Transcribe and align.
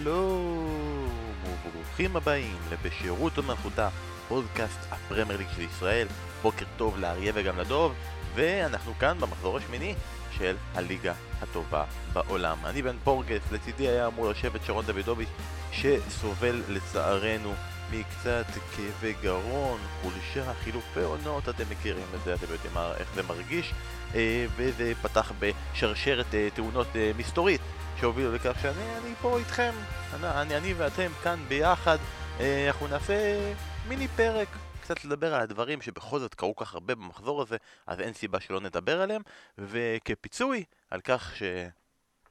וברוכים 1.66 2.16
הבאים 2.16 2.58
לבשירות 2.72 3.38
ומלכותה, 3.38 3.90
פודקאסט 4.28 4.80
הפרמייר 4.92 5.38
ליג 5.38 5.48
של 5.56 5.62
ישראל. 5.62 6.08
בוקר 6.42 6.66
טוב 6.78 7.00
לאריה 7.00 7.32
וגם 7.36 7.58
לדוב, 7.60 7.94
ואנחנו 8.36 8.94
כאן 9.00 9.18
במחזור 9.20 9.58
השמיני 9.58 9.96
של 10.38 10.56
הליגה 10.76 11.14
הטובה 11.42 11.86
בעולם. 12.14 12.58
אני 12.66 12.82
בן 12.82 12.96
פורגס, 13.04 13.52
לצידי 13.52 13.88
היה 13.88 14.08
אמור 14.08 14.30
לשבת 14.30 14.66
שרון 14.66 14.86
דוידוביץ' 14.86 15.30
שסובל 15.72 16.62
לצערנו 16.70 17.54
מקצת 17.92 18.46
כאבי 18.76 19.14
גרון, 19.22 19.80
חולשה, 20.02 20.54
חילופי 20.54 21.00
עונות, 21.00 21.50
אתם 21.50 21.64
מכירים 21.70 22.06
את 22.16 22.24
זה, 22.24 22.34
אתם 22.34 22.46
יודעים 22.54 22.78
איך 22.78 23.14
זה 23.16 23.24
מרגיש, 23.24 23.74
אה, 24.16 24.46
וזה 24.56 24.94
פתח 25.02 25.32
בשרשרת 25.40 26.36
אה, 26.36 26.48
תאונות 26.54 26.88
אה, 26.96 27.12
מסתורית. 27.18 27.62
שהובילו 28.00 28.36
לכך 28.36 28.60
שאני 28.62 28.98
אני 28.98 29.16
פה 29.22 29.38
איתכם, 29.38 29.72
אני, 30.14 30.28
אני, 30.42 30.58
אני 30.58 30.74
ואתם 30.74 31.12
כאן 31.24 31.40
ביחד, 31.48 31.98
אנחנו 32.68 32.88
נעשה 32.88 33.14
מיני 33.88 34.08
פרק, 34.08 34.48
קצת 34.82 35.06
לדבר 35.06 35.34
על 35.36 35.42
הדברים 35.42 35.82
שבכל 35.82 36.20
זאת 36.20 36.36
קרו 36.36 36.56
כך 36.56 36.74
הרבה 36.74 36.96
במחזור 36.96 37.42
הזה, 37.42 37.58
אז 37.88 38.00
אין 38.00 38.14
סיבה 38.14 38.40
שלא 38.40 38.60
נדבר 38.62 39.02
עליהם, 39.02 39.22
וכפיצוי 39.58 40.64
על 40.90 41.02
כך 41.02 41.36
ש... 41.36 41.44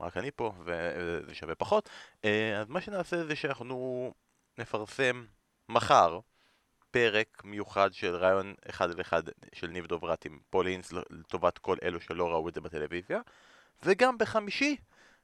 רק 0.00 0.16
אני 0.16 0.30
פה 0.30 0.52
וזה 0.64 1.34
שווה 1.34 1.54
פחות, 1.54 1.88
אז 2.22 2.68
מה 2.68 2.80
שנעשה 2.80 3.24
זה 3.24 3.36
שאנחנו 3.36 4.12
נפרסם 4.58 5.24
מחר 5.68 6.20
פרק 6.90 7.42
מיוחד 7.44 7.92
של 7.92 8.16
רעיון 8.16 8.54
אחד 8.70 8.90
על 8.90 9.00
אחד 9.00 9.22
של 9.52 9.66
ניב 9.66 9.86
דוברת 9.86 10.24
עם 10.24 10.38
פולינס 10.50 10.92
לטובת 10.92 11.58
כל 11.58 11.76
אלו 11.82 12.00
שלא 12.00 12.28
ראו 12.30 12.48
את 12.48 12.54
זה 12.54 12.60
בטלוויזיה 12.60 13.20
וגם 13.82 14.18
בחמישי 14.18 14.76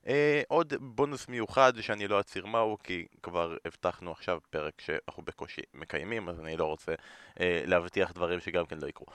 אה, 0.06 0.42
עוד 0.48 0.74
בונוס 0.80 1.28
מיוחד 1.28 1.72
שאני 1.80 2.08
לא 2.08 2.20
אצהיר 2.20 2.46
מהו 2.46 2.78
כי 2.82 3.06
כבר 3.22 3.56
הבטחנו 3.64 4.12
עכשיו 4.12 4.38
פרק 4.50 4.80
שאנחנו 4.80 5.22
בקושי 5.22 5.62
מקיימים 5.74 6.28
אז 6.28 6.40
אני 6.40 6.56
לא 6.56 6.64
רוצה 6.64 6.92
אה, 7.40 7.62
להבטיח 7.66 8.12
דברים 8.12 8.40
שגם 8.40 8.66
כן 8.66 8.78
לא 8.78 8.86
יקרו. 8.86 9.06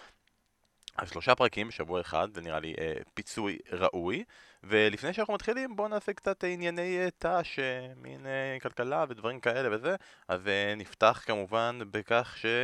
אז 1.02 1.10
שלושה 1.10 1.36
פרקים, 1.36 1.72
שבוע 1.72 2.02
אחד, 2.02 2.28
זה 2.34 2.42
נראה 2.42 2.60
לי 2.60 2.74
אה, 2.80 2.94
פיצוי 3.14 3.58
ראוי. 3.72 4.24
ולפני 4.64 5.14
שאנחנו 5.14 5.34
מתחילים 5.34 5.76
בואו 5.76 5.88
נעשה 5.88 6.14
קצת 6.14 6.44
ענייני 6.44 6.98
אה, 7.00 7.10
ת"ש, 7.18 7.60
אה, 7.60 7.88
מין 7.96 8.26
אה, 8.26 8.58
כלכלה 8.62 9.06
ודברים 9.10 9.40
כאלה 9.40 9.76
וזה. 9.76 9.96
אז 10.28 10.48
אה, 10.48 10.74
נפתח 10.78 11.24
כמובן 11.26 11.80
בכך 11.92 12.36
שלכל 12.38 12.60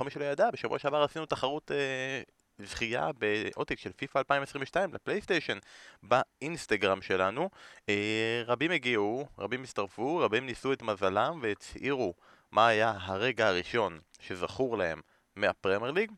אה, 0.00 0.04
מי 0.04 0.10
שלא 0.10 0.24
ידע, 0.24 0.50
בשבוע 0.50 0.78
שעבר 0.78 1.02
עשינו 1.02 1.26
תחרות 1.26 1.70
אה, 1.70 2.22
זכייה 2.58 3.10
בעותק 3.18 3.78
של 3.78 3.92
פיפא 3.92 4.18
2022 4.18 4.94
לפלייסטיישן 4.94 5.58
באינסטגרם 6.02 7.02
שלנו. 7.02 7.50
אה, 7.88 8.42
רבים 8.46 8.70
הגיעו, 8.70 9.26
רבים 9.38 9.62
הצטרפו, 9.62 10.18
רבים 10.18 10.46
ניסו 10.46 10.72
את 10.72 10.82
מזלם 10.82 11.38
והצהירו 11.42 12.14
מה 12.52 12.66
היה 12.68 12.92
הרגע 13.00 13.48
הראשון 13.48 14.00
שזכור 14.20 14.78
להם 14.78 15.00
מהפרמייר 15.36 15.92
ליג, 15.92 16.10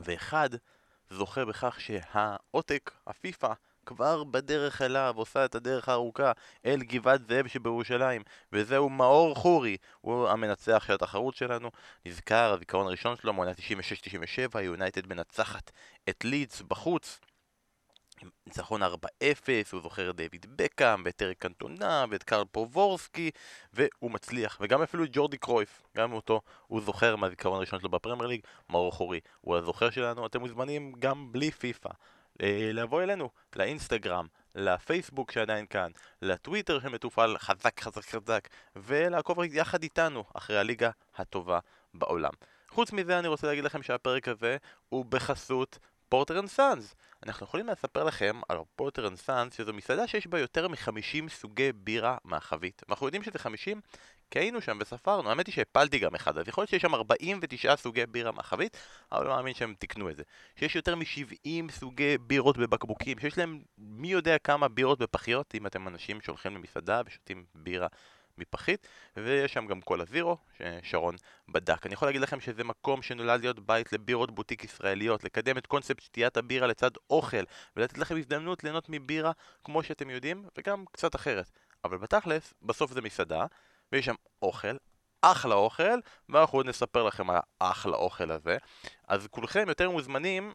ואחד 0.00 0.48
זוכה 1.10 1.44
בכך 1.44 1.80
שהעותק, 1.80 2.90
הפיפא, 3.06 3.52
כבר 3.86 4.24
בדרך 4.24 4.82
אליו, 4.82 5.14
עושה 5.16 5.44
את 5.44 5.54
הדרך 5.54 5.88
הארוכה 5.88 6.32
אל 6.66 6.82
גבעת 6.82 7.28
זאב 7.28 7.46
שבירושלים 7.46 8.22
וזהו 8.52 8.88
מאור 8.88 9.34
חורי, 9.34 9.76
הוא 10.00 10.28
המנצח 10.28 10.84
של 10.86 10.92
התחרות 10.92 11.34
שלנו. 11.34 11.70
נזכר, 12.06 12.52
הזיכרון 12.52 12.86
הראשון 12.86 13.16
שלו, 13.16 13.32
מעונה 13.32 13.52
96-97, 14.54 14.60
יונייטד 14.60 15.06
מנצחת 15.06 15.70
את 16.08 16.24
לידס 16.24 16.62
בחוץ 16.62 17.20
ניצחון 18.46 18.82
4-0, 18.82 18.86
הוא 19.72 19.80
זוכר 19.82 20.10
את 20.10 20.16
דיוויד 20.16 20.46
בקהאם, 20.56 21.02
ואת 21.04 21.22
אריק 21.22 21.38
קנטונה, 21.38 22.04
ואת 22.10 22.22
קארל 22.22 22.44
פובורסקי, 22.44 23.30
והוא 23.72 24.10
מצליח, 24.10 24.58
וגם 24.60 24.82
אפילו 24.82 25.04
את 25.04 25.08
ג'ורדי 25.12 25.38
קרויף, 25.38 25.82
גם 25.96 26.12
אותו 26.12 26.40
הוא 26.66 26.80
זוכר 26.80 27.16
מהזיכרון 27.16 27.56
הראשון 27.56 27.80
שלו 27.80 27.88
בפרמייר 27.88 28.26
ליג, 28.26 28.40
מאור 28.70 28.92
חורי, 28.92 29.20
הוא 29.40 29.56
הזוכר 29.56 29.90
שלנו, 29.90 30.26
אתם 30.26 30.40
מוזמנים 30.40 30.92
גם 30.98 31.32
בלי 31.32 31.50
פיפא. 31.50 31.90
אה, 32.42 32.70
לבוא 32.72 33.02
אלינו, 33.02 33.30
לאינסטגרם, 33.56 34.26
לפייסבוק 34.54 35.30
שעדיין 35.30 35.66
כאן, 35.66 35.90
לטוויטר 36.22 36.80
שמתופעל 36.80 37.38
חזק 37.38 37.80
חזק 37.80 38.04
חזק, 38.04 38.48
ולעקוב 38.76 39.38
יחד 39.44 39.82
איתנו 39.82 40.24
אחרי 40.34 40.58
הליגה 40.58 40.90
הטובה 41.16 41.58
בעולם. 41.94 42.32
חוץ 42.68 42.92
מזה 42.92 43.18
אני 43.18 43.28
רוצה 43.28 43.46
להגיד 43.46 43.64
לכם 43.64 43.82
שהפרק 43.82 44.28
הזה 44.28 44.56
הוא 44.88 45.04
בחסות 45.04 45.78
פורטר 46.08 46.38
אנד 46.38 46.48
סאנס. 46.48 46.94
אנחנו 47.26 47.46
יכולים 47.46 47.66
לספר 47.66 48.04
לכם 48.04 48.40
על 48.48 48.58
פורטר 48.76 49.08
אנד 49.08 49.16
סאנס 49.16 49.54
שזו 49.54 49.72
מסעדה 49.72 50.06
שיש 50.06 50.26
בה 50.26 50.38
יותר 50.38 50.68
מ-50 50.68 51.28
סוגי 51.28 51.72
בירה 51.72 52.16
מהחבית. 52.24 52.82
ואנחנו 52.88 53.06
יודעים 53.06 53.22
שזה 53.22 53.38
50 53.38 53.80
כי 54.30 54.38
היינו 54.38 54.60
שם 54.60 54.78
וספרנו, 54.80 55.28
האמת 55.28 55.46
היא 55.46 55.54
שהפלתי 55.54 55.98
גם 55.98 56.14
אחד, 56.14 56.38
אז 56.38 56.48
יכול 56.48 56.62
להיות 56.62 56.70
שיש 56.70 56.82
שם 56.82 56.94
49 56.94 57.76
סוגי 57.76 58.06
בירה 58.06 58.32
מהחבית, 58.32 58.76
אבל 59.12 59.26
לא 59.26 59.36
מאמין 59.36 59.54
שהם 59.54 59.74
תיקנו 59.78 60.10
את 60.10 60.16
זה. 60.16 60.22
שיש 60.56 60.76
יותר 60.76 60.94
מ-70 60.96 61.72
סוגי 61.72 62.18
בירות 62.18 62.58
בבקבוקים, 62.58 63.18
שיש 63.18 63.38
להם 63.38 63.62
מי 63.78 64.08
יודע 64.08 64.38
כמה 64.38 64.68
בירות 64.68 64.98
בפחיות, 64.98 65.54
אם 65.54 65.66
אתם 65.66 65.88
אנשים 65.88 66.20
שהולכים 66.20 66.54
למסעדה 66.54 67.02
ושותים 67.06 67.44
בירה 67.54 67.86
מפחית, 68.38 68.88
ויש 69.16 69.52
שם 69.52 69.66
גם 69.66 69.80
קולה 69.80 70.04
זירו, 70.04 70.36
ששרון 70.58 71.16
בדק. 71.48 71.86
אני 71.86 71.94
יכול 71.94 72.08
להגיד 72.08 72.20
לכם 72.20 72.40
שזה 72.40 72.64
מקום 72.64 73.02
שנולד 73.02 73.40
להיות 73.40 73.66
בית 73.66 73.92
לבירות 73.92 74.30
בוטיק 74.30 74.64
ישראליות, 74.64 75.24
לקדם 75.24 75.58
את 75.58 75.66
קונספט 75.66 76.00
שתיית 76.00 76.36
הבירה 76.36 76.66
לצד 76.66 76.90
אוכל, 77.10 77.42
ולתת 77.76 77.98
לכם 77.98 78.16
הזדמנות 78.16 78.64
ליהנות 78.64 78.86
מבירה 78.88 79.32
כמו 79.64 79.82
שאתם 79.82 80.10
יודעים, 80.10 80.44
וגם 80.58 80.84
קצת 80.92 81.14
אחרת. 81.14 81.50
אבל 81.84 81.98
בתכלס, 81.98 82.54
בסוף 82.62 82.92
זה 82.92 83.00
מסעדה, 83.00 83.46
ויש 83.92 84.04
שם 84.04 84.14
אוכל, 84.42 84.76
אחלה 85.22 85.54
אוכל, 85.54 85.98
ואנחנו 86.28 86.58
עוד 86.58 86.66
נספר 86.66 87.02
לכם 87.02 87.30
על 87.30 87.38
האחלה 87.60 87.96
אוכל 87.96 88.30
הזה. 88.30 88.56
אז 89.08 89.26
כולכם 89.30 89.68
יותר 89.68 89.90
מוזמנים 89.90 90.52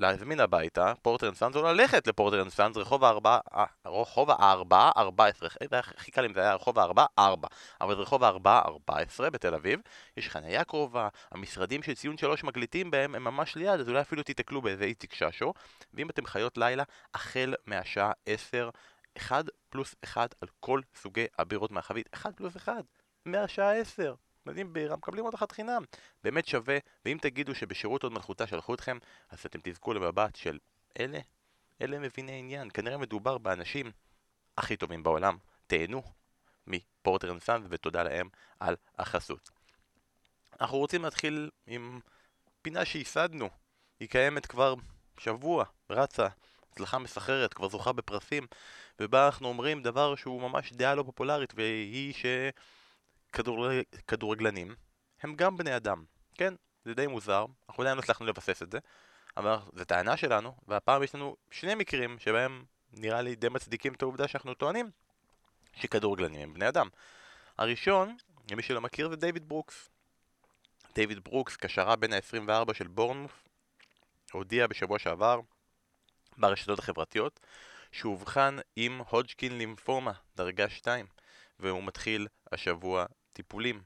להזמין 0.00 0.40
הביתה, 0.40 0.92
פורטר 1.02 1.28
אנד 1.28 1.36
סאנס, 1.36 1.56
או 1.56 1.62
ללכת 1.62 2.06
לפורטר 2.06 2.42
אנד 2.42 2.50
סאנס, 2.50 2.76
רחוב 2.76 3.04
הארבע, 3.04 3.38
רחוב 3.86 4.30
הארבע, 4.30 4.90
ארבע 4.96 5.26
עשרה, 5.26 5.48
הכי 5.72 6.10
קל 6.10 6.24
אם 6.24 6.34
זה 6.34 6.40
היה 6.40 6.54
רחוב 6.54 6.78
הארבע, 6.78 7.04
ארבע, 7.18 7.48
אבל 7.80 7.96
זה 7.96 8.02
רחוב 8.02 8.24
הארבע, 8.24 8.58
ארבע 8.58 8.98
עשרה 8.98 9.30
בתל 9.30 9.54
אביב, 9.54 9.80
יש 10.16 10.28
חניה 10.28 10.64
קרובה, 10.64 11.08
המשרדים 11.30 11.82
של 11.82 11.94
ציון 11.94 12.16
שלוש 12.16 12.44
מקליטים 12.44 12.90
בהם 12.90 13.14
הם 13.14 13.24
ממש 13.24 13.56
ליד, 13.56 13.80
אז 13.80 13.88
אולי 13.88 14.00
אפילו 14.00 14.22
תיתקלו 14.22 14.62
באיזה 14.62 14.84
איציק 14.84 15.14
ששו, 15.14 15.52
ואם 15.94 16.10
אתם 16.10 16.26
חיות 16.26 16.58
לילה, 16.58 16.84
החל 17.14 17.54
מהשעה 17.66 18.12
עשר, 18.26 18.70
אחד 19.16 19.44
פלוס 19.70 19.94
אחד 20.04 20.28
על 20.40 20.48
כל 20.60 20.80
סוגי 20.94 21.26
הבירות 21.38 21.70
מהחבית, 21.70 22.08
אחד 22.14 22.34
פלוס 22.34 22.56
אחד, 22.56 22.82
מהשעה 23.26 23.76
עשר. 23.76 24.14
מדהים 24.46 24.72
בירה, 24.72 24.96
מקבלים 24.96 25.24
עוד 25.24 25.34
אחת 25.34 25.52
חינם. 25.52 25.82
באמת 26.24 26.46
שווה, 26.46 26.78
ואם 27.04 27.18
תגידו 27.20 27.54
שבשירות 27.54 28.02
עוד 28.02 28.12
מלכותה 28.12 28.46
שלחו 28.46 28.74
אתכם, 28.74 28.98
אז 29.30 29.46
אתם 29.46 29.58
תזכו 29.62 29.94
למבט 29.94 30.36
של 30.36 30.58
אלה, 31.00 31.18
אלה 31.82 31.98
מביני 31.98 32.38
עניין. 32.38 32.70
כנראה 32.70 32.96
מדובר 32.96 33.38
באנשים 33.38 33.90
הכי 34.58 34.76
טובים 34.76 35.02
בעולם. 35.02 35.36
תהנו 35.66 36.02
מפורטר 36.66 37.30
אנסאנס 37.30 37.66
ותודה 37.70 38.02
להם 38.02 38.28
על 38.60 38.76
החסות. 38.98 39.50
אנחנו 40.60 40.78
רוצים 40.78 41.02
להתחיל 41.02 41.50
עם 41.66 42.00
פינה 42.62 42.84
שייסדנו. 42.84 43.48
היא 44.00 44.08
קיימת 44.08 44.46
כבר 44.46 44.74
שבוע, 45.18 45.64
רצה, 45.90 46.26
הצלחה 46.72 46.98
מסחררת, 46.98 47.54
כבר 47.54 47.68
זוכה 47.68 47.92
בפרסים, 47.92 48.46
ובה 49.00 49.26
אנחנו 49.26 49.48
אומרים 49.48 49.82
דבר 49.82 50.14
שהוא 50.14 50.42
ממש 50.42 50.72
דעה 50.72 50.94
לא 50.94 51.02
פופולרית, 51.02 51.52
והיא 51.56 52.14
ש... 52.14 52.26
כדורגלנים 54.06 54.74
הם 55.22 55.34
גם 55.34 55.56
בני 55.56 55.76
אדם, 55.76 56.04
כן? 56.34 56.54
זה 56.84 56.94
די 56.94 57.06
מוזר, 57.06 57.44
אנחנו 57.68 57.82
עדיין 57.82 57.96
לא 57.96 58.02
הצלחנו 58.02 58.26
לבסס 58.26 58.62
את 58.62 58.72
זה, 58.72 58.78
אבל 59.36 59.56
זו 59.74 59.84
טענה 59.84 60.16
שלנו, 60.16 60.56
והפעם 60.68 61.02
יש 61.02 61.14
לנו 61.14 61.36
שני 61.50 61.74
מקרים 61.74 62.18
שבהם 62.18 62.64
נראה 62.92 63.22
לי 63.22 63.34
די 63.34 63.48
מצדיקים 63.48 63.92
את 63.92 64.02
העובדה 64.02 64.28
שאנחנו 64.28 64.54
טוענים 64.54 64.90
שכדורגלנים 65.72 66.40
הם 66.40 66.54
בני 66.54 66.68
אדם. 66.68 66.88
הראשון, 67.58 68.16
למי 68.50 68.62
שלא 68.62 68.80
מכיר, 68.80 69.08
זה 69.08 69.16
דיוויד 69.16 69.48
ברוקס. 69.48 69.88
דיוויד 70.94 71.24
ברוקס, 71.24 71.56
קשרה 71.56 71.96
בין 71.96 72.12
ה-24 72.12 72.74
של 72.74 72.86
בורנמוף, 72.86 73.44
הודיע 74.32 74.66
בשבוע 74.66 74.98
שעבר 74.98 75.40
ברשתות 76.38 76.78
החברתיות 76.78 77.40
שהוא 77.92 78.12
אובחן 78.12 78.56
עם 78.76 79.00
הודג'קין 79.08 79.58
לימפומה, 79.58 80.12
דרגה 80.36 80.68
2, 80.68 81.06
והוא 81.60 81.82
מתחיל 81.84 82.26
השבוע 82.52 83.06
טיפולים. 83.42 83.80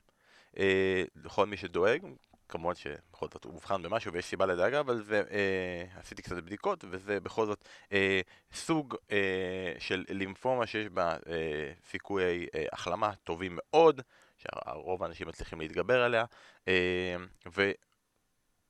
אה, 0.58 1.04
לכל 1.24 1.46
מי 1.46 1.56
שדואג, 1.56 2.02
כמובן 2.48 2.74
שבכל 2.74 3.26
זאת 3.32 3.44
הוא 3.44 3.52
מובחן 3.52 3.82
במשהו 3.82 4.12
ויש 4.12 4.24
סיבה 4.24 4.46
לדאגה, 4.46 4.80
אבל 4.80 5.02
זה, 5.02 5.22
אה, 5.30 5.84
עשיתי 6.00 6.22
קצת 6.22 6.36
בדיקות, 6.36 6.84
וזה 6.90 7.20
בכל 7.20 7.46
זאת 7.46 7.64
אה, 7.92 8.20
סוג 8.52 8.96
אה, 9.12 9.74
של 9.78 10.04
לימפומה 10.08 10.66
שיש 10.66 10.88
בה 10.88 11.12
אה, 11.12 11.72
סיכויי 11.90 12.46
אה, 12.54 12.64
החלמה 12.72 13.14
טובים 13.24 13.58
מאוד, 13.60 14.00
שרוב 14.38 15.02
האנשים 15.02 15.28
מצליחים 15.28 15.60
להתגבר 15.60 16.02
עליה, 16.02 16.24
אה, 16.68 17.16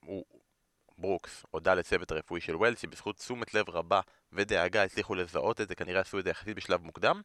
והוא 0.03 0.25
ברוקס 0.97 1.43
הודה 1.51 1.73
לצוות 1.73 2.11
הרפואי 2.11 2.41
של 2.41 2.55
ווילס 2.55 2.81
שבזכות 2.81 3.17
תשומת 3.17 3.53
לב 3.53 3.69
רבה 3.69 4.01
ודאגה 4.33 4.83
הצליחו 4.83 5.15
לזהות 5.15 5.61
את 5.61 5.67
זה, 5.67 5.75
כנראה 5.75 6.01
עשו 6.01 6.19
את 6.19 6.23
זה 6.23 6.29
יחסית 6.29 6.55
בשלב 6.55 6.83
מוקדם. 6.83 7.21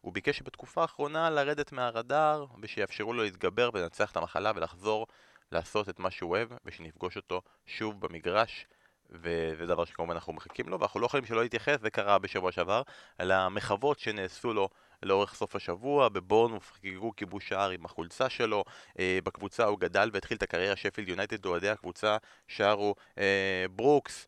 הוא 0.00 0.12
ביקש 0.12 0.38
שבתקופה 0.38 0.82
האחרונה 0.82 1.30
לרדת 1.30 1.72
מהרדאר 1.72 2.46
ושיאפשרו 2.62 3.12
לו 3.12 3.22
להתגבר 3.22 3.70
ולנצח 3.74 4.10
את 4.10 4.16
המחלה 4.16 4.52
ולחזור 4.54 5.06
לעשות 5.52 5.88
את 5.88 5.98
מה 5.98 6.10
שהוא 6.10 6.30
אוהב 6.30 6.48
ושנפגוש 6.64 7.16
אותו 7.16 7.42
שוב 7.66 8.00
במגרש. 8.00 8.66
וזה 9.10 9.66
דבר 9.66 9.84
שכמובן 9.84 10.14
אנחנו 10.14 10.32
מחכים 10.32 10.68
לו 10.68 10.80
ואנחנו 10.80 11.00
לא 11.00 11.06
יכולים 11.06 11.26
שלא 11.26 11.42
להתייחס, 11.42 11.80
זה 11.80 11.90
קרה 11.90 12.18
בשבוע 12.18 12.52
שעבר, 12.52 12.82
על 13.18 13.30
המחוות 13.30 13.98
שנעשו 13.98 14.54
לו 14.54 14.68
לאורך 15.02 15.34
סוף 15.34 15.56
השבוע, 15.56 16.08
בבורנמוף 16.08 16.72
חגגו 16.72 17.12
כיבוש 17.16 17.48
שער 17.48 17.70
עם 17.70 17.84
החולצה 17.84 18.28
שלו, 18.28 18.64
אה, 18.98 19.18
בקבוצה 19.24 19.64
הוא 19.64 19.78
גדל 19.78 20.10
והתחיל 20.12 20.36
את 20.36 20.42
הקריירה 20.42 20.76
שפילד 20.76 21.08
יונייטד, 21.08 21.46
אוהדי 21.46 21.68
הקבוצה 21.68 22.16
שרו 22.48 22.94
אה, 23.18 23.64
ברוקס 23.70 24.26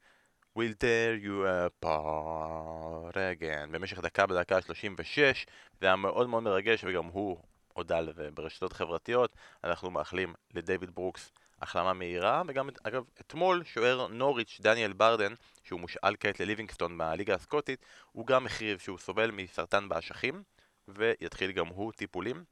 will 0.58 0.74
tear 0.80 1.24
you 1.24 1.46
apart 1.46 3.14
again 3.14 3.66
במשך 3.70 3.98
דקה 3.98 4.26
בדקה 4.26 4.56
ה-36 4.56 5.48
זה 5.80 5.86
היה 5.86 5.96
מאוד 5.96 6.28
מאוד 6.28 6.42
מרגש 6.42 6.84
וגם 6.84 7.04
הוא 7.04 7.38
הודה 7.72 8.00
לזה 8.00 8.28
ברשתות 8.34 8.72
חברתיות 8.72 9.36
אנחנו 9.64 9.90
מאחלים 9.90 10.34
לדייוויד 10.54 10.90
ברוקס 10.90 11.30
החלמה 11.62 11.92
מהירה, 11.92 12.42
וגם 12.46 12.68
אגב 12.82 13.04
אתמול 13.20 13.64
שוער 13.64 14.06
נוריץ' 14.06 14.60
דניאל 14.60 14.92
ברדן, 14.92 15.34
שהוא 15.64 15.80
מושאל 15.80 16.16
כעת 16.20 16.40
לליבינגסטון 16.40 16.96
מהליגה 16.96 17.34
הסקוטית, 17.34 17.86
הוא 18.12 18.26
גם 18.26 18.46
הכריז 18.46 18.80
שהוא 18.80 18.98
סובל 18.98 19.30
מסרטן 19.30 19.88
באשכים, 19.88 20.42
ויתחיל 20.88 21.52
גם 21.52 21.66
הוא 21.66 21.92
טיפולים. 21.92 22.44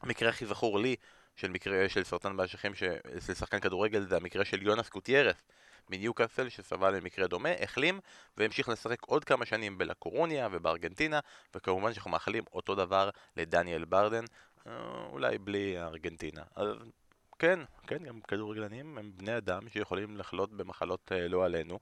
המקרה 0.00 0.28
הכי 0.28 0.46
זכור 0.46 0.78
לי 0.78 0.96
של 1.36 1.50
מקרה 1.50 1.88
של 1.88 2.04
סרטן 2.04 2.36
באשכים 2.36 2.74
של 2.74 2.96
שחקן 3.34 3.60
כדורגל 3.60 4.00
זה 4.00 4.16
המקרה 4.16 4.44
של 4.44 4.62
יונס 4.62 4.88
קוטיירס 4.88 5.42
מניוקאסל 5.88 6.48
שסבל 6.48 6.96
למקרה 6.96 7.26
דומה, 7.26 7.52
החלים 7.60 8.00
והמשיך 8.36 8.68
לשחק 8.68 9.02
עוד 9.02 9.24
כמה 9.24 9.46
שנים 9.46 9.78
בלקורוניה 9.78 10.48
ובארגנטינה 10.52 11.20
וכמובן 11.54 11.92
שאנחנו 11.92 12.10
מאחלים 12.10 12.44
אותו 12.52 12.74
דבר 12.74 13.10
לדניאל 13.36 13.84
ברדן 13.84 14.24
אה, 14.66 14.72
אולי 15.12 15.38
בלי 15.38 15.78
ארגנטינה. 15.78 16.42
אז 16.56 16.68
כן, 17.38 17.60
כן, 17.86 18.04
גם 18.04 18.20
כדורגלנים 18.20 18.98
הם 18.98 19.12
בני 19.16 19.36
אדם 19.36 19.68
שיכולים 19.68 20.16
לחלות 20.16 20.52
במחלות 20.52 21.12
אה, 21.12 21.28
לא 21.28 21.44
עלינו. 21.44 21.78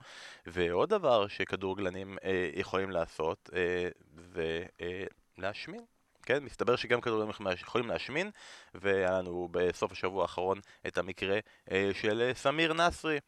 ועוד 0.46 0.88
דבר 0.88 1.28
שכדורגלנים 1.28 2.18
אה, 2.24 2.50
יכולים 2.54 2.90
לעשות 2.90 3.50
אה, 3.54 3.88
זה 4.34 4.64
אה, 4.80 5.04
להשמין. 5.38 5.80
כן, 6.22 6.44
מסתבר 6.44 6.76
שגם 6.76 7.00
כדורגלנים 7.00 7.32
יכולים 7.60 7.88
להשמין 7.88 8.30
והיה 8.74 9.10
לנו 9.10 9.48
בסוף 9.50 9.92
השבוע 9.92 10.22
האחרון 10.22 10.60
את 10.86 10.98
המקרה 10.98 11.38
אה, 11.70 11.90
של 11.92 12.20
אה, 12.20 12.34
סמיר 12.34 12.72
נסרי 12.72 13.18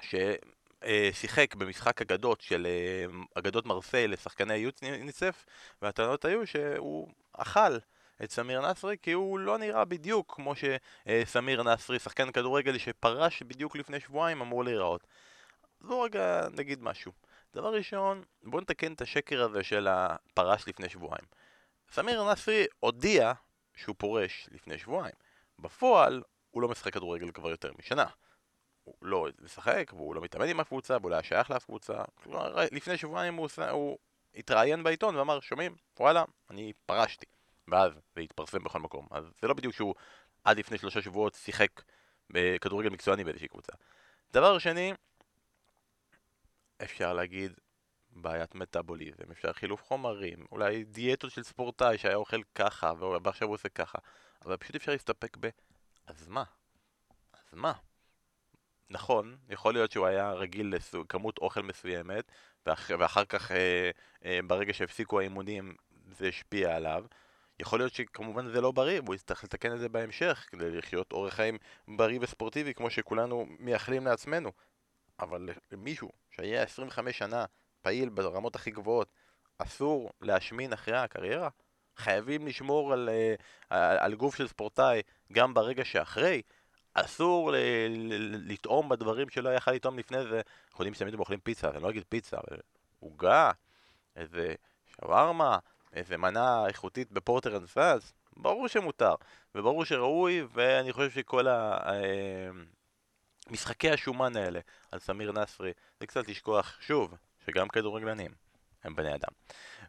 ששיחק 0.00 1.54
במשחק 1.54 2.02
אגדות 2.02 2.40
של 2.40 2.66
אה, 2.66 3.18
אגדות 3.34 3.66
מרסיי 3.66 4.08
לשחקני 4.08 4.70
יוניסף 4.82 5.46
והטענות 5.82 6.24
היו 6.24 6.46
שהוא 6.46 7.08
אכל 7.32 7.78
את 8.24 8.30
סמיר 8.30 8.70
נסרי 8.70 8.96
כי 9.02 9.12
הוא 9.12 9.38
לא 9.38 9.58
נראה 9.58 9.84
בדיוק 9.84 10.34
כמו 10.34 10.54
שסמיר 10.54 11.62
נסרי, 11.62 11.98
שחקן 11.98 12.32
כדורגל 12.32 12.78
שפרש 12.78 13.42
בדיוק 13.42 13.76
לפני 13.76 14.00
שבועיים, 14.00 14.40
אמור 14.40 14.64
להיראות. 14.64 15.06
בואו 15.80 16.00
רגע 16.00 16.48
נגיד 16.56 16.82
משהו. 16.82 17.12
דבר 17.54 17.74
ראשון, 17.74 18.24
בואו 18.42 18.62
נתקן 18.62 18.92
את 18.92 19.00
השקר 19.00 19.42
הזה 19.42 19.62
של 19.62 19.88
הפרש 19.90 20.68
לפני 20.68 20.88
שבועיים. 20.88 21.24
סמיר 21.90 22.32
נסרי 22.32 22.66
הודיע 22.80 23.32
שהוא 23.76 23.94
פורש 23.98 24.48
לפני 24.52 24.78
שבועיים. 24.78 25.14
בפועל, 25.58 26.22
הוא 26.50 26.62
לא 26.62 26.68
משחק 26.68 26.92
כדורגל 26.92 27.30
כבר 27.30 27.50
יותר 27.50 27.72
משנה. 27.78 28.06
לא 29.02 29.26
משחק, 29.42 29.90
והוא 29.94 30.14
לא 30.14 30.20
מתאמן 30.20 30.48
עם 30.48 30.60
הקבוצה, 30.60 30.96
והוא 30.96 31.10
לא 31.10 31.14
היה 31.14 31.22
שייך 31.22 31.50
לאף 31.50 31.64
קבוצה. 31.64 31.94
לפני 32.72 32.96
שבועיים 32.96 33.34
הוא, 33.34 33.48
הוא 33.70 33.98
התראיין 34.34 34.82
בעיתון 34.82 35.16
ואמר, 35.16 35.40
שומעים, 35.40 35.76
וואלה, 36.00 36.24
אני 36.50 36.72
פרשתי. 36.86 37.26
ואז 37.68 37.92
זה 38.14 38.20
התפרסם 38.20 38.64
בכל 38.64 38.80
מקום. 38.80 39.06
אז 39.10 39.24
זה 39.42 39.48
לא 39.48 39.54
בדיוק 39.54 39.74
שהוא 39.74 39.94
עד 40.44 40.58
לפני 40.58 40.78
שלושה 40.78 41.02
שבועות 41.02 41.34
שיחק 41.34 41.82
בכדורגל 42.30 42.90
מקצועני 42.90 43.24
באיזושהי 43.24 43.48
קבוצה. 43.48 43.72
דבר 44.32 44.58
שני, 44.58 44.92
אפשר 46.82 47.12
להגיד 47.12 47.52
בעיית 48.10 48.54
מטאבוליזם, 48.54 49.30
אפשר 49.30 49.52
חילוף 49.52 49.82
חומרים, 49.82 50.46
אולי 50.52 50.84
דיאטות 50.84 51.30
של 51.30 51.42
ספורטאי 51.42 51.98
שהיה 51.98 52.16
אוכל 52.16 52.42
ככה 52.54 52.92
ועכשיו 53.22 53.48
הוא 53.48 53.54
עושה 53.54 53.68
ככה, 53.68 53.98
אבל 54.44 54.56
פשוט 54.56 54.76
אפשר 54.76 54.92
להסתפק 54.92 55.36
ב... 55.40 55.48
אז 56.06 56.28
מה? 56.28 56.44
אז 57.32 57.48
מה? 57.52 57.72
נכון, 58.90 59.36
יכול 59.48 59.74
להיות 59.74 59.92
שהוא 59.92 60.06
היה 60.06 60.32
רגיל 60.32 60.74
לכמות 60.92 61.38
אוכל 61.38 61.62
מסוימת 61.62 62.32
ואח... 62.66 62.90
ואחר 62.98 63.24
כך 63.24 63.52
אה, 63.52 63.90
אה, 64.24 64.40
ברגע 64.46 64.72
שהפסיקו 64.72 65.20
האימונים 65.20 65.74
זה 66.18 66.28
השפיע 66.28 66.76
עליו 66.76 67.04
יכול 67.60 67.78
להיות 67.78 67.92
שכמובן 67.92 68.48
זה 68.48 68.60
לא 68.60 68.70
בריא, 68.72 69.00
והוא 69.04 69.14
יצטרך 69.14 69.44
לתקן 69.44 69.72
את 69.72 69.78
זה 69.78 69.88
בהמשך 69.88 70.46
כדי 70.50 70.70
לחיות 70.70 71.12
אורח 71.12 71.34
חיים 71.34 71.58
בריא 71.88 72.18
וספורטיבי 72.22 72.74
כמו 72.74 72.90
שכולנו 72.90 73.46
מייחלים 73.58 74.06
לעצמנו. 74.06 74.52
אבל 75.20 75.48
למישהו 75.72 76.10
שהיה 76.30 76.62
25 76.62 77.18
שנה 77.18 77.44
פעיל 77.82 78.08
ברמות 78.08 78.56
הכי 78.56 78.70
גבוהות, 78.70 79.12
אסור 79.58 80.10
להשמין 80.20 80.72
אחרי 80.72 80.96
הקריירה? 80.96 81.48
חייבים 81.96 82.46
לשמור 82.46 82.92
על, 82.92 83.08
אה, 83.08 83.34
על, 83.70 83.96
על 83.98 84.14
גוף 84.14 84.36
של 84.36 84.48
ספורטאי 84.48 85.02
גם 85.32 85.54
ברגע 85.54 85.84
שאחרי? 85.84 86.42
אסור 87.04 87.52
לטעום 88.20 88.88
בדברים 88.88 89.28
שלא 89.28 89.48
יכל 89.48 89.70
לטעום 89.70 89.98
לפני 89.98 90.22
זה. 90.22 90.40
אנחנו 90.70 90.82
יודעים 90.82 90.94
שתמיד 90.94 91.14
הם 91.14 91.20
אוכלים 91.20 91.40
פיצה, 91.40 91.70
אני 91.70 91.82
לא 91.82 91.90
אגיד 91.90 92.04
פיצה, 92.08 92.36
אבל 92.36 92.58
עוגה, 93.00 93.50
איזה 94.16 94.54
שווארמה, 94.86 95.58
איזה 95.92 96.16
מנה 96.16 96.66
איכותית 96.66 97.12
בפורטר 97.12 97.56
אנד 97.56 97.66
סאנס, 97.66 98.12
ברור 98.36 98.68
שמותר, 98.68 99.14
וברור 99.54 99.84
שראוי, 99.84 100.42
ואני 100.52 100.92
חושב 100.92 101.10
שכל 101.10 101.48
ה... 101.48 101.78
אה, 101.86 102.50
משחקי 103.50 103.90
השומן 103.90 104.36
האלה 104.36 104.60
על 104.92 104.98
סמיר 104.98 105.32
נסרי, 105.32 105.72
זה 106.00 106.06
קצת 106.06 106.28
לשכוח, 106.28 106.78
שוב, 106.80 107.14
שגם 107.46 107.68
כדורגלנים 107.68 108.30
הם 108.84 108.94
בני 108.94 109.14
אדם. 109.14 109.32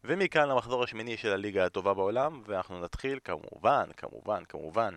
ומכאן 0.03 0.49
למחזור 0.49 0.83
השמיני 0.83 1.17
של 1.17 1.31
הליגה 1.31 1.65
הטובה 1.65 1.93
בעולם, 1.93 2.41
ואנחנו 2.45 2.81
נתחיל 2.81 3.19
כמובן, 3.23 3.89
כמובן, 3.97 4.45
כמובן, 4.45 4.93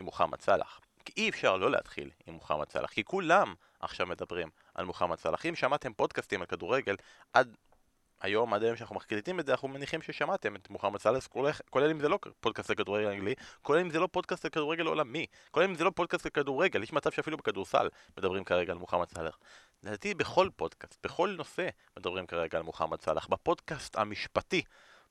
עם 0.00 0.06
מוחמד 0.06 0.40
סאלח. 0.40 0.80
כי 1.04 1.12
אי 1.16 1.28
אפשר 1.28 1.56
לא 1.56 1.70
להתחיל 1.70 2.10
עם 2.26 2.34
מוחמד 2.34 2.70
סאלח, 2.70 2.90
כי 2.90 3.04
כולם 3.04 3.54
עכשיו 3.80 4.06
מדברים 4.06 4.48
על 4.74 4.84
מוחמד 4.84 5.18
סאלח. 5.18 5.46
אם 5.46 5.54
שמעתם 5.54 5.92
פודקאסטים 5.92 6.40
על 6.40 6.46
כדורגל 6.46 6.96
עד 7.32 7.56
היום, 8.20 8.54
עד 8.54 8.62
היום 8.62 8.76
שאנחנו 8.76 8.96
מקליטים 8.96 9.40
את 9.40 9.46
זה, 9.46 9.52
אנחנו 9.52 9.68
מניחים 9.68 10.02
ששמעתם 10.02 10.56
את 10.56 10.70
מוחמד 10.70 11.00
סאלח, 11.00 11.26
כולל 11.70 11.90
אם 11.90 12.00
זה 12.00 12.08
לא 12.08 12.18
פודקאסט 12.40 12.70
לכדורגל 12.70 13.06
אנגלי, 13.06 13.34
כולל 13.62 13.80
אם 13.80 13.90
זה 13.90 14.00
לא 14.00 14.08
פודקאסט 14.12 14.46
לכדורגל 14.46 14.86
עולמי, 14.86 15.26
כולל 15.50 15.64
אם 15.64 15.74
זה 15.74 15.84
לא 15.84 15.90
פודקאסט 15.94 16.26
לכדורגל, 16.26 16.82
יש 16.82 16.92
מצב 16.92 17.10
שאפילו 17.10 17.36
בכדורסל 17.36 17.88
מדברים 18.18 18.44
כרגע 18.44 18.72
על 18.72 18.78
מוחמד 18.78 19.08
סאלח. 19.14 19.38
לדעתי 19.82 20.14
בכל 20.14 20.48
פודקאסט, 20.56 21.06
בכל 21.06 21.34
נושא 21.38 21.68
מדברים 21.98 22.26
כרגע 22.26 22.58
על 22.58 22.64
מוחמד 22.64 23.00
סאלח. 23.00 23.26
בפודקאסט 23.26 23.98
המשפטי 23.98 24.62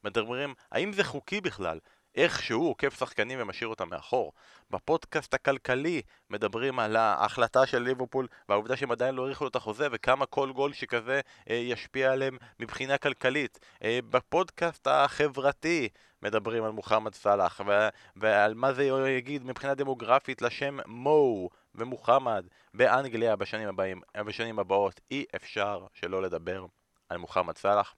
מדברים, 0.04 0.54
האם 0.72 0.94
זה 0.94 1.04
חוקי 1.04 1.42
בכלל 1.42 1.80
איך 2.16 2.44
שהוא 2.44 2.70
עוקף 2.70 3.00
שחקנים 3.00 3.40
ומשאיר 3.42 3.70
אותם 3.70 3.90
מאחור. 3.90 4.34
בפודקאסט 4.72 5.34
הכלכלי 5.34 6.02
מדברים 6.30 6.80
על 6.80 6.96
ההחלטה 6.96 7.66
של 7.66 7.80
ליברפול 7.80 8.28
והעובדה 8.50 8.78
שהם 8.78 8.92
עדיין 8.92 9.16
לא 9.16 9.22
האריכו 9.22 9.48
את 9.48 9.56
החוזה 9.56 9.88
וכמה 9.92 10.26
כל 10.26 10.52
גול 10.52 10.74
שכזה 10.74 11.22
אה, 11.50 11.56
ישפיע 11.56 12.12
עליהם 12.12 12.38
מבחינה 12.60 12.98
כלכלית. 12.98 13.60
אה, 13.84 14.00
בפודקאסט 14.10 14.88
החברתי 14.88 15.90
מדברים 16.22 16.64
על 16.64 16.72
מוחמד 16.72 17.14
סאלח 17.14 17.62
ו- 17.68 17.90
ועל 18.16 18.54
מה 18.54 18.74
זה 18.74 18.84
יגיד 19.10 19.44
מבחינה 19.44 19.76
דמוגרפית 19.76 20.42
לשם 20.42 20.78
מו 20.86 21.50
ומוחמד 21.76 22.46
באנגליה 22.74 23.36
בשנים, 23.36 23.68
הבאים, 23.68 24.02
בשנים 24.26 24.60
הבאות. 24.60 25.02
אי 25.12 25.26
אפשר 25.36 25.86
שלא 25.94 26.22
לדבר 26.22 26.66
על 27.10 27.18
מוחמד 27.18 27.58
סאלח 27.58 27.96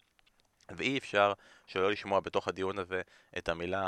ואי 0.71 0.97
אפשר 0.97 1.33
שלא 1.67 1.91
לשמוע 1.91 2.19
בתוך 2.19 2.47
הדיון 2.47 2.79
הזה 2.79 3.01
את 3.37 3.49
המילה 3.49 3.87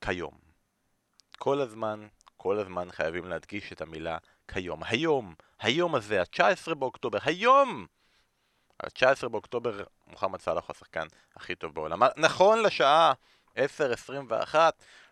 כיום. 0.00 0.38
כל 1.38 1.60
הזמן, 1.60 2.08
כל 2.36 2.58
הזמן 2.58 2.88
חייבים 2.90 3.24
להדגיש 3.28 3.72
את 3.72 3.80
המילה 3.80 4.18
כיום. 4.48 4.84
היום, 4.84 5.34
היום 5.60 5.94
הזה, 5.94 6.20
ה-19 6.20 6.74
באוקטובר, 6.74 7.18
היום! 7.22 7.86
ה-19 8.82 9.28
באוקטובר 9.28 9.84
מוחמד 10.06 10.40
סאלח 10.40 10.64
הוא 10.66 10.74
השחקן 10.76 11.06
הכי 11.36 11.54
טוב 11.54 11.74
בעולם. 11.74 12.02
נכון 12.16 12.62
לשעה 12.62 13.12
10.21 13.56 14.54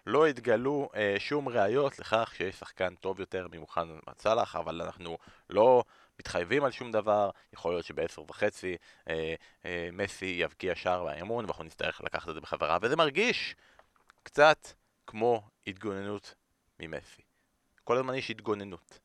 לא 0.06 0.26
התגלו 0.26 0.88
אה, 0.94 1.14
שום 1.18 1.48
ראיות 1.48 1.98
לכך 1.98 2.32
שיש 2.36 2.56
שחקן 2.56 2.94
טוב 2.94 3.20
יותר 3.20 3.46
ממוחמד 3.52 4.18
סאלח, 4.18 4.56
אבל 4.56 4.82
אנחנו 4.82 5.18
לא 5.50 5.84
מתחייבים 6.18 6.64
על 6.64 6.70
שום 6.70 6.92
דבר, 6.92 7.30
יכול 7.52 7.73
להיות 7.73 7.85
שבעשר 7.85 8.23
וחצי 8.23 8.76
אה, 9.08 9.35
אה, 9.64 9.88
מסי 9.92 10.37
יבקיע 10.38 10.75
שער 10.75 11.04
באמון 11.04 11.44
ואנחנו 11.44 11.64
נצטרך 11.64 12.00
לקחת 12.04 12.28
את 12.28 12.35
זה 12.35 12.40
בחזרה, 12.40 12.78
וזה 12.82 12.96
מרגיש 12.96 13.56
קצת 14.23 14.68
כמו 15.06 15.42
התגוננות 15.66 16.35
ממסי. 16.80 17.23
כל 17.85 17.96
הזמן 17.96 18.14
יש 18.14 18.30
התגוננות. 18.30 18.99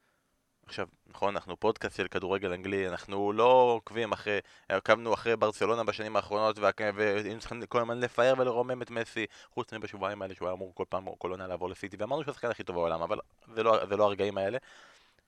עכשיו, 0.66 0.88
נכון, 1.08 1.36
אנחנו 1.36 1.58
פודקאסט 1.58 1.98
של 1.98 2.08
כדורגל 2.08 2.54
אנגלי, 2.54 2.88
אנחנו 2.88 3.34
לא 3.34 3.74
עוקבים 3.76 4.12
אחרי, 4.12 4.40
עקבנו 4.70 5.14
אחרי 5.14 5.36
ברצלונה 5.36 5.84
בשנים 5.84 6.16
האחרונות, 6.16 6.58
והיינו 6.60 7.40
צריכים 7.40 7.66
כל 7.66 7.82
הזמן 7.82 8.00
לפאר 8.00 8.34
ולרומם 8.38 8.82
את 8.82 8.92
מסי, 8.92 9.26
חוץ 9.54 9.74
מבשבועיים 9.74 10.22
האלה 10.22 10.36
שהוא 10.36 10.48
היה 10.48 10.56
אמור 10.56 10.72
כל 10.76 10.84
פעם, 10.90 11.06
כל 11.18 11.32
עונה 11.32 11.48
לעבור 11.48 11.70
לסיטי, 11.70 11.98
ואמרנו 12.00 12.24
שהוא 12.24 12.32
השחקן 12.32 12.50
הכי 12.50 12.64
טוב 12.64 12.76
בעולם, 12.76 13.02
אבל 13.02 13.20
זה 13.56 13.64
לא, 13.64 13.86
זה 13.86 13.98
לא 13.98 14.04
הרגעים 14.04 14.38
האלה. 14.38 14.58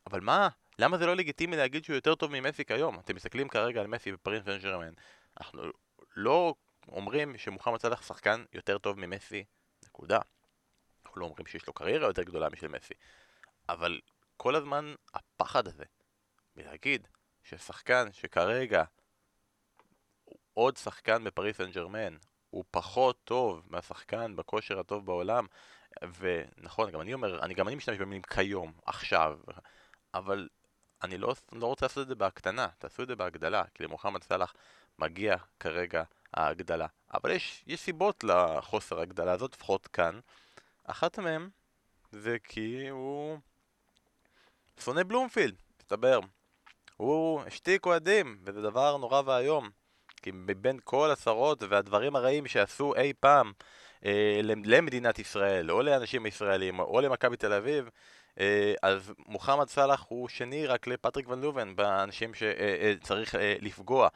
אבל 0.07 0.19
מה, 0.19 0.49
למה 0.79 0.97
זה 0.97 1.05
לא 1.05 1.15
לגיטימי 1.15 1.57
להגיד 1.57 1.83
שהוא 1.83 1.95
יותר 1.95 2.15
טוב 2.15 2.31
ממסי 2.31 2.65
כיום? 2.65 2.99
אתם 2.99 3.15
מסתכלים 3.15 3.47
כרגע 3.47 3.81
על 3.81 3.87
מסי 3.87 4.11
בפרינס 4.11 4.43
ון 4.45 4.59
ג'רמן, 4.59 4.93
אנחנו 5.39 5.63
לא 6.15 6.55
אומרים 6.87 7.37
שמוחמד 7.37 7.81
סלאח 7.81 8.07
שחקן 8.07 8.45
יותר 8.53 8.77
טוב 8.77 8.99
ממסי, 8.99 9.43
נקודה. 9.85 10.19
אנחנו 11.05 11.21
לא 11.21 11.25
אומרים 11.25 11.45
שיש 11.45 11.67
לו 11.67 11.73
קריירה 11.73 12.07
יותר 12.07 12.23
גדולה 12.23 12.49
משל 12.49 12.67
מסי. 12.67 12.93
אבל 13.69 13.99
כל 14.37 14.55
הזמן 14.55 14.95
הפחד 15.13 15.67
הזה 15.67 15.83
מלהגיד 16.55 17.07
ששחקן 17.43 18.11
שכרגע 18.11 18.83
עוד 20.53 20.77
שחקן 20.77 21.23
בפריס 21.23 21.57
סן 21.57 21.71
ג'רמן 21.71 22.17
הוא 22.49 22.63
פחות 22.71 23.19
טוב 23.23 23.63
מהשחקן 23.67 24.35
בכושר 24.35 24.79
הטוב 24.79 25.05
בעולם 25.05 25.45
ונכון, 26.19 26.91
גם 26.91 27.01
אני 27.01 27.13
אומר, 27.13 27.43
אני 27.43 27.53
גם 27.53 27.67
אני 27.67 27.75
משתמש 27.75 27.97
במילים 27.97 28.21
כיום, 28.21 28.73
עכשיו 28.85 29.39
אבל 30.13 30.47
אני 31.03 31.17
לא, 31.17 31.33
לא 31.51 31.65
רוצה 31.65 31.85
לעשות 31.85 32.03
את 32.03 32.07
זה 32.07 32.15
בהקטנה, 32.15 32.67
תעשו 32.79 33.03
את 33.03 33.07
זה 33.07 33.15
בהגדלה 33.15 33.63
כי 33.73 33.83
למוחמד 33.83 34.23
סאלח 34.23 34.53
מגיע 34.99 35.35
כרגע 35.59 36.03
ההגדלה 36.33 36.87
אבל 37.13 37.31
יש, 37.31 37.63
יש 37.67 37.79
סיבות 37.79 38.23
לחוסר 38.23 38.99
ההגדלה 38.99 39.31
הזאת, 39.31 39.55
לפחות 39.55 39.87
כאן 39.87 40.19
אחת 40.83 41.19
מהן 41.19 41.49
זה 42.11 42.37
כי 42.43 42.89
הוא 42.89 43.37
שונא 44.79 45.03
בלומפילד, 45.03 45.55
מסתבר. 45.79 46.19
הוא 46.97 47.41
השתיק 47.41 47.85
אוהדים, 47.85 48.37
וזה 48.43 48.61
דבר 48.61 48.97
נורא 48.97 49.21
ואיום. 49.25 49.69
כי 50.21 50.31
מבין 50.33 50.79
כל 50.83 51.11
השרות 51.11 51.63
והדברים 51.63 52.15
הרעים 52.15 52.47
שעשו 52.47 52.95
אי 52.95 53.13
פעם 53.19 53.51
אה, 54.05 54.39
למדינת 54.43 55.19
ישראל, 55.19 55.71
או 55.71 55.81
לאנשים 55.81 56.25
ישראלים, 56.25 56.79
או 56.79 57.01
למכבי 57.01 57.37
תל 57.37 57.53
אביב, 57.53 57.89
אז 58.81 59.13
מוחמד 59.27 59.69
סאלח 59.69 60.05
הוא 60.07 60.29
שני 60.29 60.67
רק 60.67 60.87
לפטריק 60.87 61.27
ון 61.27 61.41
לובן, 61.41 61.75
באנשים 61.75 62.31
שצריך 62.33 63.35
אה, 63.35 63.41
אה, 63.41 63.55
לפגוע. 63.61 64.07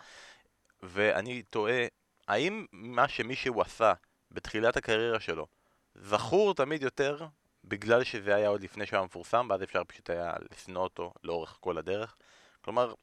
ואני 0.83 1.41
תוהה, 1.41 1.85
האם 2.27 2.65
מה 2.71 3.07
שמישהו 3.07 3.61
עשה 3.61 3.93
בתחילת 4.31 4.77
הקריירה 4.77 5.19
שלו 5.19 5.47
זכור 5.95 6.53
תמיד 6.53 6.81
יותר 6.81 7.27
בגלל 7.63 8.03
שזה 8.03 8.35
היה 8.35 8.47
עוד 8.47 8.63
לפני 8.63 8.85
שהוא 8.85 8.97
היה 8.97 9.05
מפורסם, 9.05 9.47
ואז 9.49 9.63
אפשר 9.63 9.83
פשוט 9.83 10.09
היה 10.09 10.33
לשנוא 10.51 10.83
אותו 10.83 11.13
לאורך 11.23 11.57
כל 11.59 11.77
הדרך. 11.77 12.15
כלומר, 12.61 12.93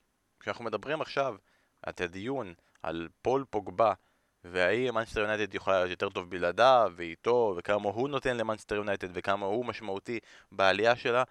כשאנחנו 0.40 0.64
מדברים 0.64 1.00
עכשיו 1.00 1.36
את 1.88 2.00
הדיון 2.00 2.54
על 2.82 3.08
פול 3.22 3.44
פוגבה, 3.50 3.92
והאם 4.44 4.94
מנצ'סטר 4.94 5.20
יונייטד 5.20 5.54
יכולה 5.54 5.78
להיות 5.78 5.90
יותר 5.90 6.08
טוב 6.08 6.30
בלעדיו 6.30 6.92
ואיתו, 6.96 7.54
וכמה 7.56 7.88
הוא 7.88 8.08
נותן 8.08 8.36
למנצ'סטר 8.36 8.74
יונייטד, 8.74 9.08
וכמה 9.12 9.46
הוא 9.46 9.64
משמעותי 9.64 10.18
בעלייה 10.52 10.96
שלה, 10.96 11.22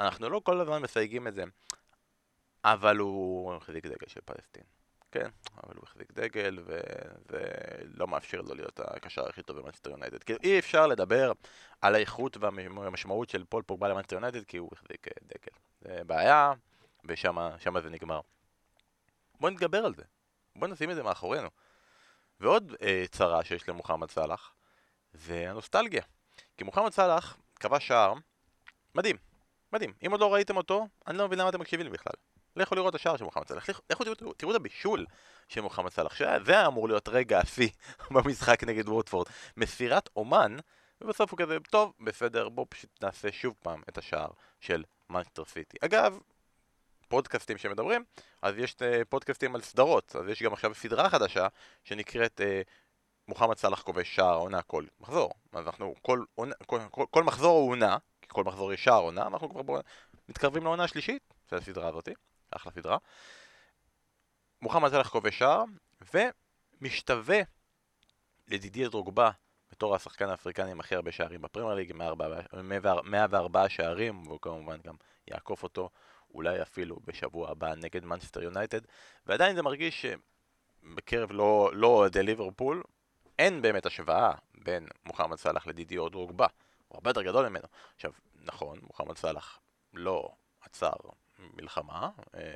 אנחנו 0.00 0.28
לא 0.28 0.40
כל 0.44 0.60
הזמן 0.60 0.82
מסייגים 0.82 1.28
את 1.28 1.34
זה. 1.34 1.44
אבל 2.64 2.96
הוא 2.96 3.54
החזיק 3.54 3.86
דגל 3.86 4.06
של 4.06 4.20
פלסטין. 4.24 4.62
כן, 5.10 5.28
אבל 5.64 5.74
הוא 5.76 5.84
החזיק 5.86 6.12
דגל 6.12 6.58
וזה 6.64 7.42
לא 7.84 8.08
מאפשר 8.08 8.40
לו 8.40 8.54
להיות 8.54 8.80
הקשר 8.80 9.28
הכי 9.28 9.42
טוב 9.42 9.58
במאנסטר 9.58 9.90
יונייטד. 9.90 10.22
כאילו 10.22 10.38
אי 10.42 10.58
אפשר 10.58 10.86
לדבר 10.86 11.32
על 11.80 11.94
האיכות 11.94 12.36
והמשמעות 12.36 13.28
של 13.28 13.44
פול 13.44 13.62
פוגבה 13.62 13.88
למאנסטר 13.88 14.16
יונייטד 14.16 14.44
כי 14.44 14.56
הוא 14.56 14.70
החזיק 14.72 15.08
אה, 15.08 15.12
דגל. 15.22 15.58
זה 15.80 16.04
בעיה, 16.04 16.52
ושם 17.04 17.80
זה 17.82 17.90
נגמר. 17.90 18.20
בוא 19.40 19.50
נתגבר 19.50 19.84
על 19.84 19.94
זה. 19.94 20.02
בוא 20.56 20.68
נשים 20.68 20.90
את 20.90 20.94
זה 20.94 21.02
מאחורינו. 21.02 21.48
ועוד 22.42 22.74
אה, 22.82 23.04
צרה 23.10 23.44
שיש 23.44 23.68
למוחמד 23.68 24.10
סאלח 24.10 24.54
זה 25.12 25.50
הנוסטלגיה. 25.50 26.02
כי 26.56 26.64
מוחמד 26.64 26.92
סאלח 26.92 27.36
קבע 27.54 27.80
שער 27.80 28.14
מדהים, 28.94 29.16
מדהים. 29.72 29.92
אם 30.06 30.10
עוד 30.10 30.20
לא 30.20 30.34
ראיתם 30.34 30.56
אותו, 30.56 30.86
אני 31.06 31.18
לא 31.18 31.26
מבין 31.26 31.38
למה 31.38 31.48
אתם 31.48 31.60
מקשיבים 31.60 31.86
לי 31.86 31.92
בכלל. 31.92 32.12
לכו 32.56 32.74
לראות 32.74 32.94
את 32.94 33.00
השער 33.00 33.16
של 33.16 33.24
מוחמד 33.24 33.48
סלאח, 33.48 33.68
לכו 33.90 34.04
תראו, 34.04 34.32
תראו 34.32 34.50
את 34.50 34.56
הבישול 34.56 35.06
של 35.48 35.60
מוחמד 35.60 35.90
סלאח, 35.90 36.14
שזה 36.14 36.52
היה 36.52 36.66
אמור 36.66 36.88
להיות 36.88 37.08
רגע 37.08 37.38
השיא 37.38 37.68
במשחק 38.10 38.64
נגד 38.64 38.88
ווטפורד. 38.88 39.26
מסירת 39.56 40.08
אומן, 40.16 40.56
ובסוף 41.00 41.30
הוא 41.30 41.38
כזה, 41.38 41.58
טוב, 41.70 41.92
בסדר, 42.00 42.48
בואו 42.48 42.66
פשוט 42.70 42.90
נעשה 43.02 43.32
שוב 43.32 43.54
פעם 43.62 43.82
את 43.88 43.98
השער 43.98 44.30
של 44.60 44.84
מנסטר 45.10 45.44
סיטי. 45.44 45.76
אגב, 45.80 46.18
פודקאסטים 47.12 47.58
שמדברים, 47.58 48.04
אז 48.42 48.58
יש 48.58 48.72
uh, 48.72 49.04
פודקאסטים 49.08 49.54
על 49.54 49.60
סדרות, 49.60 50.16
אז 50.16 50.28
יש 50.28 50.42
גם 50.42 50.52
עכשיו 50.52 50.74
סדרה 50.74 51.10
חדשה 51.10 51.46
שנקראת 51.84 52.40
uh, 52.40 52.70
מוחמד 53.28 53.58
סלאח 53.58 53.82
כובש 53.82 54.14
שער 54.14 54.34
עונה 54.34 54.62
כל 54.62 54.84
מחזור. 55.00 55.30
אז 55.52 55.66
אנחנו, 55.66 55.94
כל, 56.02 56.24
עונה, 56.34 56.54
כל, 56.66 56.80
כל, 56.90 57.04
כל 57.10 57.22
מחזור 57.22 57.58
הוא 57.58 57.70
עונה, 57.70 57.96
כי 58.22 58.28
כל 58.28 58.44
מחזור 58.44 58.72
יש 58.72 58.84
שער 58.84 59.00
עונה, 59.00 59.26
אנחנו 59.26 59.50
כבר 59.50 59.62
בוא, 59.62 59.80
מתקרבים 60.28 60.64
לעונה 60.64 60.84
השלישית 60.84 61.34
של 61.50 61.56
הסדרה 61.56 61.88
הזאתי. 61.88 62.12
אחלה 62.50 62.72
סדרה. 62.72 62.96
מוחמד 64.62 64.90
סלאח 64.90 65.08
כובש 65.08 65.38
שער, 65.38 65.64
ומשתווה 66.14 67.40
לדידיה 68.48 68.88
דרוגבה 68.88 69.30
בתור 69.72 69.94
השחקן 69.94 70.28
האפריקני 70.28 70.70
עם 70.70 70.80
הכי 70.80 70.94
הרבה 70.94 71.12
שערים 71.12 71.42
בפרמייר 71.42 71.74
ליג, 71.74 71.92
104 73.04 73.68
שערים, 73.68 74.26
והוא 74.26 74.38
כמובן 74.40 74.78
גם 74.84 74.94
יעקוף 75.28 75.62
אותו 75.62 75.90
אולי 76.34 76.62
אפילו 76.62 76.96
בשבוע 77.04 77.50
הבא 77.50 77.74
נגד 77.74 78.04
מנצ'סטר 78.04 78.42
יונייטד, 78.42 78.80
ועדיין 79.26 79.56
זה 79.56 79.62
מרגיש 79.62 80.06
שבקרב 80.06 81.32
לא, 81.32 81.70
לא 81.72 81.86
אוהדי 81.86 82.18
לא 82.18 82.24
ליברפול 82.24 82.82
אין 83.38 83.62
באמת 83.62 83.86
השוואה 83.86 84.32
בין 84.54 84.86
מוחמד 85.04 85.36
סלאח 85.36 85.66
לדידיה 85.66 86.00
דרוגבה, 86.10 86.46
הוא 86.88 86.96
הרבה 86.96 87.10
יותר 87.10 87.22
גדול 87.22 87.48
ממנו. 87.48 87.66
עכשיו, 87.94 88.12
נכון, 88.34 88.78
מוחמד 88.82 89.16
סלאח 89.16 89.60
לא 89.94 90.34
עצר 90.60 90.92
מלחמה, 91.38 92.10
אה, 92.34 92.52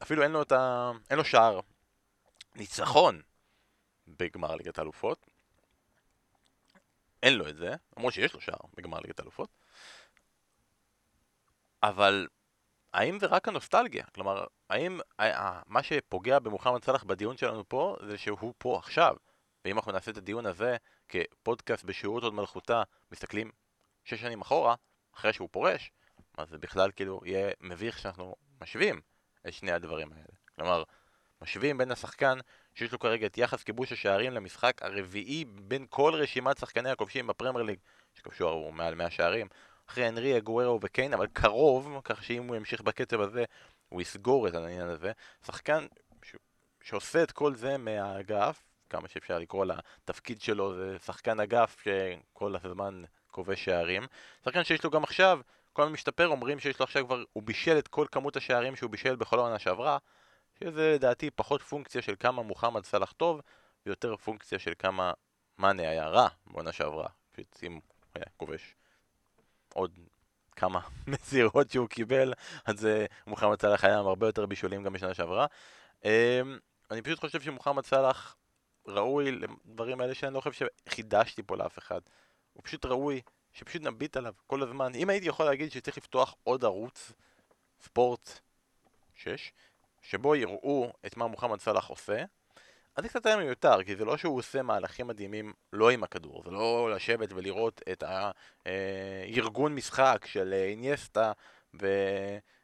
ואפילו 0.00 0.22
אין 0.22 0.30
לו 0.30 0.42
את 0.42 0.52
ה... 0.52 0.90
אין 1.10 1.18
לו 1.18 1.24
שער 1.24 1.60
ניצחון 2.54 3.22
בגמר 4.08 4.54
ליגת 4.54 4.78
האלופות. 4.78 5.26
אין 7.22 7.34
לו 7.34 7.48
את 7.48 7.56
זה, 7.56 7.74
למרות 7.96 8.12
שיש 8.12 8.34
לו 8.34 8.40
שער 8.40 8.58
בגמר 8.76 9.00
ליגת 9.00 9.18
האלופות. 9.18 9.48
אבל 11.88 12.26
האם 12.94 13.18
זה 13.18 13.26
רק 13.26 13.48
הנוסטלגיה? 13.48 14.04
כלומר, 14.14 14.44
האם 14.70 15.00
מה 15.66 15.82
שפוגע 15.82 16.38
במוחמד 16.38 16.84
סלאח 16.84 17.04
בדיון 17.04 17.36
שלנו 17.36 17.68
פה 17.68 17.96
זה 18.06 18.18
שהוא 18.18 18.54
פה 18.58 18.78
עכשיו? 18.78 19.16
ואם 19.64 19.76
אנחנו 19.76 19.92
נעשה 19.92 20.10
את 20.10 20.16
הדיון 20.16 20.46
הזה 20.46 20.76
כפודקאסט 21.08 21.84
בשירות 21.84 22.22
עוד 22.22 22.34
מלכותה, 22.34 22.82
מסתכלים 23.12 23.50
שש 24.04 24.20
שנים 24.20 24.40
אחורה, 24.40 24.74
אחרי 25.14 25.32
שהוא 25.32 25.48
פורש, 25.52 25.90
אז 26.38 26.48
זה 26.48 26.58
בכלל 26.58 26.90
כאילו 26.96 27.20
יהיה 27.24 27.50
מביך 27.60 27.98
שאנחנו 27.98 28.34
משווים 28.60 29.00
את 29.48 29.52
שני 29.52 29.72
הדברים 29.72 30.12
האלה. 30.12 30.36
כלומר, 30.54 30.82
משווים 31.42 31.78
בין 31.78 31.90
השחקן 31.90 32.38
שיש 32.74 32.92
לו 32.92 32.98
כרגע 32.98 33.26
את 33.26 33.38
יחס 33.38 33.62
כיבוש 33.62 33.92
השערים 33.92 34.32
למשחק 34.32 34.82
הרביעי 34.82 35.44
בין 35.44 35.86
כל 35.90 36.12
רשימת 36.14 36.58
שחקני 36.58 36.90
הכובשים 36.90 37.26
בפרמייר 37.26 37.64
ליג, 37.64 37.78
שכבשו 38.14 38.70
מעל 38.72 38.94
100 38.94 39.10
שערים, 39.10 39.46
אחרי 39.88 40.08
אנרי, 40.08 40.38
אגוארו 40.38 40.78
וקיין, 40.82 41.14
אבל 41.14 41.26
קרוב, 41.26 42.00
כך 42.04 42.24
שאם 42.24 42.48
הוא 42.48 42.56
ימשיך 42.56 42.80
בקצב 42.80 43.20
הזה, 43.20 43.44
הוא 43.88 44.02
יסגור 44.02 44.48
את 44.48 44.54
העניין 44.54 44.88
הזה. 44.88 45.12
שחקן 45.46 45.86
ש... 46.22 46.36
שעושה 46.82 47.22
את 47.22 47.32
כל 47.32 47.54
זה 47.54 47.76
מהאגף, 47.76 48.62
כמה 48.90 49.08
שאפשר 49.08 49.38
לקרוא 49.38 49.64
לתפקיד 49.64 50.40
שלו, 50.40 50.74
זה 50.76 50.96
שחקן 51.04 51.40
אגף 51.40 51.76
שכל 51.84 52.56
הזמן 52.56 53.02
כובש 53.30 53.64
שערים. 53.64 54.06
שחקן 54.44 54.64
שיש 54.64 54.84
לו 54.84 54.90
גם 54.90 55.04
עכשיו 55.04 55.40
כל 55.72 55.82
הזמן 55.82 55.92
משתפר, 55.92 56.28
אומרים 56.28 56.58
שיש 56.58 56.80
לו 56.80 56.84
עכשיו 56.84 57.06
כבר, 57.06 57.24
הוא 57.32 57.42
בישל 57.42 57.78
את 57.78 57.88
כל 57.88 58.06
כמות 58.12 58.36
השערים 58.36 58.76
שהוא 58.76 58.90
בישל 58.90 59.16
בכל 59.16 59.38
העונה 59.38 59.58
שעברה, 59.58 59.98
שזה 60.60 60.92
לדעתי 60.94 61.30
פחות 61.30 61.62
פונקציה 61.62 62.02
של 62.02 62.14
כמה 62.20 62.42
מוחמד 62.42 62.84
סלאח 62.84 63.12
טוב, 63.12 63.40
ויותר 63.86 64.16
פונקציה 64.16 64.58
של 64.58 64.72
כמה 64.78 65.12
מאנה 65.58 65.82
היה 65.82 66.08
רע 66.08 66.28
בעונה 66.46 66.72
שעברה. 66.72 67.08
אם 67.62 67.80
היה 68.14 68.24
כובש 68.36 68.75
עוד 69.76 69.98
כמה 70.56 70.80
מסירות 71.06 71.70
שהוא 71.70 71.88
קיבל, 71.88 72.32
אז 72.64 72.84
uh, 72.84 72.88
מוחמד 73.26 73.60
סלאח 73.60 73.84
היה 73.84 73.98
עם 73.98 74.06
הרבה 74.06 74.26
יותר 74.26 74.46
בישולים 74.46 74.82
גם 74.82 74.92
בשנה 74.92 75.14
שעברה. 75.14 75.46
Um, 76.02 76.06
אני 76.90 77.02
פשוט 77.02 77.20
חושב 77.20 77.40
שמוחמד 77.40 77.84
סלאח 77.84 78.36
ראוי 78.86 79.32
לדברים 79.32 80.00
האלה 80.00 80.14
שאני 80.14 80.34
לא 80.34 80.40
חושב 80.40 80.66
שחידשתי 80.88 81.42
פה 81.42 81.56
לאף 81.56 81.78
אחד. 81.78 82.00
הוא 82.52 82.62
פשוט 82.64 82.86
ראוי 82.86 83.20
שפשוט 83.52 83.82
נביט 83.82 84.16
עליו 84.16 84.34
כל 84.46 84.62
הזמן. 84.62 84.94
אם 84.94 85.10
הייתי 85.10 85.28
יכול 85.28 85.46
להגיד 85.46 85.72
שצריך 85.72 85.96
לפתוח 85.96 86.34
עוד 86.44 86.64
ערוץ 86.64 87.12
ספורט 87.80 88.40
6, 89.14 89.52
שבו 90.02 90.34
יראו 90.34 90.92
את 91.06 91.16
מה 91.16 91.26
מוחמד 91.26 91.60
סלאח 91.60 91.86
עושה, 91.86 92.24
זה 93.02 93.08
קצת 93.08 93.26
היה 93.26 93.36
מיותר, 93.36 93.82
כי 93.82 93.96
זה 93.96 94.04
לא 94.04 94.16
שהוא 94.16 94.38
עושה 94.38 94.62
מהלכים 94.62 95.06
מדהימים 95.06 95.52
לא 95.72 95.90
עם 95.90 96.02
הכדור, 96.02 96.42
זה 96.44 96.50
לא 96.50 96.90
לשבת 96.94 97.32
ולראות 97.32 97.80
את 97.92 98.04
הארגון 98.66 99.74
משחק 99.74 100.26
של 100.26 100.52
אינייסטה 100.52 101.32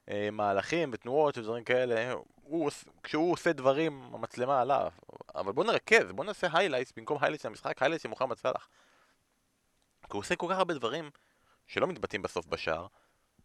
ומהלכים 0.09 0.91
ותנועות 0.93 1.39
ודברים 1.39 1.65
כאלה, 1.65 2.13
הוא, 2.35 2.71
כשהוא 3.03 3.33
עושה 3.33 3.53
דברים, 3.53 4.03
המצלמה 4.15 4.61
עליו, 4.61 4.93
אבל 5.35 5.53
בוא 5.53 5.65
נרכז, 5.65 6.13
בוא 6.13 6.25
נעשה 6.25 6.47
highlights 6.53 6.93
במקום 6.97 7.19
highlights 7.21 7.47
למשחק, 7.47 7.83
highlights 7.83 8.03
של 8.03 8.09
מוחמד. 8.09 8.37
כי 8.39 8.49
הוא 10.13 10.21
עושה 10.21 10.37
כל 10.37 10.47
כך 10.51 10.59
הרבה 10.59 10.75
דברים 10.75 11.11
שלא 11.67 11.87
מתבטאים 11.87 12.23
בסוף 12.23 12.47
בשער, 12.47 12.87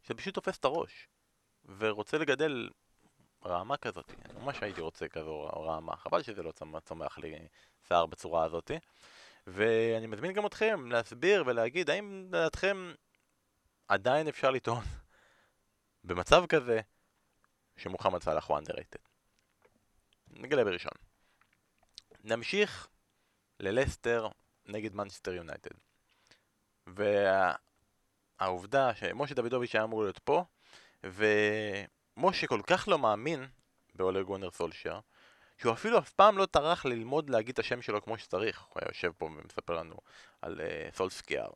שזה 0.03 0.13
פשוט 0.13 0.33
תופס 0.33 0.57
את 0.57 0.65
הראש, 0.65 1.07
ורוצה 1.77 2.17
לגדל 2.17 2.69
רעמה 3.45 3.77
כזאת, 3.77 4.11
ממש 4.33 4.57
הייתי 4.61 4.81
רוצה 4.81 5.07
כזו 5.07 5.45
רעמה, 5.45 5.95
חבל 5.95 6.23
שזה 6.23 6.43
לא 6.43 6.51
צומח 6.85 7.17
לי 7.17 7.47
שיער 7.87 8.05
בצורה 8.05 8.43
הזאת. 8.43 8.71
ואני 9.47 10.07
מזמין 10.07 10.33
גם 10.33 10.45
אתכם 10.45 10.91
להסביר 10.91 11.43
ולהגיד 11.45 11.89
האם 11.89 12.25
לדעתכם 12.27 12.93
עדיין 13.87 14.27
אפשר 14.27 14.51
לטעון 14.51 14.83
במצב 16.03 16.45
כזה 16.45 16.79
שמוחמד 17.77 18.23
סאלח 18.23 18.47
הוא 18.47 18.57
underrated. 18.57 19.07
נגלה 20.31 20.63
בראשון. 20.63 20.91
נמשיך 22.23 22.87
ללסטר 23.59 24.27
נגד 24.65 24.95
מנצ'סטר 24.95 25.33
יונייטד. 25.33 25.75
והעובדה 28.37 28.95
שמשה 28.95 29.35
דוידוביץ' 29.35 29.75
היה 29.75 29.83
אמור 29.83 30.01
להיות 30.01 30.19
פה, 30.19 30.43
ו... 31.03 31.25
משה 32.17 32.47
כל 32.47 32.61
כך 32.67 32.87
לא 32.87 32.99
מאמין 32.99 33.47
באולר 33.95 34.21
גונר 34.21 34.51
סולשר, 34.51 34.99
שהוא 35.57 35.73
אפילו 35.73 35.97
אף 35.99 36.13
פעם 36.13 36.37
לא 36.37 36.45
טרח 36.45 36.85
ללמוד 36.85 37.29
להגיד 37.29 37.53
את 37.53 37.59
השם 37.59 37.81
שלו 37.81 38.01
כמו 38.01 38.17
שצריך. 38.17 38.61
הוא 38.61 38.73
היה 38.75 38.89
יושב 38.89 39.11
פה 39.17 39.25
ומספר 39.25 39.73
לנו 39.73 39.95
על 40.41 40.59
uh, 40.59 40.95
סולסקיאר. 40.95 41.49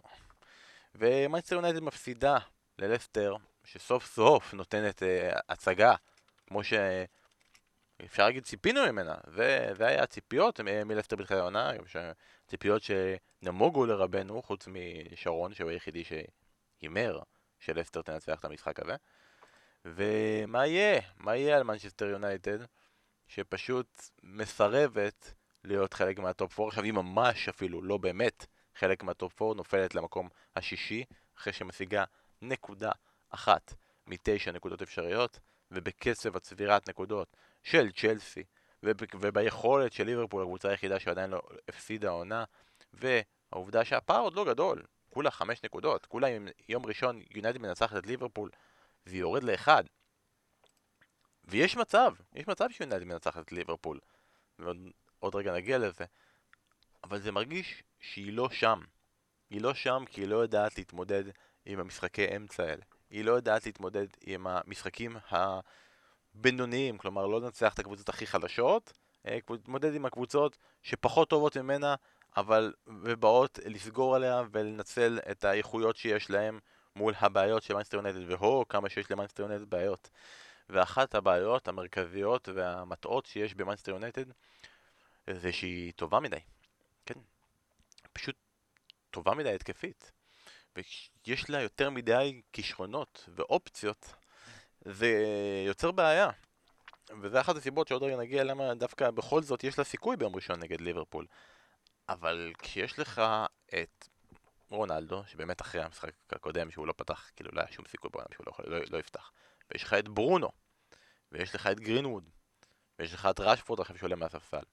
ומנצ'סטר 0.96 1.56
יונייטד 1.56 1.80
מפסידה 1.80 2.38
ללסטר, 2.80 3.36
שסוף 3.64 4.06
סוף 4.06 4.54
נותנת 4.54 5.04
אה, 5.04 5.40
הצגה, 5.50 5.96
כמו 6.48 6.62
שאפשר 6.64 8.24
להגיד 8.24 8.44
ציפינו 8.44 8.82
ממנה. 8.92 9.16
זה, 9.28 9.70
זה 9.74 9.88
היה 9.88 10.04
הציפיות 10.04 10.60
מלסטר 10.60 11.16
בתחילת 11.16 11.40
העונה, 11.40 11.72
ציפיות 12.48 12.82
שנמוגו 12.82 13.86
לרובנו, 13.86 14.42
חוץ 14.42 14.68
משרון, 14.68 15.54
שהוא 15.54 15.70
היחידי 15.70 16.04
שהימר 16.04 17.20
שלסטר 17.60 18.02
תנצח 18.02 18.40
את 18.40 18.46
המשחק 18.46 18.80
הזה. 18.80 18.96
ומה 19.86 20.68
יהיה? 20.68 21.02
מה 21.18 21.36
יהיה 21.36 21.58
על 21.58 21.64
מנצ'סטר 21.64 22.06
יונייטד? 22.06 22.58
שפשוט 23.28 24.10
מסרבת 24.24 25.34
להיות 25.64 25.94
חלק 25.94 26.20
מה 26.20 26.36
top 26.36 26.60
4. 26.60 26.70
עכשיו 26.70 26.84
היא 26.84 26.94
ממש 26.94 27.50
אפילו 27.50 27.82
לא 27.82 27.98
באמת 27.98 28.46
חלק 28.76 29.04
מה 29.04 29.19
top 29.19 29.42
4, 29.42 29.56
נופלת 29.56 29.96
למקום 29.96 30.30
השישי, 30.56 31.04
אחרי 31.38 31.54
שמשיגה 31.54 32.04
נקודה 32.42 32.92
אחת 33.30 33.74
מתשע 34.08 34.52
נקודות 34.52 34.82
אפשריות, 34.82 35.40
ובקצב 35.72 36.36
הצבירת 36.36 36.90
נקודות 36.90 37.36
של 37.64 37.92
צ'לסי, 37.92 38.44
וביכולת 38.84 39.94
של 39.94 40.04
ליברפול, 40.04 40.44
הקבוצה 40.44 40.70
היחידה 40.70 41.00
שעדיין 41.00 41.30
לא 41.30 41.42
הפסידה 41.68 42.10
עונה, 42.10 42.44
והעובדה 42.94 43.86
שהפער 43.86 44.22
עוד 44.22 44.34
לא 44.34 44.46
גדול, 44.46 44.84
כולה 45.10 45.32
חמש 45.32 45.64
נקודות, 45.64 46.06
כולה 46.06 46.28
אם 46.28 46.48
יום 46.70 46.86
ראשון 46.86 47.22
יונייטד 47.32 47.58
מנצחת 47.58 47.98
את 47.98 48.08
ליברפול 48.08 48.50
זה 49.06 49.18
יורד 49.18 49.44
לאחד. 49.44 49.84
ויש 51.46 51.78
מצב, 51.78 52.12
יש 52.34 52.48
מצב 52.48 52.70
שיונייטד 52.70 53.06
מנצחת 53.06 53.42
את 53.46 53.52
ליברפול. 53.52 54.00
ועוד 54.60 55.36
רגע 55.36 55.54
נגיע 55.54 55.78
לזה. 55.78 56.06
אבל 57.04 57.22
זה 57.22 57.32
מרגיש 57.32 57.84
שהיא 58.00 58.34
לא 58.34 58.50
שם. 58.50 58.82
היא 59.50 59.62
לא 59.62 59.74
שם 59.74 60.04
כי 60.10 60.22
היא 60.22 60.28
לא 60.28 60.36
יודעת 60.36 60.78
להתמודד 60.78 61.24
עם 61.66 61.80
המשחקי 61.80 62.36
אמצע 62.36 62.64
האלה. 62.64 62.84
היא 63.10 63.26
לא 63.26 63.32
יודעת 63.32 63.66
להתמודד 63.66 64.08
עם 64.22 64.48
המשחקים 64.48 65.18
הבינוניים, 66.36 66.98
כלומר 66.98 67.28
לא 67.28 67.42
לנצח 67.42 67.74
את 67.74 67.80
הקבוצות 67.80 68.10
הכי 68.10 68.28
חלשות, 68.28 68.94
אה, 69.26 69.38
להתמודד 69.50 69.96
עם 69.96 70.06
הקבוצות 70.06 70.58
שפחות 70.84 71.30
טובות 71.30 71.58
ממנה, 71.58 71.96
אבל 72.38 72.74
ובאות 72.88 73.60
לסגור 73.66 74.16
עליה 74.16 74.44
ולנצל 74.52 75.20
את 75.32 75.44
האיכויות 75.44 75.98
שיש 75.98 76.30
להם 76.30 76.60
מול 76.96 77.14
הבעיות 77.20 77.64
של 77.64 77.74
מנצ'סטר 77.74 77.98
יונייטד, 77.98 78.32
ווהו, 78.32 78.68
כמה 78.68 78.90
שיש 78.90 79.12
למנצ'סטר 79.12 79.44
יונייטד 79.44 79.70
בעיות. 79.70 80.10
ואחת 80.70 81.16
הבעיות 81.16 81.68
המרכזיות 81.68 82.50
והמטעות 82.50 83.26
שיש 83.26 83.54
במנצ'סטר 83.54 83.92
יונייטד 83.92 84.26
זה 85.30 85.54
שהיא 85.54 85.94
טובה 85.96 86.20
מדי. 86.20 86.40
כן, 87.06 87.20
פשוט 88.14 88.36
טובה 89.12 89.34
מדי 89.34 89.56
התקפית. 89.56 90.12
ויש 90.76 91.50
לה 91.50 91.62
יותר 91.62 91.90
מדי 91.90 92.42
כישרונות 92.54 93.30
ואופציות, 93.36 94.14
זה 94.82 95.26
יוצר 95.68 95.92
בעיה. 95.92 96.30
וזה 97.22 97.42
אחת 97.42 97.56
הסיבות 97.56 97.88
שעוד 97.88 98.04
רגע 98.04 98.18
נגיע 98.18 98.44
למה 98.44 98.74
דווקא 98.74 99.12
בכל 99.12 99.42
זאת 99.42 99.64
יש 99.64 99.78
לה 99.78 99.84
סיכוי 99.84 100.18
ביום 100.18 100.36
ראשון 100.36 100.60
נגד 100.60 100.82
ליברפול. 100.82 101.26
אבל 102.10 102.54
כשיש 102.58 103.00
לך 103.00 103.22
את 103.68 104.08
רונלדו, 104.72 105.24
שבאמת 105.28 105.62
אחרי 105.62 105.84
המשחק 105.84 106.12
הקודם 106.30 106.72
שהוא 106.72 106.88
לא 106.88 106.94
פתח, 106.98 107.32
כאילו 107.36 107.50
לא 107.54 107.62
היה 107.62 107.72
שום 107.72 107.86
סיכוי 107.86 108.10
בעולם 108.14 108.28
שהוא 108.34 108.46
לא, 108.48 108.78
לא, 108.78 108.86
לא 108.92 108.98
יפתח. 108.98 109.32
ויש 109.72 109.84
לך 109.84 109.94
את 109.94 110.10
ברונו, 110.10 110.50
ויש 111.32 111.56
לך 111.56 111.68
את 111.68 111.80
גרינווד, 111.80 112.30
ויש 113.00 113.14
לך 113.14 113.26
את 113.26 113.40
ראשפורד 113.40 113.80
עכשיו 113.80 113.98
שעולה 113.98 114.16
מהספסל. 114.16 114.64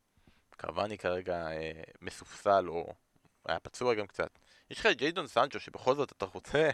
קוואני 0.60 0.98
כרגע 0.98 1.46
אה, 1.46 1.82
מסופסל, 2.00 2.68
או 2.68 2.94
היה 3.46 3.60
פצוע 3.60 3.94
גם 3.94 4.06
קצת. 4.06 4.38
יש 4.70 4.80
לך 4.80 4.86
את 4.86 4.96
ג'יידון 4.96 5.26
סנצ'ו, 5.26 5.60
שבכל 5.60 5.94
זאת 5.94 6.12
אתה 6.12 6.24
רוצה... 6.24 6.70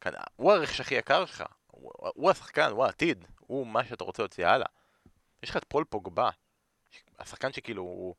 כאן, 0.00 0.12
הוא 0.36 0.52
הרכש 0.52 0.80
הכי 0.80 0.94
יקר 0.94 1.26
שלך, 1.26 1.44
הוא, 1.66 1.92
הוא 2.14 2.30
השחקן, 2.30 2.70
הוא 2.70 2.84
העתיד, 2.84 3.24
הוא 3.38 3.66
מה 3.66 3.84
שאתה 3.84 4.04
רוצה 4.04 4.22
להוציא 4.22 4.46
הלאה. 4.46 4.66
יש 5.42 5.50
לך 5.50 5.56
את 5.56 5.64
פול 5.68 5.84
פוגבה, 5.84 6.30
השחקן 7.18 7.52
שכאילו 7.52 7.82
הוא... 7.82 8.14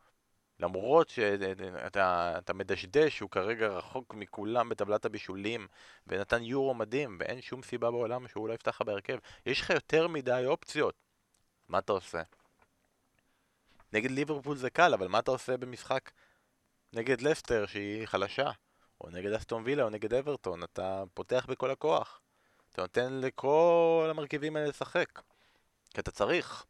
למרות 0.60 1.10
שאתה 1.10 2.54
מדשדש 2.54 3.18
שהוא 3.18 3.30
כרגע 3.30 3.68
רחוק 3.68 4.14
מכולם 4.14 4.70
בטבלת 4.70 5.06
הבישולים 5.06 5.68
ונתן 6.08 6.44
יורו 6.44 6.74
מדהים 6.74 7.18
ואין 7.20 7.42
שום 7.42 7.64
סיבה 7.64 7.92
בעולם 7.92 8.28
שהוא 8.28 8.48
לא 8.48 8.54
יפתח 8.54 8.72
לך 8.72 8.82
בהרכב. 8.82 9.18
יש 9.46 9.62
לך 9.62 9.70
יותר 9.70 10.08
מדי 10.08 10.44
אופציות. 10.46 10.96
מה 11.68 11.80
אתה 11.80 11.92
עושה? 11.92 12.22
נגד 13.94 14.12
ליברפול 14.12 14.58
זה 14.58 14.70
קל 14.70 14.94
אבל 14.94 15.08
מה 15.08 15.20
אתה 15.20 15.32
עושה 15.32 15.58
במשחק 15.58 16.12
נגד 16.94 17.22
לסטר 17.22 17.66
שהיא 17.66 18.06
חלשה? 18.06 18.52
או 19.02 19.10
נגד 19.10 19.32
אסטון 19.32 19.64
וילה 19.66 19.84
או 19.84 19.90
נגד 19.90 20.14
אברטון. 20.14 20.64
אתה 20.64 21.04
פותח 21.14 21.46
בכל 21.50 21.72
הכוח. 21.72 22.22
אתה 22.72 22.82
נותן 22.82 23.14
לכל 23.14 24.08
המרכיבים 24.10 24.56
האלה 24.56 24.68
לשחק. 24.68 25.22
כי 25.94 26.02
אתה 26.02 26.12
צריך 26.12 26.66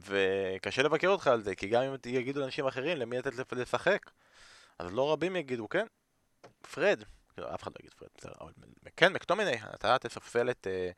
וקשה 0.00 0.82
לבקר 0.82 1.08
אותך 1.08 1.26
על 1.26 1.42
זה, 1.42 1.54
כי 1.54 1.68
גם 1.68 1.82
אם 1.82 1.94
יגידו 2.06 2.40
לאנשים 2.40 2.66
אחרים 2.66 2.98
למי 2.98 3.18
לתת 3.18 3.52
לשחק, 3.52 4.10
אז 4.78 4.92
לא 4.92 5.12
רבים 5.12 5.36
יגידו, 5.36 5.68
כן, 5.68 5.86
פרד, 6.74 7.02
לא, 7.38 7.54
אף 7.54 7.62
אחד 7.62 7.70
לא 7.70 7.76
יגיד 7.80 7.94
פרד, 7.94 8.08
בסדר, 8.18 8.32
אבל 8.40 8.52
כן, 8.96 9.12
מקטומיני, 9.12 9.56
אתה 9.74 9.98
תספסל 9.98 10.50
את... 10.50 10.66
אה, 10.70 10.90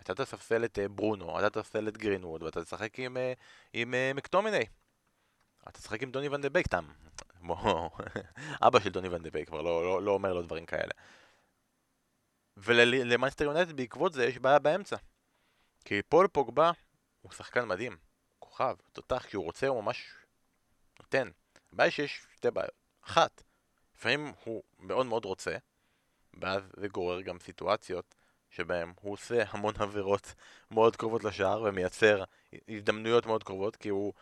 אתה 0.00 0.14
תספסל 0.14 0.64
את 0.64 0.78
אה, 0.78 0.88
ברונו, 0.88 1.38
אתה 1.38 1.50
תספסל 1.50 1.88
את 1.88 1.98
גרינווד, 1.98 2.42
ואתה 2.42 2.64
תשחק 2.64 2.98
עם, 2.98 3.16
אה, 3.16 3.32
עם 3.72 3.94
מקטומיני. 4.14 4.64
אתה 5.62 5.72
תשחק 5.72 6.02
עם 6.02 6.10
דוני 6.10 6.28
ון 6.28 6.40
דה 6.40 6.48
בייק, 6.48 6.66
תם. 6.66 6.84
אבא 8.66 8.80
של 8.80 8.90
דוני 8.90 9.08
ון 9.08 9.22
דה 9.22 9.30
בייק 9.30 9.48
כבר 9.48 9.62
לא, 9.62 9.84
לא, 9.84 10.02
לא 10.02 10.10
אומר 10.10 10.32
לו 10.32 10.42
דברים 10.42 10.66
כאלה. 10.66 10.92
ולמנצ'סטר 12.56 13.44
יונייטד 13.44 13.76
בעקבות 13.76 14.12
זה 14.12 14.24
יש 14.24 14.38
בעיה 14.38 14.58
באמצע. 14.58 14.96
כי 15.84 16.02
פול 16.02 16.28
פוגבה 16.28 16.70
הוא 17.20 17.32
שחקן 17.32 17.68
מדהים. 17.68 17.96
כוכב, 18.56 18.76
תותח, 18.92 19.24
כשהוא 19.26 19.44
רוצה 19.44 19.66
הוא 19.66 19.82
ממש 19.82 20.14
נותן. 21.00 21.30
הבעיה 21.72 21.90
שיש 21.90 22.26
שתי 22.36 22.50
בעיות. 22.50 22.74
אחת, 23.04 23.42
לפעמים 23.96 24.32
הוא 24.44 24.62
מאוד 24.78 25.06
מאוד 25.06 25.24
רוצה, 25.24 25.56
ואז 26.40 26.62
זה 26.76 26.88
גורר 26.88 27.20
גם 27.20 27.38
סיטואציות 27.38 28.14
שבהם 28.50 28.92
הוא 29.00 29.12
עושה 29.12 29.42
המון 29.48 29.74
עבירות 29.78 30.34
מאוד 30.70 30.96
קרובות 30.96 31.24
לשער 31.24 31.62
ומייצר 31.62 32.24
הזדמנויות 32.68 33.26
מאוד 33.26 33.44
קרובות 33.44 33.76
כי 33.76 33.88
הוא 33.88 34.12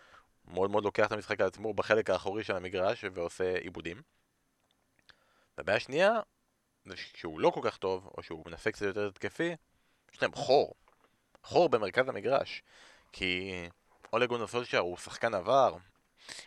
מאוד 0.45 0.71
מאוד 0.71 0.85
לוקח 0.85 1.07
את 1.07 1.13
המשחק 1.13 1.41
על 1.41 1.47
עצמו 1.47 1.75
בחלק 1.75 2.11
האחורי 2.11 2.45
של 2.45 2.57
המגרש 2.57 3.05
ועושה 3.13 3.57
עיבודים. 3.57 4.03
והבעיה 5.59 5.77
השנייה 5.77 6.21
זה 6.85 6.97
שהוא 6.97 7.41
לא 7.41 7.51
כל 7.51 7.61
כך 7.65 7.77
טוב 7.77 8.11
או 8.17 8.23
שהוא 8.23 8.43
מנסה 8.47 8.73
קצת 8.73 8.87
יותר 8.87 9.07
התקפי, 9.07 9.57
יש 10.13 10.23
להם 10.23 10.35
חור. 10.35 10.75
חור 11.43 11.69
במרכז 11.69 12.09
המגרש. 12.09 12.63
כי 13.13 13.53
אולה 14.13 14.27
גונר 14.27 14.47
סולשיאר 14.47 14.79
הוא 14.79 14.97
שחקן 14.97 15.35
עבר, 15.35 15.77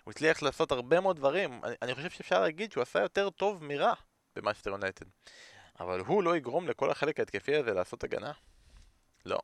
הוא 0.03 0.11
הצליח 0.11 0.41
לעשות 0.41 0.71
הרבה 0.71 0.99
מאוד 0.99 1.15
דברים, 1.15 1.61
אני, 1.63 1.75
אני 1.81 1.95
חושב 1.95 2.09
שאפשר 2.09 2.41
להגיד 2.41 2.71
שהוא 2.71 2.81
עשה 2.81 2.99
יותר 2.99 3.29
טוב 3.29 3.63
מרע 3.63 3.93
במנצ'סטר 4.35 4.69
יונייטד. 4.69 5.05
אבל 5.79 5.99
הוא 5.99 6.23
לא 6.23 6.37
יגרום 6.37 6.67
לכל 6.67 6.91
החלק 6.91 7.19
ההתקפי 7.19 7.55
הזה 7.55 7.73
לעשות 7.73 8.03
הגנה? 8.03 8.31
לא. 9.25 9.39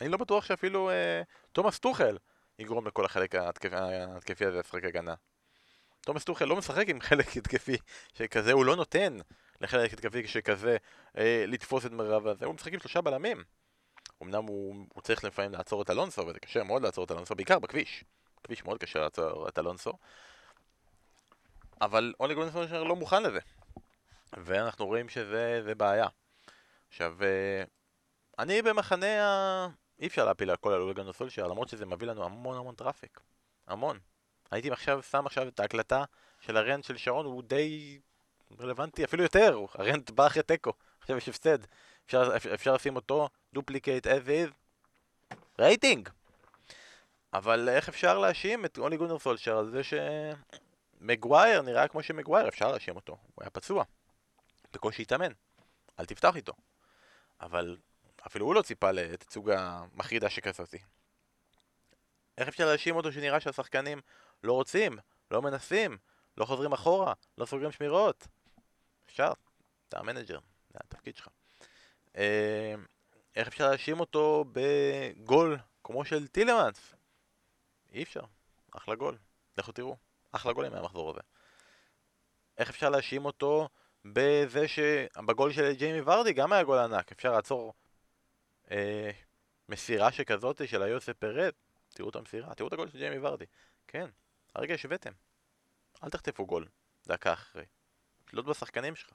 אני 0.00 0.08
לא 0.08 0.16
בטוח 0.16 0.44
שאפילו 0.44 0.90
אה, 0.90 1.22
תומאס 1.52 1.78
טוכל 1.78 2.18
יגרום 2.58 2.86
לכל 2.86 3.04
החלק 3.04 3.34
ההתקפ... 3.34 3.72
ההתקפי 3.72 4.46
הזה 4.46 4.58
לשחק 4.58 4.84
הגנה. 4.84 5.14
תומאס 6.00 6.24
טוכל 6.24 6.44
לא 6.44 6.56
משחק 6.56 6.88
עם 6.88 7.00
חלק 7.00 7.36
התקפי 7.36 7.76
שכזה, 8.14 8.52
הוא 8.52 8.64
לא 8.64 8.76
נותן 8.76 9.18
לחלק 9.60 9.92
התקפי 9.92 10.28
שכזה 10.28 10.76
אה, 11.18 11.44
לתפוס 11.46 11.86
את 11.86 11.92
מרב 11.92 12.26
הזה, 12.26 12.46
הוא 12.46 12.54
משחק 12.54 12.72
עם 12.72 12.80
שלושה 12.80 13.00
בלמים. 13.00 13.44
אמנם 14.22 14.44
הוא, 14.44 14.86
הוא 14.94 15.02
צריך 15.02 15.24
לפעמים 15.24 15.52
לעצור 15.52 15.82
את 15.82 15.90
אלונסו, 15.90 16.26
וזה 16.26 16.40
קשה 16.40 16.62
מאוד 16.62 16.82
לעצור 16.82 17.04
את 17.04 17.10
אלונסו, 17.10 17.34
בעיקר 17.34 17.58
בכביש. 17.58 18.04
בכביש 18.42 18.64
מאוד 18.64 18.78
קשה 18.78 18.98
לעצור 19.00 19.48
את 19.48 19.58
אלונסו. 19.58 19.92
אבל 21.80 22.14
אולי 22.20 22.34
גולדסטון 22.34 22.66
לא 22.70 22.96
מוכן 22.96 23.22
לזה. 23.22 23.40
ואנחנו 24.32 24.86
רואים 24.86 25.08
שזה 25.08 25.72
בעיה. 25.76 26.06
עכשיו, 26.88 27.16
אה, 27.22 27.62
אני 28.38 28.62
במחנה 28.62 29.24
ה... 29.24 29.68
אי 30.00 30.06
אפשר 30.06 30.24
להפיל 30.24 30.50
על 30.50 30.56
כל 30.56 30.72
הלולגן 30.72 31.12
סולשייר, 31.12 31.46
למרות 31.46 31.68
שזה 31.68 31.86
מביא 31.86 32.08
לנו 32.08 32.24
המון 32.24 32.56
המון 32.56 32.74
טראפיק. 32.74 33.20
המון. 33.66 33.98
הייתי 34.50 34.70
עכשיו 34.70 35.02
שם 35.02 35.26
עכשיו 35.26 35.48
את 35.48 35.60
ההקלטה 35.60 36.04
של 36.40 36.56
ה 36.56 36.62
rant 36.62 36.84
של 36.84 36.96
שרון, 36.96 37.26
הוא 37.26 37.42
די 37.42 38.00
רלוונטי, 38.60 39.04
אפילו 39.04 39.22
יותר, 39.22 39.58
ה 39.74 39.81
rant 39.81 40.10
בא 40.10 40.26
אחרי 40.26 40.42
תיקו, 40.42 40.72
עכשיו 41.00 41.16
יש 41.16 41.28
הפסד. 41.28 41.58
אפשר, 42.10 42.52
אפשר 42.54 42.74
לשים 42.74 42.96
אותו, 42.96 43.28
duplicate 43.52 44.06
as 44.06 44.26
is, 44.26 44.50
רייטינג! 45.58 46.08
אבל 47.32 47.68
איך 47.68 47.88
אפשר 47.88 48.18
להאשים 48.18 48.64
את 48.64 48.78
אולה 48.78 48.96
גונר 48.96 49.18
סולשיאר 49.18 49.58
על 49.58 49.70
זה 49.70 49.80
שמגווייר 51.00 51.62
נראה 51.62 51.88
כמו 51.88 52.02
שמגווייר, 52.02 52.48
אפשר 52.48 52.70
להאשים 52.70 52.96
אותו, 52.96 53.12
הוא 53.12 53.42
היה 53.42 53.50
פצוע, 53.50 53.84
בקושי 54.72 55.02
התאמן, 55.02 55.32
אל 56.00 56.04
תפתח 56.04 56.36
איתו. 56.36 56.52
אבל 57.40 57.76
אפילו 58.26 58.46
הוא 58.46 58.54
לא 58.54 58.62
ציפה 58.62 58.90
לתצוגה 58.90 59.82
מחרידה 59.94 60.30
שכזאתי. 60.30 60.78
איך 62.38 62.48
אפשר 62.48 62.66
להאשים 62.66 62.96
אותו 62.96 63.12
שנראה 63.12 63.40
שהשחקנים 63.40 64.00
לא 64.44 64.52
רוצים, 64.52 64.98
לא 65.30 65.42
מנסים, 65.42 65.98
לא 66.36 66.44
חוזרים 66.44 66.72
אחורה, 66.72 67.12
לא 67.38 67.46
סוגרים 67.46 67.72
שמירות? 67.72 68.26
אפשר, 69.06 69.32
אתה 69.88 69.98
המנג'ר, 69.98 70.38
זה 70.70 70.78
התפקיד 70.84 71.16
שלך. 71.16 71.28
אה, 72.16 72.74
איך 73.36 73.48
אפשר 73.48 73.70
להאשים 73.70 74.00
אותו 74.00 74.44
בגול 74.52 75.58
כמו 75.84 76.04
של 76.04 76.26
טילמנס? 76.26 76.94
אי 77.92 78.02
אפשר, 78.02 78.22
אחלה 78.70 78.94
גול, 78.94 79.18
לכו 79.58 79.72
תראו, 79.72 79.96
אחלה 80.32 80.52
גולים 80.52 80.72
מהמחזור 80.72 81.10
הזה. 81.10 81.20
איך 82.58 82.70
אפשר 82.70 82.90
להאשים 82.90 83.24
אותו 83.24 83.68
בזה 84.04 84.68
שבגול 84.68 85.52
של 85.52 85.72
ג'יימי 85.72 86.00
ורדי 86.00 86.32
גם 86.32 86.52
היה 86.52 86.64
גול 86.64 86.78
ענק, 86.78 87.12
אפשר 87.12 87.32
לעצור 87.32 87.74
אה, 88.70 89.10
מסירה 89.68 90.12
שכזאת 90.12 90.68
של 90.68 90.82
היוסף 90.82 91.12
פרד, 91.12 91.52
תראו 91.88 92.08
את 92.08 92.16
המסירה, 92.16 92.54
תראו 92.54 92.68
את 92.68 92.72
הגול 92.72 92.88
של 92.88 92.98
ג'יימי 92.98 93.18
ורדי, 93.18 93.44
כן, 93.88 94.06
הרגע 94.54 94.74
השוויתם, 94.74 95.12
אל 96.04 96.10
תחטפו 96.10 96.46
גול 96.46 96.68
דקה 97.06 97.32
אחרי, 97.32 97.64
תלות 98.24 98.46
בשחקנים 98.46 98.96
שלך, 98.96 99.12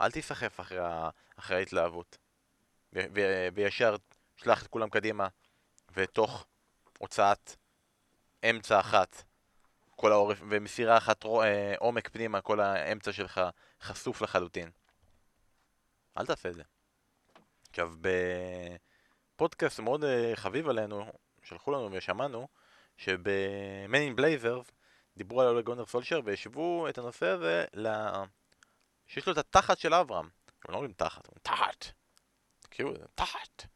אל 0.00 0.10
תיסחף 0.10 0.60
אחרי, 0.60 0.78
אחרי 1.36 1.56
ההתלהבות, 1.56 2.18
וישר 3.54 3.96
שלח 4.36 4.62
את 4.62 4.66
כולם 4.66 4.88
קדימה, 4.88 5.28
ותוך 5.94 6.46
הוצאת 6.98 7.56
אמצע 8.50 8.80
אחת, 8.80 9.22
כל 9.90 10.12
העורף, 10.12 10.38
ומסירה 10.48 10.96
אחת 10.96 11.24
אה, 11.24 11.74
עומק 11.78 12.08
פנימה, 12.08 12.40
כל 12.40 12.60
האמצע 12.60 13.12
שלך 13.12 13.40
חשוף 13.82 14.22
לחלוטין. 14.22 14.70
אל 16.18 16.26
תעשה 16.26 16.48
את 16.48 16.54
זה. 16.54 16.62
עכשיו, 17.70 17.92
בפודקאסט 19.34 19.80
מאוד 19.80 20.04
אה, 20.04 20.32
חביב 20.34 20.68
עלינו, 20.68 21.12
שלחו 21.42 21.70
לנו 21.70 21.88
ושמענו, 21.92 22.48
in 23.94 24.18
Blazers 24.18 24.72
דיברו 25.16 25.40
על 25.40 25.48
אולי 25.48 25.62
סולשר 25.86 26.20
והשוו 26.24 26.88
את 26.88 26.98
הנושא 26.98 27.26
הזה. 27.26 27.64
שיש 29.08 29.26
לו 29.26 29.32
את 29.32 29.38
התחת 29.38 29.78
של 29.78 29.94
אברהם. 29.94 30.28
הם 30.64 30.72
לא 30.72 30.74
אומרים 30.74 30.92
תחת, 30.92 31.28
הם 31.28 31.38
תחת. 31.42 31.86
כאילו, 32.70 32.92
תחת. 33.14 33.66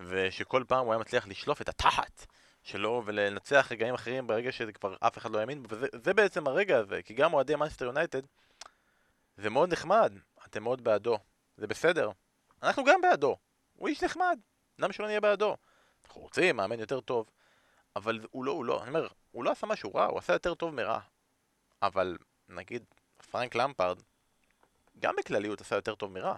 ושכל 0.00 0.64
פעם 0.68 0.84
הוא 0.84 0.92
היה 0.92 1.00
מצליח 1.00 1.26
לשלוף 1.26 1.62
את 1.62 1.68
התחת 1.68 2.26
שלו 2.62 3.02
ולנצח 3.06 3.68
רגעים 3.70 3.94
אחרים 3.94 4.26
ברגע 4.26 4.52
שזה 4.52 4.72
כבר 4.72 4.96
אף 5.00 5.18
אחד 5.18 5.30
לא 5.30 5.38
האמין 5.38 5.62
וזה 5.68 6.14
בעצם 6.14 6.46
הרגע 6.46 6.78
הזה, 6.78 7.02
כי 7.02 7.14
גם 7.14 7.32
אוהדי 7.32 7.54
מנסטר 7.54 7.84
יונייטד 7.84 8.22
זה 9.36 9.50
מאוד 9.50 9.72
נחמד, 9.72 10.12
אתם 10.46 10.62
מאוד 10.62 10.84
בעדו, 10.84 11.18
זה 11.56 11.66
בסדר. 11.66 12.10
אנחנו 12.62 12.84
גם 12.84 13.00
בעדו, 13.00 13.36
הוא 13.72 13.88
איש 13.88 14.04
נחמד, 14.04 14.38
למה 14.78 14.92
שלא 14.92 15.06
נהיה 15.06 15.20
בעדו? 15.20 15.56
אנחנו 16.04 16.20
רוצים 16.20 16.56
מאמן 16.56 16.80
יותר 16.80 17.00
טוב, 17.00 17.30
אבל 17.96 18.20
הוא 18.30 18.44
לא, 18.44 18.52
הוא 18.52 18.64
לא, 18.64 18.82
אני 18.82 18.88
אומר, 18.88 19.08
הוא 19.30 19.44
לא 19.44 19.50
עשה 19.50 19.66
משהו 19.66 19.94
רע, 19.94 20.06
הוא 20.06 20.18
עשה 20.18 20.32
יותר 20.32 20.54
טוב 20.54 20.74
מרע. 20.74 21.00
אבל 21.82 22.16
נגיד, 22.48 22.84
פרנק 23.30 23.54
למפרד, 23.54 24.02
גם 25.00 25.14
בכלליות 25.18 25.60
עשה 25.60 25.76
יותר 25.76 25.94
טוב 25.94 26.12
מרע. 26.12 26.34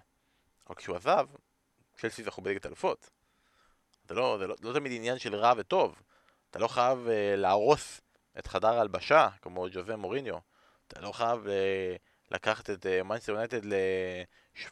אבל 0.66 0.74
כשהוא 0.74 0.96
עזב, 0.96 1.26
צ'לסי 1.96 2.22
זכו 2.24 2.42
בליגת 2.42 2.66
אלופות. 2.66 3.10
זה 4.08 4.14
לא, 4.14 4.36
זה 4.38 4.46
לא, 4.46 4.56
לא 4.62 4.72
תמיד 4.72 4.92
עניין 4.92 5.18
של 5.18 5.34
רע 5.34 5.52
וטוב. 5.56 6.02
אתה 6.50 6.58
לא 6.58 6.68
חייב 6.68 7.08
אה, 7.08 7.36
להרוס 7.36 8.00
את 8.38 8.46
חדר 8.46 8.68
ההלבשה, 8.68 9.28
כמו 9.42 9.66
ז'וזה 9.72 9.96
מוריניו. 9.96 10.38
אתה 10.88 11.00
לא 11.00 11.12
חייב 11.12 11.48
אה, 11.48 11.96
לקחת 12.30 12.70
את 12.70 12.86
אה, 12.86 13.02
מנצ'סטר 13.02 13.32
יונייטד 13.32 13.60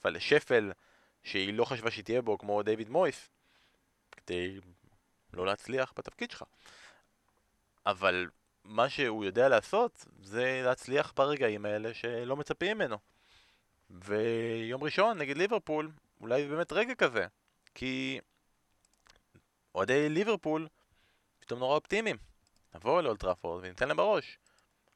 לשפל 0.04 0.72
שהיא 1.22 1.54
לא 1.54 1.64
חשבה 1.64 1.90
שהיא 1.90 2.04
תהיה 2.04 2.22
בו, 2.22 2.38
כמו 2.38 2.62
דיוויד 2.62 2.88
מויס, 2.88 3.30
כדי 4.12 4.60
לא 5.32 5.46
להצליח 5.46 5.92
בתפקיד 5.96 6.30
שלך. 6.30 6.44
אבל 7.86 8.26
מה 8.64 8.88
שהוא 8.88 9.24
יודע 9.24 9.48
לעשות 9.48 10.04
זה 10.22 10.62
להצליח 10.64 11.12
ברגעים 11.16 11.64
האלה 11.64 11.94
שלא 11.94 12.36
מצפים 12.36 12.76
ממנו. 12.76 12.98
ויום 13.90 14.84
ראשון 14.84 15.18
נגד 15.18 15.36
ליברפול, 15.36 15.90
אולי 16.20 16.48
באמת 16.48 16.72
רגע 16.72 16.94
כזה, 16.94 17.26
כי 17.74 18.20
אוהדי 19.74 20.08
ליברפול 20.08 20.68
פתאום 21.38 21.60
נורא 21.60 21.76
אופטימיים. 21.76 22.16
נבוא 22.74 23.02
לאולד 23.02 23.28
טראפורד 23.28 23.64
וניתן 23.64 23.88
להם 23.88 23.96
בראש. 23.96 24.38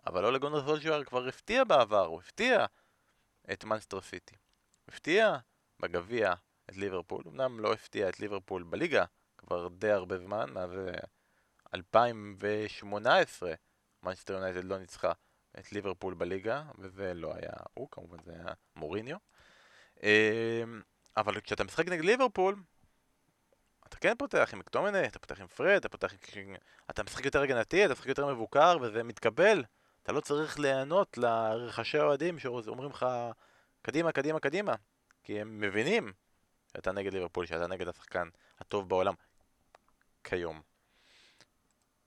אבל 0.07 0.23
אולה 0.23 0.33
גונר 0.33 0.67
סולשיאר 0.67 1.05
כבר 1.05 1.29
הפתיע 1.29 1.65
בעבר, 1.65 2.07
הוא 2.07 2.21
הפתיע 2.21 2.67
את 3.53 3.65
מנצ'סטר 3.65 4.01
סיטי. 4.01 4.35
הפתיע 4.89 5.37
בגביע 5.81 6.33
את 6.71 6.77
ליברפול, 6.77 7.23
אמנם 7.27 7.61
לא 7.61 7.73
הפתיע 7.73 8.09
את 8.09 8.21
ליברפול 8.21 8.63
בליגה 8.63 9.05
כבר 9.39 9.69
די 9.69 9.91
הרבה 9.91 10.19
זמן, 10.19 10.51
מאז 10.51 10.71
2018 11.75 13.55
מנצ'סטר 14.03 14.35
יונייטד 14.35 14.65
לא 14.65 14.79
ניצחה 14.79 15.13
את 15.59 15.73
ליברפול 15.73 16.15
בליגה, 16.15 16.63
וזה 16.79 17.15
לא 17.15 17.35
היה 17.35 17.53
הוא, 17.75 17.89
כמובן 17.91 18.23
זה 18.25 18.33
היה 18.33 18.55
מוריניו. 18.77 19.17
אמ, 20.03 20.83
אבל 21.17 21.41
כשאתה 21.41 21.65
משחק 21.65 21.89
נגד 21.89 22.05
ליברפול, 22.05 22.57
אתה 23.87 23.97
כן 23.97 24.15
פותח 24.19 24.51
עם 24.53 24.59
מקטומני, 24.59 25.07
אתה 25.07 25.19
פותח 25.19 25.41
עם 25.41 25.47
פרד, 25.47 25.77
אתה 25.77 25.89
פותח 25.89 26.13
עם... 26.37 26.55
אתה 26.91 27.03
משחק 27.03 27.25
יותר 27.25 27.43
הגנתי, 27.43 27.85
אתה 27.85 27.93
משחק 27.93 28.07
יותר 28.07 28.27
מבוקר, 28.27 28.77
וזה 28.81 29.03
מתקבל. 29.03 29.65
אתה 30.03 30.13
לא 30.13 30.21
צריך 30.21 30.61
להיענות 30.61 31.19
לרחשי 31.19 31.99
האוהדים 31.99 32.39
שאומרים 32.39 32.91
לך 32.91 33.07
קדימה, 33.83 34.13
קדימה, 34.13 34.41
קדימה. 34.41 34.75
כי 35.23 35.41
הם 35.41 35.61
מבינים 35.61 36.13
שאתה 36.73 36.93
נגד 36.93 37.13
ליברפול, 37.13 37.47
שאתה 37.47 37.67
נגד 37.67 37.89
השחקן 37.89 38.29
הטוב 38.59 38.89
בעולם 38.89 39.15
כיום. 40.25 40.61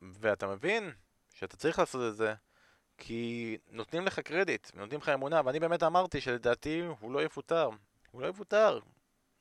ואתה 0.01 0.47
מבין 0.47 0.91
שאתה 1.33 1.57
צריך 1.57 1.79
לעשות 1.79 2.11
את 2.11 2.17
זה 2.17 2.33
כי 2.97 3.57
נותנים 3.69 4.05
לך 4.05 4.19
קרדיט, 4.19 4.75
נותנים 4.75 4.99
לך 4.99 5.09
אמונה, 5.09 5.41
ואני 5.45 5.59
באמת 5.59 5.83
אמרתי 5.83 6.21
שלדעתי 6.21 6.81
הוא 6.99 7.11
לא 7.11 7.23
יפוטר. 7.23 7.69
הוא 8.11 8.21
לא 8.21 8.27
יפוטר. 8.27 8.79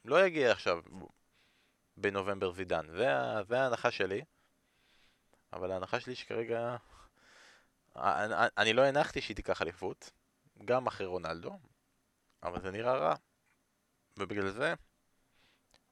לא 0.04 0.26
יגיע 0.26 0.52
עכשיו 0.52 0.82
בנובמבר 1.96 2.52
זידן. 2.52 2.86
זה, 2.90 3.60
ההנחה 3.60 3.90
שלי. 3.90 4.22
אבל 5.52 5.70
ההנחה 5.70 6.00
שלי 6.00 6.14
שכרגע... 6.14 6.76
אני, 7.96 8.34
אני 8.58 8.72
לא 8.72 8.82
הנחתי 8.82 9.20
שהיא 9.20 9.36
תיקח 9.36 9.62
אליפות, 9.62 10.10
גם 10.64 10.86
אחרי 10.86 11.06
רונלדו, 11.06 11.58
אבל 12.42 12.60
זה 12.60 12.70
נראה 12.70 12.96
רע. 12.96 13.14
ובגלל 14.16 14.50
זה, 14.50 14.74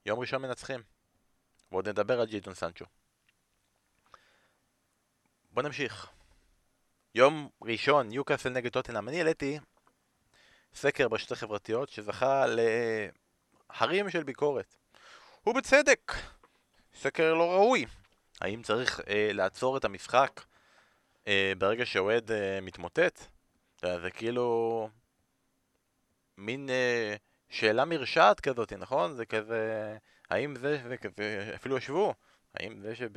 יום 0.07 0.21
ראשון 0.21 0.43
מנצחים. 0.43 0.83
ועוד 1.73 1.89
נדבר 1.89 2.21
על 2.21 2.27
ג'ידון 2.27 2.55
סנצ'ו. 2.55 2.85
בוא 5.51 5.63
נמשיך. 5.63 6.11
יום 7.15 7.49
ראשון, 7.63 8.09
ניוקאסל 8.09 8.49
נגד 8.49 8.71
טוטנאם. 8.71 9.09
אני 9.09 9.19
העליתי 9.19 9.59
סקר 10.75 11.09
ברשתות 11.09 11.33
החברתיות 11.33 11.89
שזכה 11.89 12.45
להרים 12.47 14.11
של 14.11 14.23
ביקורת. 14.23 14.77
ובצדק, 15.47 16.13
סקר 16.95 17.35
לא 17.35 17.53
ראוי. 17.53 17.87
האם 18.41 18.63
צריך 18.63 19.01
אה, 19.09 19.31
לעצור 19.33 19.77
את 19.77 19.85
המשחק 19.85 20.41
אה, 21.27 21.53
ברגע 21.59 21.87
שאוהד 21.87 22.31
אה, 22.31 22.59
מתמוטט? 22.63 23.21
זה 23.83 24.11
כאילו 24.15 24.89
מין 26.39 26.71
אה, 26.71 27.15
שאלה 27.49 27.85
מרשעת 27.85 28.41
כזאת, 28.41 28.73
נכון? 28.73 29.15
זה 29.17 29.27
כזה, 29.27 29.97
האם 30.31 30.57
זה, 30.57 30.83
זה 30.89 30.97
כזה, 30.97 31.53
אפילו 31.55 31.77
ישבו, 31.77 32.15
האם 32.55 32.81
זה 32.81 32.97
שב... 32.97 33.11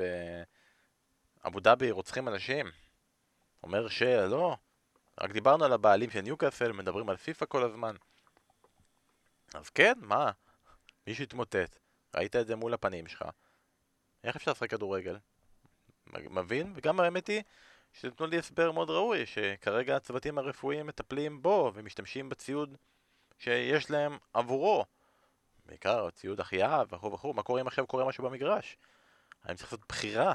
אבו 1.47 1.59
דאבי 1.59 1.91
רוצחים 1.91 2.27
אנשים. 2.27 2.84
אומר 3.63 3.87
שלא, 3.87 4.57
רק 5.21 5.31
דיברנו 5.31 5.65
על 5.65 5.73
הבעלים 5.73 6.09
של 6.09 6.21
ניוקאסל, 6.21 6.71
מדברים 6.71 7.09
על 7.09 7.17
פיפא 7.17 7.45
כל 7.45 7.63
הזמן. 7.63 7.95
אז 9.53 9.69
כן, 9.69 9.93
מה? 10.01 10.31
מישהו 11.07 11.23
התמוטט, 11.23 11.77
ראית 12.15 12.35
את 12.35 12.47
זה 12.47 12.55
מול 12.55 12.73
הפנים 12.73 13.07
שלך. 13.07 13.25
איך 14.23 14.35
אפשר 14.35 14.51
לשחק 14.51 14.69
כדורגל? 14.69 15.17
מבין? 16.07 16.73
וגם 16.75 16.99
האמת 16.99 17.27
היא 17.27 17.41
שנתנו 17.93 18.27
לי 18.27 18.37
הסבר 18.37 18.71
מאוד 18.71 18.89
ראוי, 18.89 19.25
שכרגע 19.25 19.95
הצוותים 19.95 20.37
הרפואיים 20.37 20.87
מטפלים 20.87 21.41
בו 21.41 21.71
ומשתמשים 21.75 22.29
בציוד 22.29 22.77
שיש 23.37 23.91
להם 23.91 24.17
עבורו. 24.33 24.85
בעיקר 25.65 26.09
ציוד 26.09 26.39
החייאה 26.39 26.83
וכו' 26.89 27.13
וכו', 27.13 27.33
מה 27.33 27.43
קורה 27.43 27.61
אם 27.61 27.67
עכשיו 27.67 27.87
קורה 27.87 28.05
משהו 28.05 28.23
במגרש? 28.23 28.77
האם 29.43 29.55
צריך 29.55 29.73
לעשות 29.73 29.87
בחירה? 29.89 30.33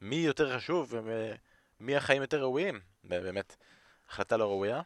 מי 0.00 0.16
יותר 0.16 0.56
חשוב 0.56 0.88
ומי 0.90 1.30
החיים 1.88 2.22
יותר 2.22 2.40
ראויים? 2.40 2.80
באמת, 3.04 3.56
החלטה 4.08 4.36
לא 4.36 4.44
ראויה. 4.44 4.82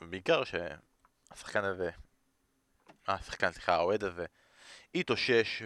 ובעיקר 0.00 0.42
שהשחקן 0.44 1.64
הזה, 1.64 1.90
אה, 3.08 3.14
השחקן, 3.14 3.52
סליחה, 3.52 3.74
האוהד 3.74 4.04
הזה, 4.04 4.26
התאושש, 4.94 5.62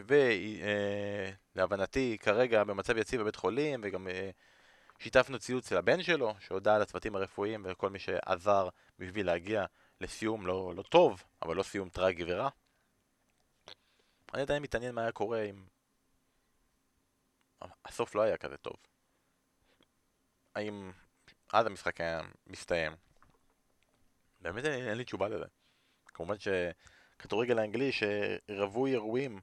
ולהבנתי 1.57 2.13
אה, 2.13 2.25
כרגע 2.25 2.65
במצב 2.65 2.97
יציב 2.97 3.21
בבית 3.21 3.37
חולים, 3.37 3.81
וגם 3.85 4.09
אה, 4.09 4.31
שיתפנו 4.99 5.39
ציוץ 5.39 5.69
של 5.69 5.77
הבן 5.77 6.03
שלו, 6.03 6.35
שהודה 6.41 6.79
לצוותים 6.79 7.17
הרפואיים 7.17 7.67
וכל 7.69 7.91
מי 7.91 7.99
שעזר 7.99 8.69
בשביל 8.99 9.27
להגיע 9.27 9.65
לסיום 10.01 10.47
לא, 10.47 10.73
לא 10.77 10.83
טוב, 10.83 11.23
אבל 11.43 11.57
לא 11.57 11.63
סיום 11.63 11.89
טרגי 11.89 12.25
ורע. 12.27 12.49
אני 14.35 14.43
עדיין 14.43 14.63
מתעניין 14.63 14.95
מה 14.95 15.03
היה 15.03 15.13
קורה 15.13 15.43
אם... 15.43 15.65
הסוף 17.85 18.15
לא 18.15 18.23
היה 18.23 18.37
כזה 18.37 18.57
טוב. 18.57 18.77
האם 20.55 20.93
אז 21.53 21.67
המשחק 21.67 22.01
היה 22.01 22.21
מסתיים? 22.47 22.93
באמת 24.41 24.65
אין, 24.65 24.89
אין 24.89 24.99
לי 24.99 25.05
תשובה 25.05 25.29
לזה. 25.29 25.45
כמובן 26.07 26.35
שכדורגל 26.39 27.59
האנגלי 27.59 27.91
שרווי 27.93 28.93
אירועים 28.93 29.41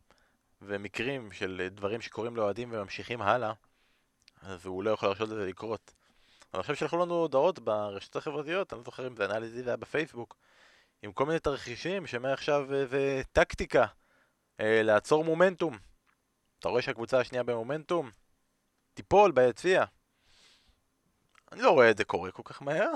ומקרים 0.61 1.31
של 1.31 1.67
דברים 1.71 2.01
שקורים 2.01 2.35
לאוהדים 2.35 2.69
וממשיכים 2.71 3.21
הלאה, 3.21 3.53
אז 4.41 4.65
הוא 4.65 4.83
לא 4.83 4.89
יכול 4.89 5.09
להרשות 5.09 5.29
לזה 5.29 5.45
לקרות. 5.45 5.93
אני 6.53 6.61
חושב 6.61 6.75
שלחו 6.75 6.97
לנו 6.97 7.13
הודעות 7.13 7.59
ברשתות 7.59 8.15
החברתיות, 8.15 8.73
אני 8.73 8.77
לא 8.77 8.83
זוכר 8.83 9.07
אם 9.07 9.15
זה 9.15 9.27
לזה, 9.27 9.63
זה 9.63 9.69
היה 9.69 9.77
בפייסבוק, 9.77 10.35
עם 11.01 11.11
כל 11.11 11.25
מיני 11.25 11.39
תרחישים 11.39 12.07
שמעכשיו 12.07 12.67
זה 12.89 13.21
טקטיקה 13.31 13.85
אה, 14.59 14.83
לעצור 14.83 15.23
מומנטום. 15.23 15.77
אתה 16.59 16.69
רואה 16.69 16.81
שהקבוצה 16.81 17.19
השנייה 17.19 17.43
במומנטום? 17.43 18.11
תיפול 18.93 19.31
ביציע. 19.31 19.85
אני 21.51 21.61
לא 21.61 21.71
רואה 21.71 21.91
את 21.91 21.97
זה 21.97 22.03
קורה 22.03 22.31
כל 22.31 22.43
כך 22.45 22.61
מהר. 22.61 22.93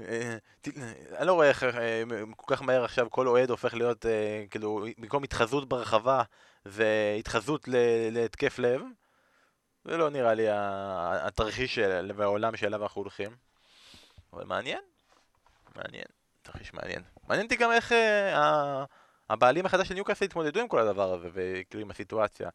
אה, 0.00 0.36
אני 1.18 1.26
לא 1.26 1.32
רואה 1.32 1.48
איך 1.48 1.64
אה, 1.64 2.02
כל 2.36 2.56
כך 2.56 2.62
מהר 2.62 2.84
עכשיו 2.84 3.10
כל 3.10 3.28
אוהד 3.28 3.50
הופך 3.50 3.74
להיות, 3.74 4.06
אה, 4.06 4.44
כאילו, 4.50 4.86
במקום 4.98 5.24
התחזות 5.24 5.68
ברחבה 5.68 6.22
זה 6.64 7.16
התחזות 7.18 7.68
להתקף 8.10 8.58
לב. 8.58 8.80
זה 9.84 9.96
לא 9.96 10.10
נראה 10.10 10.34
לי 10.34 10.46
התרחיש 10.50 11.78
והעולם 12.16 12.56
שאליו 12.56 12.82
אנחנו 12.82 13.00
הולכים. 13.00 13.36
אבל 14.32 14.44
מעניין, 14.44 14.80
מעניין, 15.76 16.04
תרחיש 16.42 16.74
מעניין. 16.74 17.02
מעניין 17.28 17.46
אותי 17.46 17.56
גם 17.56 17.72
איך 17.72 17.92
הבעלים 19.30 19.66
החדש 19.66 19.88
של 19.88 19.94
ניוקאסל 19.94 20.24
התמודדו 20.24 20.60
עם 20.60 20.68
כל 20.68 20.78
הדבר 20.78 21.12
הזה, 21.12 21.28
וכאילו 21.32 21.82
עם 21.82 21.90
הסיטואציה, 21.90 22.50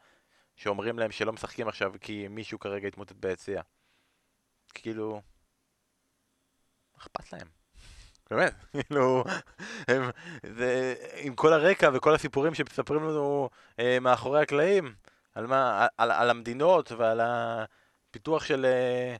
שאומרים 0.55 0.99
להם 0.99 1.11
שלא 1.11 1.33
משחקים 1.33 1.67
עכשיו 1.67 1.93
כי 2.01 2.27
מישהו 2.27 2.59
כרגע 2.59 2.87
התמוטט 2.87 3.11
ביציע. 3.11 3.61
כאילו... 4.73 5.21
אכפת 6.97 7.33
להם. 7.33 7.47
באמת, 8.29 8.53
כאילו, 8.87 9.23
הם, 9.87 10.09
זה, 10.55 10.95
עם 11.17 11.35
כל 11.35 11.53
הרקע 11.53 11.89
וכל 11.93 12.15
הסיפורים 12.15 12.53
שמספרים 12.53 13.03
לנו 13.03 13.49
אה, 13.79 13.97
מאחורי 14.01 14.41
הקלעים, 14.41 14.95
על, 15.35 15.47
מה, 15.47 15.87
על, 15.97 16.11
על 16.11 16.29
המדינות 16.29 16.91
ועל 16.91 17.21
הפיתוח 17.23 18.45
של 18.45 18.65
אה, 18.65 19.15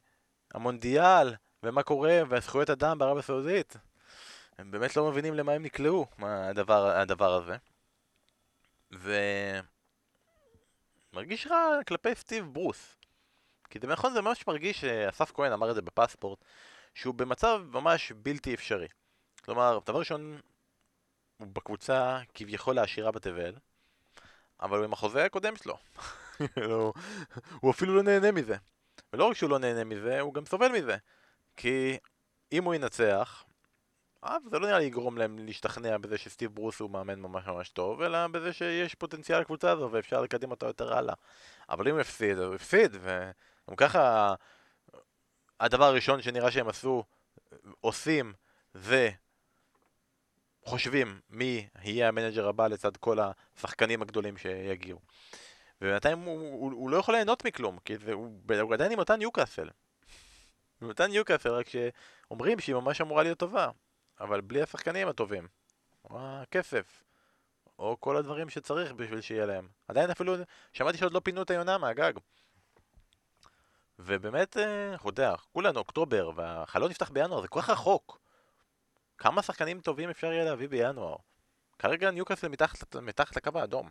המונדיאל, 0.53 1.36
ומה 1.63 1.83
קורה, 1.83 2.21
והזכויות 2.29 2.69
אדם 2.69 2.97
בערב 2.97 3.17
הסעודית, 3.17 3.75
הם 4.57 4.71
באמת 4.71 4.95
לא 4.95 5.12
מבינים 5.12 5.33
למה 5.33 5.51
הם 5.51 5.63
נקלעו, 5.63 6.05
מה 6.17 6.47
הדבר, 6.47 6.88
הדבר 6.88 7.33
הזה. 7.33 7.55
ו... 8.93 9.15
מרגיש 11.13 11.47
רע 11.47 11.83
כלפי 11.88 12.15
סטיב 12.15 12.45
ברוס. 12.53 12.96
כי 13.69 13.80
זה 13.80 13.88
נכון, 13.88 14.13
זה 14.13 14.21
ממש 14.21 14.47
מרגיש, 14.47 14.84
אסף 14.84 15.32
כהן 15.32 15.51
אמר 15.51 15.69
את 15.69 15.75
זה 15.75 15.82
בפספורט, 15.82 16.39
שהוא 16.93 17.15
במצב 17.15 17.62
ממש 17.71 18.12
בלתי 18.12 18.53
אפשרי. 18.53 18.88
כלומר, 19.45 19.80
דבר 19.86 19.99
ראשון, 19.99 20.39
הוא 21.38 21.47
בקבוצה 21.47 22.19
כביכול 22.34 22.80
העשירה 22.80 23.12
בתבל, 23.12 23.53
אבל 24.62 24.77
הוא 24.77 24.86
עם 24.86 24.93
החוזה 24.93 25.25
הקודם 25.25 25.56
שלו. 25.56 25.77
הוא 27.62 27.71
אפילו 27.71 27.95
לא 27.95 28.03
נהנה 28.03 28.32
מזה. 28.32 28.56
ולא 29.13 29.25
רק 29.25 29.36
שהוא 29.36 29.49
לא 29.49 29.60
נהנה 29.60 29.84
מזה, 29.84 30.19
הוא 30.19 30.34
גם 30.34 30.45
סובל 30.45 30.67
מזה. 30.67 30.97
כי 31.58 31.97
אם 32.51 32.63
הוא 32.63 32.75
ינצח, 32.75 33.43
אז 34.21 34.41
זה 34.51 34.60
לא 34.60 34.67
נראה 34.67 34.80
לי 34.80 34.86
יגרום 34.86 35.17
להם 35.17 35.39
להשתכנע 35.39 35.97
בזה 35.97 36.17
שסטיב 36.17 36.56
ברוס 36.56 36.80
הוא 36.80 36.89
מאמן 36.89 37.19
ממש 37.19 37.47
ממש 37.47 37.69
טוב, 37.69 38.01
אלא 38.01 38.27
בזה 38.27 38.53
שיש 38.53 38.95
פוטנציאל 38.95 39.39
לקבוצה 39.39 39.71
הזו 39.71 39.89
ואפשר 39.91 40.21
לקדם 40.21 40.51
אותה 40.51 40.65
יותר 40.65 40.93
הלאה. 40.97 41.13
אבל 41.69 41.88
אם 41.88 41.93
הוא 41.93 42.01
הפסיד, 42.01 42.38
הוא 42.38 42.56
הפסיד, 42.56 42.95
וגם 43.67 43.75
ככה 43.75 44.34
הדבר 45.60 45.86
הראשון 45.86 46.21
שנראה 46.21 46.51
שהם 46.51 46.67
עשו, 46.67 47.03
עושים, 47.82 48.34
זה 48.73 49.10
חושבים 50.65 51.19
מי 51.30 51.67
יהיה 51.82 52.08
המנג'ר 52.08 52.47
הבא 52.47 52.67
לצד 52.67 52.97
כל 52.97 53.17
השחקנים 53.19 54.01
הגדולים 54.01 54.38
שיגיעו. 54.38 54.99
ובינתיים 55.82 56.19
הוא, 56.19 56.39
הוא, 56.39 56.71
הוא 56.71 56.89
לא 56.89 56.97
יכול 56.97 57.15
ליהנות 57.15 57.45
מכלום, 57.45 57.77
כי 57.86 57.97
זה, 57.97 58.13
הוא, 58.13 58.39
הוא 58.62 58.73
עדיין 58.73 58.91
עם 58.91 58.99
אותה 58.99 59.15
ניוקאסל. 59.15 59.69
עם 60.82 60.88
אותה 60.88 61.08
ניוקאסל, 61.08 61.49
רק 61.49 61.65
שאומרים 61.69 62.60
שהיא 62.60 62.75
ממש 62.75 63.01
אמורה 63.01 63.23
להיות 63.23 63.39
טובה. 63.39 63.69
אבל 64.19 64.41
בלי 64.41 64.62
השחקנים 64.62 65.08
הטובים, 65.08 65.47
או 66.10 66.19
הכסף, 66.19 67.03
או 67.80 67.97
כל 67.99 68.17
הדברים 68.17 68.49
שצריך 68.49 68.93
בשביל 68.93 69.21
שיהיה 69.21 69.45
להם. 69.45 69.67
עדיין 69.88 70.10
אפילו, 70.10 70.36
שמעתי 70.73 70.97
שעוד 70.97 71.13
לא 71.13 71.19
פינו 71.19 71.41
את 71.41 71.49
היונה 71.49 71.77
מהגג. 71.77 72.13
ובאמת, 73.99 74.57
אה, 74.57 74.95
אתה 74.95 75.07
יודע, 75.10 75.36
כולנו 75.53 75.79
אוקטובר, 75.79 76.31
והחלון 76.36 76.89
נפתח 76.89 77.10
בינואר, 77.10 77.41
זה 77.41 77.47
כל 77.47 77.62
כך 77.62 77.69
רחוק. 77.69 78.19
כמה 79.17 79.41
שחקנים 79.41 79.81
טובים 79.81 80.10
אפשר 80.10 80.27
יהיה 80.27 80.45
להביא 80.45 80.67
בינואר? 80.67 81.15
כרגע 81.79 82.12
ניוקאסל 82.12 82.47
מתחת, 82.47 82.95
מתחת 82.95 83.36
לקו 83.36 83.60
האדום. 83.60 83.89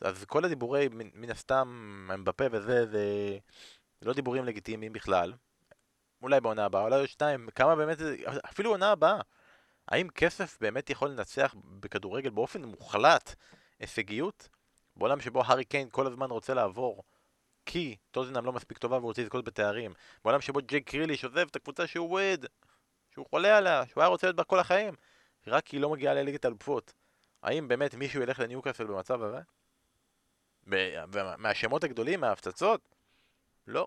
אז 0.00 0.24
כל 0.24 0.44
הדיבורי, 0.44 0.88
מן 0.92 1.30
הסתם, 1.30 2.08
מבפה 2.18 2.44
וזה, 2.50 2.86
זה 2.86 3.38
לא 4.02 4.12
דיבורים 4.12 4.44
לגיטימיים 4.44 4.92
בכלל. 4.92 5.32
אולי 6.22 6.40
בעונה 6.40 6.64
הבאה, 6.64 6.82
אולי 6.82 6.96
עוד 6.96 7.06
שתיים, 7.06 7.48
כמה 7.54 7.76
באמת, 7.76 7.98
אפילו 8.44 8.70
עונה 8.70 8.90
הבאה. 8.90 9.20
האם 9.88 10.08
כסף 10.08 10.58
באמת 10.60 10.90
יכול 10.90 11.10
לנצח 11.10 11.54
בכדורגל 11.64 12.30
באופן 12.30 12.64
מוחלט 12.64 13.34
הישגיות? 13.80 14.48
בעולם 14.96 15.20
שבו 15.20 15.42
הארי 15.42 15.64
קיין 15.64 15.88
כל 15.90 16.06
הזמן 16.06 16.30
רוצה 16.30 16.54
לעבור 16.54 17.02
כי 17.66 17.96
טוזנאם 18.10 18.44
לא 18.44 18.52
מספיק 18.52 18.78
טובה 18.78 18.96
והוא 18.96 19.08
רוצה 19.08 19.22
לזכות 19.22 19.44
בתארים. 19.44 19.94
בעולם 20.24 20.40
שבו 20.40 20.60
ג'ייק 20.62 20.90
קריליש 20.90 21.24
עוזב 21.24 21.46
את 21.50 21.56
הקבוצה 21.56 21.86
שהוא 21.86 22.12
אוהד, 22.12 22.46
שהוא 23.10 23.26
חולה 23.30 23.58
עליה, 23.58 23.86
שהוא 23.86 24.02
היה 24.02 24.08
רוצה 24.08 24.26
להיות 24.26 24.36
בה 24.36 24.44
כל 24.44 24.58
החיים, 24.58 24.94
רק 25.46 25.64
כי 25.64 25.76
היא 25.76 25.82
לא 25.82 25.90
מגיעה 25.90 26.14
לליגת 26.14 26.46
אלופות. 26.46 26.92
האם 27.42 27.68
באמת 27.68 27.94
מישהו 27.94 28.22
ילך 28.22 28.40
לניוקאסל 28.40 28.84
במצב 28.84 29.20
הזה? 29.22 29.40
מהשמות 31.38 31.84
הגדולים, 31.84 32.20
מההפצצות? 32.20 32.80
לא. 33.66 33.86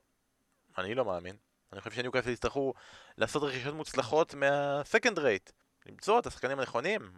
אני 0.78 0.96
לא 0.96 1.06
מאמין. 1.06 1.36
אני 1.74 1.82
חושב 1.82 1.96
שניוקאסל 1.96 2.30
יצטרכו 2.30 2.74
לעשות 3.18 3.44
רכישות 3.44 3.74
מוצלחות 3.74 4.34
מהסקנד 4.34 5.20
רייט, 5.20 5.52
למצוא 5.86 6.20
את 6.20 6.28
השחקנים 6.28 6.60
הנכונים 6.60 7.12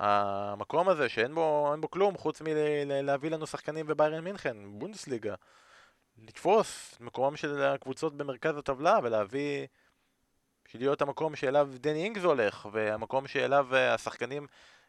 מהמקום 0.00 0.88
הזה 0.88 1.08
שאין 1.08 1.34
בו, 1.34 1.74
בו 1.80 1.90
כלום 1.90 2.16
חוץ 2.16 2.42
מלהביא 2.42 3.30
לנו 3.30 3.46
שחקנים 3.46 3.86
בביירן 3.86 4.24
מינכן, 4.24 4.56
בונדסליגה, 4.78 5.34
לתפוס 6.18 6.96
מקומם 7.00 7.36
של 7.36 7.62
הקבוצות 7.62 8.16
במרכז 8.16 8.56
הטבלה 8.56 8.98
ולהביא, 9.02 9.66
להיות 10.74 11.02
המקום 11.02 11.36
שאליו 11.36 11.68
דני 11.74 12.04
אינגס 12.04 12.22
הולך 12.22 12.68
והמקום 12.72 13.26
שאליו 13.26 13.76
השחקנים 13.76 14.46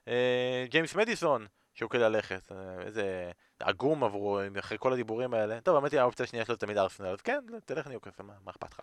אה, 0.07 0.65
ג'יימס 0.69 0.95
מדיסון 0.95 1.47
שוקל 1.73 1.97
ללכת, 1.97 2.51
אה, 2.51 2.81
איזה 2.81 3.31
עגום 3.59 4.03
עברו 4.03 4.39
אחרי 4.59 4.77
כל 4.79 4.93
הדיבורים 4.93 5.33
האלה. 5.33 5.61
טוב, 5.61 5.75
האמת 5.75 5.91
היא 5.91 5.99
האופציה 5.99 6.23
השנייה 6.23 6.45
שלו 6.45 6.55
תמיד 6.55 6.77
ארסנל, 6.77 7.07
אז 7.07 7.21
כן, 7.21 7.39
תלך 7.65 7.87
ניוקאסל, 7.87 8.23
מה, 8.23 8.33
מה 8.43 8.51
אכפת 8.51 8.73
לך? 8.73 8.81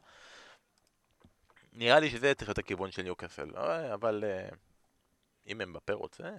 נראה 1.72 2.00
לי 2.00 2.10
שזה 2.10 2.34
צריך 2.34 2.48
להיות 2.48 2.58
הכיוון 2.58 2.90
של 2.90 3.02
ניוקאסל, 3.02 3.56
אה, 3.56 3.94
אבל 3.94 4.24
אה, 4.26 4.48
אם 5.46 5.60
הם 5.60 5.72
בפה 5.72 5.92
רוצה, 5.92 6.30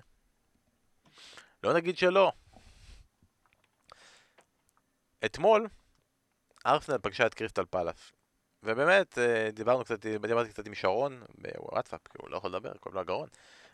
לא 1.63 1.73
נגיד 1.73 1.97
שלא. 1.97 2.31
אתמול 5.25 5.67
ארסנל 6.65 6.97
פגשה 6.97 7.25
את 7.25 7.33
קריסטל 7.33 7.65
פלאס. 7.65 8.11
ובאמת, 8.63 9.17
אה, 9.17 9.49
דיברנו 9.53 9.83
קצת, 9.83 10.05
דיברתי 10.05 10.49
קצת 10.49 10.67
עם 10.67 10.75
שרון 10.75 11.23
בוואטסאפ, 11.37 12.07
כי 12.07 12.17
הוא 12.21 12.29
לא 12.29 12.37
יכול 12.37 12.49
לדבר, 12.49 12.73
קוראים 12.77 12.95
לו 12.95 13.01
הגרון. 13.01 13.29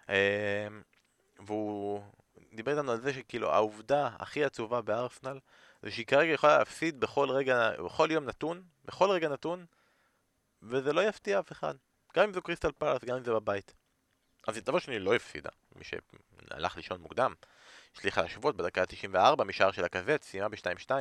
אה, 0.10 0.68
והוא 1.40 2.02
דיבר 2.54 2.72
איתנו 2.72 2.92
על 2.92 3.02
זה 3.02 3.14
שכאילו 3.14 3.54
העובדה 3.54 4.10
הכי 4.20 4.44
עצובה 4.44 4.82
בארסנל 4.82 5.40
זה 5.82 5.92
שהיא 5.92 6.06
כרגע 6.06 6.32
יכולה 6.32 6.58
להפסיד 6.58 7.00
בכל 7.00 7.30
רגע, 7.30 7.72
בכל 7.86 8.08
יום 8.12 8.26
נתון, 8.26 8.64
בכל 8.86 9.10
רגע 9.10 9.30
נתון, 9.30 9.66
וזה 10.62 10.94
לא 10.94 11.02
יפתיע 11.02 11.40
אף 11.40 11.52
אחד. 11.52 11.76
גם 12.16 12.24
אם 12.24 12.34
זו 12.34 12.42
קריסטל 12.42 12.72
פלאס, 12.72 13.04
גם 13.04 13.18
אם 13.18 13.24
זה 13.24 13.32
בבית. 13.34 13.74
אז 14.48 14.58
דבר 14.58 14.80
שני 14.80 15.00
לא 15.00 15.16
הפסידה, 15.16 15.50
מי 15.76 15.84
שהלך 15.84 16.76
לישון 16.76 17.02
מוקדם. 17.02 17.34
הצליחה 17.96 18.22
להשוות 18.22 18.58
בדקה 18.58 18.82
ה-94 18.82 19.44
משער 19.44 19.72
של 19.72 19.86
הכבד, 19.86 20.22
סיימה 20.22 20.50
ב-2-2. 20.50 20.92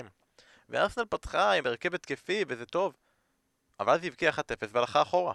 וארסנל 0.68 1.04
פתחה 1.04 1.52
עם 1.52 1.66
הרכב 1.66 1.94
התקפי, 1.94 2.44
וזה 2.48 2.66
טוב. 2.66 2.96
אבל 3.80 3.92
אז 3.92 4.02
היא 4.02 4.10
הבקיעה 4.10 4.32
1-0 4.32 4.38
והלכה 4.70 5.02
אחורה. 5.02 5.34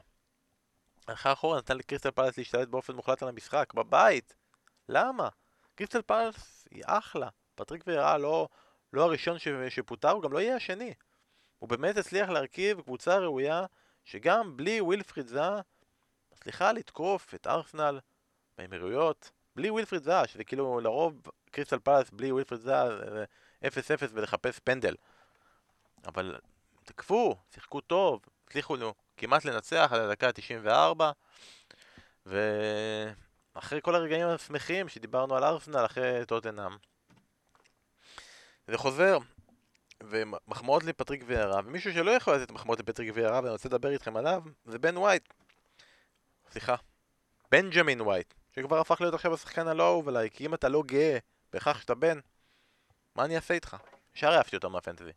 הלכה 1.08 1.34
אחורה, 1.34 1.58
נתן 1.58 1.78
לקריסטל 1.78 2.12
פלאס 2.12 2.38
להשתלט 2.38 2.68
באופן 2.68 2.94
מוחלט 2.94 3.24
על 3.24 3.30
המשחק, 3.30 3.74
בבית. 3.74 4.36
למה? 4.90 5.30
קריסטל 5.76 6.02
פלאס 6.02 6.68
היא 6.72 6.84
אחלה. 6.86 7.30
פטריק 7.56 7.84
וירה 7.88 8.18
לא, 8.18 8.48
לא 8.94 9.04
הראשון 9.04 9.38
שפוטר, 9.70 10.10
הוא 10.10 10.24
גם 10.24 10.34
לא 10.34 10.40
יהיה 10.40 10.56
השני. 10.56 10.94
הוא 11.60 11.70
באמת 11.70 11.98
הצליח 11.98 12.30
להרכיב 12.30 12.82
קבוצה 12.82 13.18
ראויה, 13.18 13.66
שגם 14.06 14.58
בלי 14.58 14.82
ווילפריד 14.82 15.28
זאה, 15.28 15.62
מצליחה 16.38 16.72
לתקוף 16.72 17.34
את 17.34 17.48
ארסנל 17.48 18.00
באמירויות, 18.58 19.32
בלי 19.56 19.70
ווילפריד 19.70 20.04
זאה, 20.04 20.28
שזה 20.28 20.44
כאילו 20.44 20.80
לרוב 20.80 21.22
קריסטל 21.52 21.80
פאלאס 21.80 22.10
בלי 22.10 22.32
ווילפריד 22.32 22.62
זאה, 22.62 22.88
0-0 23.64 23.68
ולחפש 24.12 24.60
פנדל. 24.60 24.96
אבל 26.06 26.40
תקפו, 26.84 27.36
שיחקו 27.54 27.82
טוב, 27.82 28.22
הצליחו 28.48 28.76
לו 28.76 28.94
כמעט 29.18 29.46
לנצח 29.46 29.90
עד 29.94 30.00
הדקה 30.00 30.28
ה-94 30.28 31.02
ואחרי 32.26 33.82
כל 33.82 33.96
הרגעים 33.96 34.28
השמחים 34.28 34.90
שדיברנו 34.90 35.36
על 35.36 35.44
ארסנל 35.44 35.86
אחרי 35.86 36.26
טוטנאם 36.26 36.78
זה 38.68 38.78
חוזר 38.78 39.18
ומחמאות 40.04 40.84
לפטריק 40.84 41.24
ויירה 41.26 41.62
ומישהו 41.66 41.94
שלא 41.94 42.12
יכול 42.12 42.36
לתת 42.36 42.52
מחמאות 42.52 42.80
לפטריק 42.80 43.12
ויירה 43.14 43.40
ואני 43.40 43.50
רוצה 43.50 43.70
לדבר 43.70 43.90
איתכם 43.90 44.18
עליו 44.18 44.44
זה 44.66 44.80
בן 44.80 44.98
ווייט 44.98 45.34
סליחה 46.58 46.76
בנג'מין 47.52 48.02
ווייט 48.02 48.34
שכבר 48.56 48.80
הפך 48.80 49.02
להיות 49.02 49.14
עכשיו 49.14 49.34
השחקן 49.34 49.68
הלא 49.68 49.88
אהוב 49.88 50.08
עליי 50.08 50.30
כי 50.30 50.46
אם 50.46 50.54
אתה 50.54 50.70
לא 50.70 50.84
גאה 50.86 51.18
בכך 51.54 51.82
שאתה 51.82 51.96
בן 51.96 52.20
מה 53.16 53.26
אני 53.26 53.36
אעשה 53.36 53.54
איתך? 53.54 53.78
ישר 54.16 54.36
אהבתי 54.38 54.56
אותו 54.56 54.70
מהפנטזי 54.70 55.12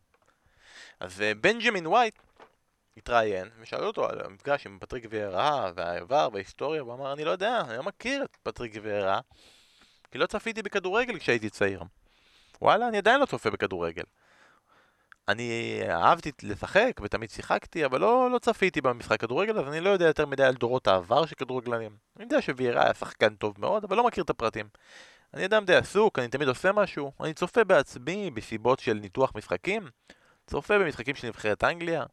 אז 0.99 1.21
אה, 1.21 1.33
בנג'מין 1.35 1.87
ווייט 1.87 2.15
התראיין, 2.97 3.49
ושאלו 3.59 3.87
אותו 3.87 4.09
על 4.09 4.21
המפגש 4.25 4.65
עם 4.65 4.77
פטריק 4.79 5.05
ויירה 5.09 5.71
והעבר 5.75 6.29
וההיסטוריה, 6.33 6.83
והוא 6.83 6.93
אמר, 6.93 7.13
אני 7.13 7.23
לא 7.23 7.31
יודע, 7.31 7.61
אני 7.61 7.77
לא 7.77 7.83
מכיר 7.83 8.23
את 8.23 8.37
פטריק 8.43 8.73
ויירה, 8.81 9.19
כי 10.11 10.17
לא 10.17 10.25
צפיתי 10.25 10.61
בכדורגל 10.61 11.19
כשהייתי 11.19 11.49
צעיר. 11.49 11.83
וואלה, 12.61 12.87
אני 12.87 12.97
עדיין 12.97 13.19
לא 13.19 13.25
צופה 13.25 13.49
בכדורגל. 13.49 14.03
אני 15.31 15.81
אהבתי 15.89 16.31
לשחק 16.43 16.99
ותמיד 17.03 17.29
שיחקתי, 17.29 17.85
אבל 17.85 18.01
לא, 18.01 18.29
לא 18.31 18.39
צפיתי 18.39 18.81
במשחק 18.81 19.19
כדורגל, 19.19 19.59
אז 19.59 19.67
אני 19.67 19.79
לא 19.79 19.89
יודע 19.89 20.05
יותר 20.05 20.25
מדי 20.25 20.43
על 20.43 20.53
דורות 20.53 20.87
העבר 20.87 21.25
של 21.25 21.35
כדורגלנים. 21.35 21.95
אני 22.17 22.23
יודע 22.23 22.41
שוויארה 22.41 22.83
היה 22.83 22.93
שחקן 22.93 23.35
טוב 23.35 23.55
מאוד, 23.57 23.83
אבל 23.83 23.97
לא 23.97 24.03
מכיר 24.03 24.23
את 24.23 24.29
הפרטים. 24.29 24.69
אני 25.33 25.45
אדם 25.45 25.65
די 25.65 25.75
עסוק, 25.75 26.19
אני 26.19 26.27
תמיד 26.27 26.47
עושה 26.47 26.71
משהו, 26.71 27.11
אני 27.19 27.33
צופה 27.33 27.63
בעצמי 27.63 28.31
בסיבות 28.31 28.79
של 28.79 28.93
ניתוח 28.93 29.31
משחקים, 29.35 29.89
צופה 30.47 30.79
במשחקים 30.79 31.15
של 31.15 31.27
נבחרת 31.27 31.63
אנגליה, 31.63 32.03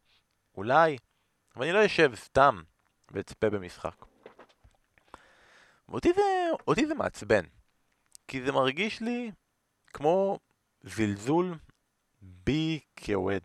אולי, 0.57 0.97
אבל 1.57 1.65
אני 1.65 1.73
לא 1.73 1.87
אשב 1.87 2.13
סתם 2.15 2.63
ואצפה 3.11 3.51
במשחק. 3.51 4.05
ואותי 5.89 6.13
זה, 6.17 6.23
אותי 6.69 6.87
זה 6.87 6.95
מעצבן, 6.95 7.45
כי 8.29 8.43
זה 8.43 8.53
מרגיש 8.53 9.01
לי 9.01 9.31
כמו 9.93 10.39
זלזול 10.83 11.55
בי 12.23 12.81
כאוהד. 12.97 13.43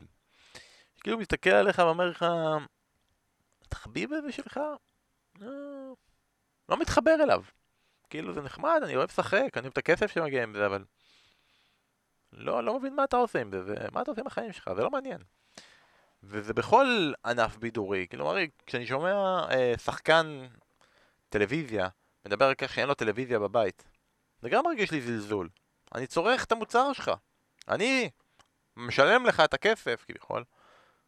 כאילו 1.04 1.18
מסתכל 1.18 1.50
עליך 1.50 1.80
ואומר 1.80 2.10
לך, 2.10 2.26
התחביב 3.62 4.14
הזה 4.14 4.32
שלך, 4.32 4.60
לא, 5.40 5.96
לא 6.70 6.78
מתחבר 6.78 7.16
אליו. 7.24 7.44
כאילו 8.10 8.34
זה 8.34 8.42
נחמד, 8.42 8.82
אני 8.84 8.96
אוהב 8.96 9.10
לשחק, 9.10 9.50
אני 9.58 9.62
אוהב 9.62 9.72
את 9.72 9.78
הכסף 9.78 10.12
שמגיע 10.12 10.44
עם 10.44 10.56
זה, 10.56 10.66
אבל 10.66 10.86
לא, 12.34 12.64
לא 12.64 12.80
מבין 12.80 12.96
מה 12.96 13.04
אתה 13.04 13.18
עושה 13.18 13.42
עם 13.42 13.52
זה, 13.52 13.64
זה 13.64 13.76
מה 13.92 14.02
אתה 14.02 14.12
עושה 14.12 14.22
עם 14.22 14.28
החיים 14.28 14.54
שלך, 14.54 14.70
זה 14.76 14.84
לא 14.84 14.90
מעניין. 14.90 15.22
וזה 16.24 16.54
בכל 16.54 17.14
ענף 17.26 17.58
בידורי, 17.58 18.08
כלומר, 18.12 18.36
כשאני 18.66 18.88
שומע 18.88 19.12
אה, 19.52 19.74
שחקן 19.78 20.48
טלוויזיה 21.30 21.88
מדבר 22.26 22.46
על 22.46 22.56
כך 22.56 22.74
שאין 22.74 22.88
לו 22.88 22.94
טלוויזיה 22.94 23.40
בבית, 23.40 23.84
זה 24.40 24.50
גם 24.50 24.64
מרגיש 24.66 24.92
לי 24.92 25.02
זלזול. 25.02 25.50
אני 25.96 26.08
צורך 26.08 26.44
את 26.44 26.52
המוצר 26.52 26.94
שלך. 26.94 27.12
אני 27.68 28.10
משלם 28.78 29.26
לך 29.26 29.40
את 29.40 29.54
הכסף, 29.54 30.06
כביכול, 30.08 30.44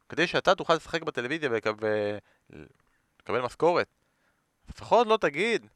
כדי 0.10 0.28
שאתה 0.28 0.56
תוכל 0.56 0.74
לשחק 0.74 1.02
בטלוויזיה 1.02 1.50
ולקבל 1.52 3.42
משכורת. 3.42 3.88
לפחות 4.70 5.08
לא 5.08 5.18
תגיד, 5.22 5.68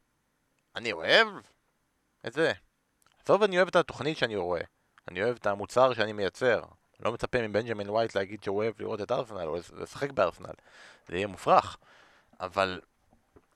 אני 0.75 0.91
אוהב 0.91 1.27
את 2.27 2.33
זה. 2.33 2.53
עזוב, 3.23 3.43
אני 3.43 3.57
אוהב 3.57 3.67
את 3.67 3.75
התוכנית 3.75 4.17
שאני 4.17 4.35
רואה. 4.35 4.61
אני 5.07 5.23
אוהב 5.23 5.35
את 5.35 5.47
המוצר 5.47 5.93
שאני 5.93 6.13
מייצר. 6.13 6.63
לא 6.99 7.11
מצפה 7.11 7.47
מבנג'מין 7.47 7.89
ווייט 7.89 8.15
להגיד 8.15 8.43
שהוא 8.43 8.57
אוהב 8.57 8.81
לראות 8.81 9.01
את 9.01 9.11
ארסנל 9.11 9.47
או 9.47 9.57
לשחק 9.77 10.11
בארסנל. 10.11 10.53
זה 11.07 11.15
יהיה 11.15 11.27
מופרך. 11.27 11.77
אבל 12.39 12.81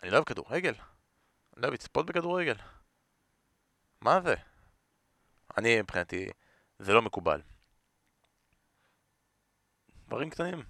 אני 0.03 0.09
לא 0.09 0.15
אוהב 0.15 0.25
כדורגל. 0.25 0.73
אני 0.73 1.61
לא 1.61 1.61
אוהב 1.61 1.73
לצפות 1.73 2.05
בכדורגל. 2.05 2.55
מה 4.01 4.21
זה? 4.21 4.35
אני 5.57 5.81
מבחינתי, 5.81 6.29
זה 6.79 6.93
לא 6.93 7.01
מקובל. 7.01 7.41
דברים 10.07 10.29
קטנים 10.29 10.63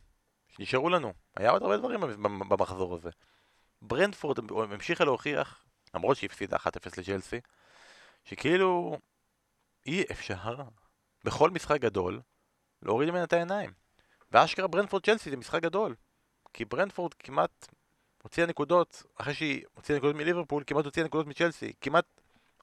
שנשארו 0.47 0.89
לנו. 0.89 1.13
היה 1.35 1.49
עוד 1.49 1.61
הרבה 1.61 1.77
דברים 1.77 2.01
במחזור 2.49 2.95
הזה. 2.95 3.09
ברנדפורד 3.81 4.37
המשיכה 4.51 5.05
להוכיח, 5.05 5.65
למרות 5.93 6.17
שהיא 6.17 6.29
הפסידה 6.29 6.57
1-0 6.57 6.61
לג'לסי, 6.97 7.39
שכאילו 8.23 8.97
אי 9.85 10.03
אפשר 10.11 10.55
בכל 11.23 11.49
משחק 11.49 11.81
גדול 11.81 12.21
להוריד 12.81 13.09
ממנה 13.09 13.23
את 13.23 13.33
העיניים. 13.33 13.73
ואשכרה 14.31 14.67
ברנדפורד 14.67 15.05
צ'לסי 15.05 15.29
זה 15.29 15.37
משחק 15.37 15.61
גדול. 15.61 15.95
כי 16.53 16.65
ברנדפורד 16.65 17.13
כמעט 17.13 17.67
הוציאה 18.23 18.47
נקודות, 18.47 19.03
אחרי 19.15 19.33
שהיא 19.33 19.65
הוציאה 19.73 19.97
נקודות 19.97 20.15
מליברפול, 20.15 20.63
כמעט 20.67 20.85
הוציאה 20.85 21.05
נקודות 21.05 21.27
מצ'לסי. 21.27 21.73
כמעט, 21.81 22.05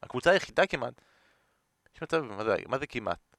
הקבוצה 0.02 0.30
היחידה 0.30 0.66
כמעט. 0.66 0.94
יש 1.96 2.02
מצב, 2.02 2.20
מה 2.22 2.44
זה, 2.44 2.56
מה 2.66 2.78
זה 2.78 2.86
כמעט? 2.86 3.36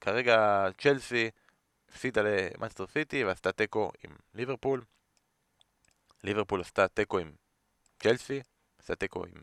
כרגע 0.00 0.66
צ'לסי 0.78 1.30
הפסידה 1.92 2.22
למאנסטר 2.22 2.86
סיטי 2.86 3.24
ועשתה 3.24 3.52
תיקו 3.52 3.90
עם 4.04 4.16
ליברפול. 4.34 4.84
ליברפול 6.24 6.60
עשתה 6.60 6.88
תיקו 6.88 7.18
עם 7.18 7.32
צ'לסי, 8.02 8.40
עשתה 8.78 8.94
תיקו 8.96 9.24
עם 9.24 9.42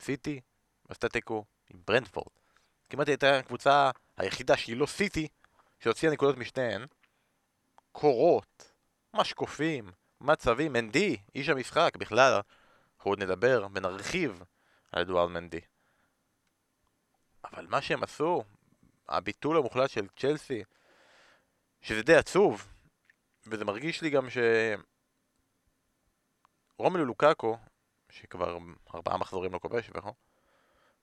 סיטי, 0.00 0.40
ועשתה 0.88 1.08
תיקו 1.08 1.44
עם 1.70 1.80
ברנדפורד. 1.86 2.32
כמעט 2.90 3.08
הייתה 3.08 3.38
הקבוצה 3.38 3.90
היחידה 4.16 4.56
שהיא 4.56 4.76
לא 4.76 4.86
סיטי, 4.86 5.28
שהוציאה 5.78 6.12
נקודות 6.12 6.36
משניהן, 6.36 6.86
קורות, 7.92 8.72
משקופים, 9.14 9.90
מצבים, 10.20 10.72
מנדי, 10.72 11.16
איש 11.34 11.48
המשחק, 11.48 11.96
בכלל, 11.96 12.40
אנחנו 12.96 13.10
עוד 13.10 13.22
נדבר 13.22 13.66
ונרחיב 13.74 14.42
על 14.92 15.02
אדוארד 15.02 15.30
מנדי. 15.30 15.60
אבל 17.44 17.66
מה 17.66 17.82
שהם 17.82 18.02
עשו, 18.02 18.44
הביטול 19.08 19.56
המוחלט 19.56 19.90
של 19.90 20.06
צ'לסי, 20.16 20.62
שזה 21.82 22.02
די 22.02 22.16
עצוב, 22.16 22.66
וזה 23.46 23.64
מרגיש 23.64 24.02
לי 24.02 24.10
גם 24.10 24.30
ש... 24.30 24.38
רומלו 26.78 27.04
לוקאקו, 27.04 27.58
שכבר 28.10 28.58
ארבעה 28.94 29.16
מחזורים 29.16 29.52
לא 29.52 29.58
כובש, 29.58 29.90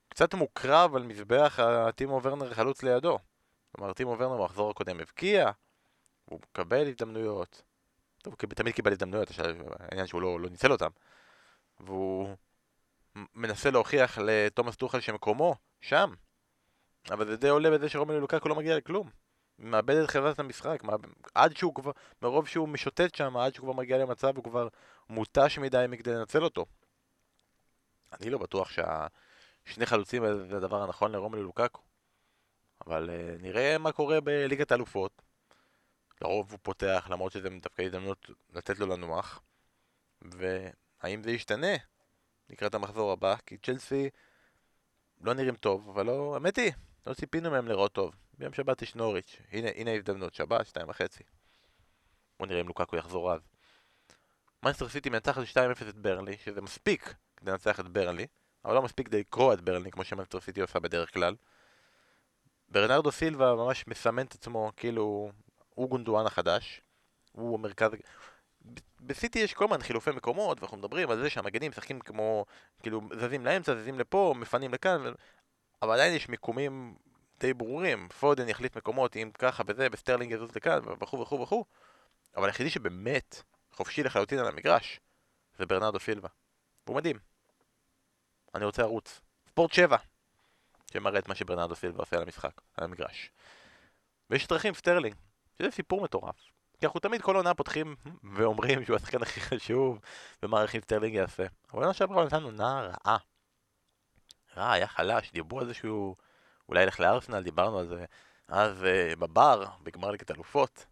קצת 0.09 0.33
מוקרב 0.33 0.95
על 0.95 1.03
מזבח 1.03 1.59
הטימו 1.59 2.23
ורנר 2.23 2.53
חלוץ 2.53 2.83
לידו. 2.83 3.19
כלומר, 3.71 3.93
טימו 3.93 4.19
ורנר 4.19 4.37
במחזור 4.37 4.71
הקודם 4.71 4.99
הבקיע, 4.99 5.51
הוא 6.25 6.39
מקבל 6.43 6.87
הזדמנויות. 6.87 7.61
טוב, 8.21 8.35
הוא 8.41 8.53
תמיד 8.55 8.73
קיבל 8.73 8.91
הזדמנויות, 8.91 9.27
העניין 9.79 10.07
שהוא 10.07 10.21
לא, 10.21 10.39
לא 10.39 10.49
ניצל 10.49 10.71
אותם. 10.71 10.89
והוא 11.79 12.35
מנסה 13.35 13.71
להוכיח 13.71 14.17
לתומאס 14.17 14.75
טוחל 14.75 14.99
שמקומו 14.99 15.55
שם. 15.81 16.13
אבל 17.11 17.27
זה 17.27 17.37
די 17.37 17.49
עולה 17.49 17.71
בזה 17.71 17.89
שרומלו 17.89 18.19
לוקקו 18.19 18.49
לא 18.49 18.55
מגיע 18.55 18.77
לכלום. 18.77 19.09
מאבד 19.59 19.95
את 19.95 20.09
חברת 20.09 20.39
המשחק, 20.39 20.83
עד 21.35 21.57
שהוא 21.57 21.75
כבר, 21.75 21.91
מרוב 22.21 22.47
שהוא 22.47 22.69
משוטט 22.69 23.15
שם, 23.15 23.37
עד 23.37 23.55
שהוא 23.55 23.63
כבר 23.63 23.73
מגיע 23.73 23.97
למצב, 23.97 24.35
הוא 24.35 24.43
כבר 24.43 24.67
מותש 25.09 25.57
מדי 25.57 25.85
מכדי 25.89 26.13
לנצל 26.13 26.43
אותו. 26.43 26.65
אני 28.13 28.29
לא 28.29 28.37
בטוח 28.37 28.71
שהשני 28.71 29.85
חלוצים 29.85 30.23
זה 30.49 30.57
הדבר 30.57 30.83
הנכון 30.83 31.11
לרומלו 31.11 31.43
לוקקו. 31.43 31.81
אבל 32.87 33.09
uh, 33.09 33.41
נראה 33.41 33.77
מה 33.77 33.91
קורה 33.91 34.21
בליגת 34.21 34.71
האלופות. 34.71 35.21
לרוב 36.21 36.51
הוא 36.51 36.59
פותח, 36.61 37.07
למרות 37.11 37.31
שזה 37.31 37.49
דווקא 37.49 37.81
הזדמנות 37.81 38.29
לתת 38.53 38.79
לו 38.79 38.87
לנוח. 38.87 39.41
והאם 40.21 41.23
זה 41.23 41.31
ישתנה 41.31 41.75
לקראת 42.49 42.75
המחזור 42.75 43.11
הבא? 43.11 43.35
כי 43.45 43.57
צ'לסי 43.57 44.09
לא 45.21 45.33
נראים 45.33 45.55
טוב, 45.55 45.89
אבל 45.89 46.05
לא, 46.05 46.33
האמת 46.33 46.57
היא, 46.57 46.71
לא 47.07 47.13
ציפינו 47.13 47.51
מהם 47.51 47.67
לראות 47.67 47.91
טוב. 47.91 48.15
ביום 48.37 48.53
שבת 48.53 48.81
יש 48.81 48.95
נוריץ', 48.95 49.37
הנה, 49.51 49.69
הנה 49.75 49.91
ההזדמנות, 49.91 50.33
שבת, 50.33 50.65
שתיים 50.65 50.89
וחצי. 50.89 51.23
בוא 52.39 52.47
נראה 52.47 52.61
אם 52.61 52.67
לוקאקו 52.67 52.95
יחזור 52.95 53.33
אז. 53.33 53.41
מנצ'סטר 54.63 54.89
סיטי 54.89 55.09
מנצחת 55.09 55.43
2-0 55.43 55.89
את 55.89 55.95
ברנלי, 55.95 56.37
שזה 56.37 56.61
מספיק 56.61 57.13
כדי 57.37 57.51
לנצח 57.51 57.79
את 57.79 57.87
ברנלי, 57.87 58.27
אבל 58.65 58.73
לא 58.73 58.81
מספיק 58.81 59.07
כדי 59.07 59.19
לקרוע 59.19 59.53
את 59.53 59.61
ברנלי 59.61 59.91
כמו 59.91 60.03
שמנצ'סטר 60.03 60.39
סיטי 60.39 60.61
עושה 60.61 60.79
בדרך 60.79 61.13
כלל. 61.13 61.35
ברנרדו 62.69 63.11
סילבה 63.11 63.55
ממש 63.55 63.87
מסמן 63.87 64.25
את 64.25 64.33
עצמו 64.33 64.71
כאילו 64.75 65.31
הוא 65.69 65.89
גונדואן 65.89 66.25
החדש, 66.25 66.81
הוא 67.31 67.55
המרכז... 67.55 67.91
בסיטי 69.01 69.39
יש 69.39 69.53
כל 69.53 69.65
הזמן 69.65 69.81
חילופי 69.81 70.11
מקומות, 70.11 70.59
ואנחנו 70.59 70.77
מדברים 70.77 71.09
על 71.09 71.17
זה 71.17 71.29
שהמגנים 71.29 71.71
משחקים 71.71 71.99
כמו, 71.99 72.45
כאילו, 72.81 73.01
זזים 73.19 73.45
לאמצע, 73.45 73.75
זזים 73.75 73.99
לפה, 73.99 74.33
מפנים 74.37 74.73
לכאן. 74.73 75.13
אבל 75.81 75.93
עדיין 75.93 76.13
יש 76.13 76.29
מיקומים 76.29 76.95
די 77.39 77.53
ברורים. 77.53 78.09
פודן 78.19 78.49
יחליף 78.49 78.77
מקומות 78.77 79.15
אם 79.15 79.31
ככה 79.39 79.63
וזה, 79.67 79.87
וסטרלינג 79.91 80.31
יזוז 80.31 80.55
לכאן, 80.55 80.79
וכו' 81.01 81.19
וכו' 81.19 81.41
וכו', 81.41 81.65
אבל 82.35 82.45
היחידי 82.45 82.69
שבאמת 82.69 83.43
חופשי 83.71 84.03
לחלוטין 84.03 84.39
על 84.39 84.47
המגרש 84.47 84.99
זה 85.57 85.65
ברנרדו 85.65 85.99
סילבה. 85.99 86.29
והוא 86.85 86.97
מדהים. 86.97 87.19
אני 88.55 88.65
רוצה 88.65 88.81
לרוץ. 88.81 89.21
ספורט 89.47 89.73
7, 89.73 89.97
שמראה 90.91 91.19
את 91.19 91.27
מה 91.27 91.35
שברנרדו 91.35 91.75
סילבה 91.75 91.99
עושה 91.99 92.15
על 92.15 92.21
המשחק, 92.21 92.61
על 92.77 92.83
המגרש. 92.83 93.31
ויש 94.29 94.47
את 94.47 94.56
רחים 94.56 94.73
סטרלינג, 94.73 95.15
שזה 95.57 95.71
סיפור 95.71 96.01
מטורף. 96.01 96.35
כי 96.79 96.85
אנחנו 96.85 96.99
תמיד 96.99 97.21
כל 97.21 97.35
עונה 97.35 97.53
פותחים 97.53 97.95
ואומרים 98.35 98.85
שהוא 98.85 98.95
השחקן 98.95 99.21
הכי 99.21 99.41
חשוב 99.41 99.99
ומה 100.43 100.60
רחים 100.60 100.81
סטרלינג 100.81 101.15
יעשה. 101.15 101.43
אבל 101.73 101.81
עונה 101.81 101.93
שעברה 101.93 102.25
נתן 102.25 102.43
עונה 102.43 102.81
רעה. 102.81 103.17
רע, 104.57 104.71
היה 104.71 104.87
חלש, 104.87 105.31
דיברו 105.31 105.59
על 105.59 105.65
זה 105.65 105.73
שהוא 105.73 106.15
אולי 106.69 106.83
ילך 106.83 106.99
לארסנל, 106.99 107.43
דיברנו 107.43 107.79
על 107.79 107.87
זה 107.87 108.05
אז 108.47 108.83
אה, 108.83 109.15
בבר, 109.15 109.65
בגמר 109.83 110.11
ליגת 110.11 110.31
אלופות. 110.31 110.85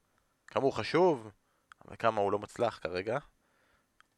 כמה 0.47 0.63
הוא 0.63 0.73
חשוב, 0.73 1.31
וכמה 1.87 2.21
הוא 2.21 2.31
לא 2.31 2.39
מוצלח 2.39 2.79
כרגע. 2.79 3.17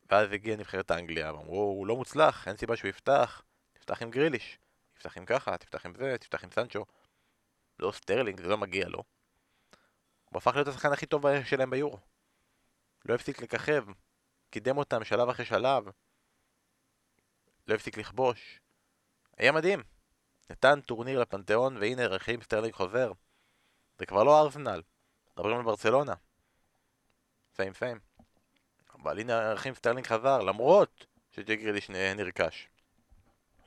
ואז 0.10 0.32
הגיע 0.32 0.56
נבחרת 0.56 0.92
האנגליה, 0.92 1.34
ואמרו, 1.34 1.62
הוא 1.62 1.88
לא 1.88 1.96
מוצלח, 1.96 2.48
אין 2.48 2.58
סיבה 2.58 2.76
שהוא 2.76 2.90
יפתח. 2.90 3.42
תפתח 3.74 4.02
עם 4.02 4.12
גריליש, 4.12 4.60
תפתח 4.94 5.18
עם 5.18 5.26
ככה, 5.26 5.58
תפתח 5.58 5.86
עם 5.86 5.96
זה, 5.96 6.18
תפתח 6.18 6.44
עם 6.44 6.52
סנצ'ו. 6.52 6.86
לא 7.80 7.92
סטרלינג, 7.92 8.42
זה 8.42 8.48
לא 8.48 8.58
מגיע 8.58 8.88
לו. 8.88 9.04
הוא 10.30 10.38
הפך 10.38 10.56
להיות 10.56 10.68
השחקן 10.68 10.92
הכי 10.92 11.06
טוב 11.06 11.26
שלהם 11.44 11.70
ביורו. 11.70 12.00
לא 13.06 13.16
הפסיק 13.16 13.42
לככב, 13.42 13.86
קידם 14.50 14.78
אותם 14.78 15.04
שלב 15.04 15.30
אחרי 15.30 15.46
שלב. 15.46 15.84
לא 17.68 17.76
הפסיק 17.76 17.98
לכבוש. 17.98 18.60
היה 19.38 19.52
מדהים. 19.52 19.84
נתן 20.50 20.82
טורניר 20.82 21.20
לפנתיאון, 21.20 21.78
והנה 21.78 22.08
רחים 22.08 22.42
סטרלינג 22.42 22.74
חוזר. 22.74 23.12
זה 24.00 24.06
כבר 24.06 24.24
לא 24.24 24.42
ארסנל, 24.42 24.82
מדברים 25.34 25.58
על 25.58 25.64
ברצלונה. 25.64 26.14
פיים 27.56 27.74
פיים. 27.74 28.00
אבל 28.94 29.20
הנה 29.20 29.50
רחים 29.50 29.76
סטרלינג 29.76 30.08
חזר, 30.08 30.40
למרות 30.40 31.06
שג'ק 31.32 31.60
גריליש 31.60 31.90
נרכש. 31.90 32.68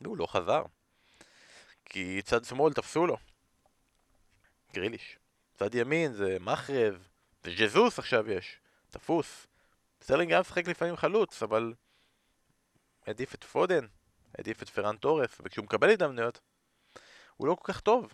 הוא 0.04 0.16
לא 0.16 0.26
חזר. 0.26 0.62
כי 1.84 2.22
צד 2.24 2.44
שמאל 2.44 2.72
תפסו 2.72 3.06
לו. 3.06 3.16
גריליש. 4.72 5.18
צד 5.54 5.74
ימין 5.74 6.12
זה 6.12 6.36
מחרז, 6.40 7.08
זה 7.44 7.50
ז'סוס 7.58 7.98
עכשיו 7.98 8.30
יש, 8.30 8.58
תפוס. 8.90 9.46
סטרלינג 10.02 10.32
היה 10.32 10.40
משחק 10.40 10.68
לפעמים 10.68 10.96
חלוץ, 10.96 11.42
אבל 11.42 11.74
העדיף 13.06 13.34
את 13.34 13.44
פודן, 13.44 13.86
העדיף 14.38 14.62
את 14.62 14.68
פרן 14.68 14.96
טורס, 14.96 15.40
וכשהוא 15.44 15.64
מקבל 15.64 15.90
הזדמנויות, 15.90 16.40
הוא 17.36 17.48
לא 17.48 17.54
כל 17.54 17.72
כך 17.72 17.80
טוב. 17.80 18.12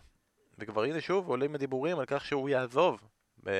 וכבר 0.58 0.82
הנה 0.82 1.00
שוב 1.00 1.28
עולים 1.28 1.54
הדיבורים 1.54 1.98
על 1.98 2.06
כך 2.06 2.24
שהוא 2.24 2.48
יעזוב, 2.48 3.08
ב... 3.44 3.50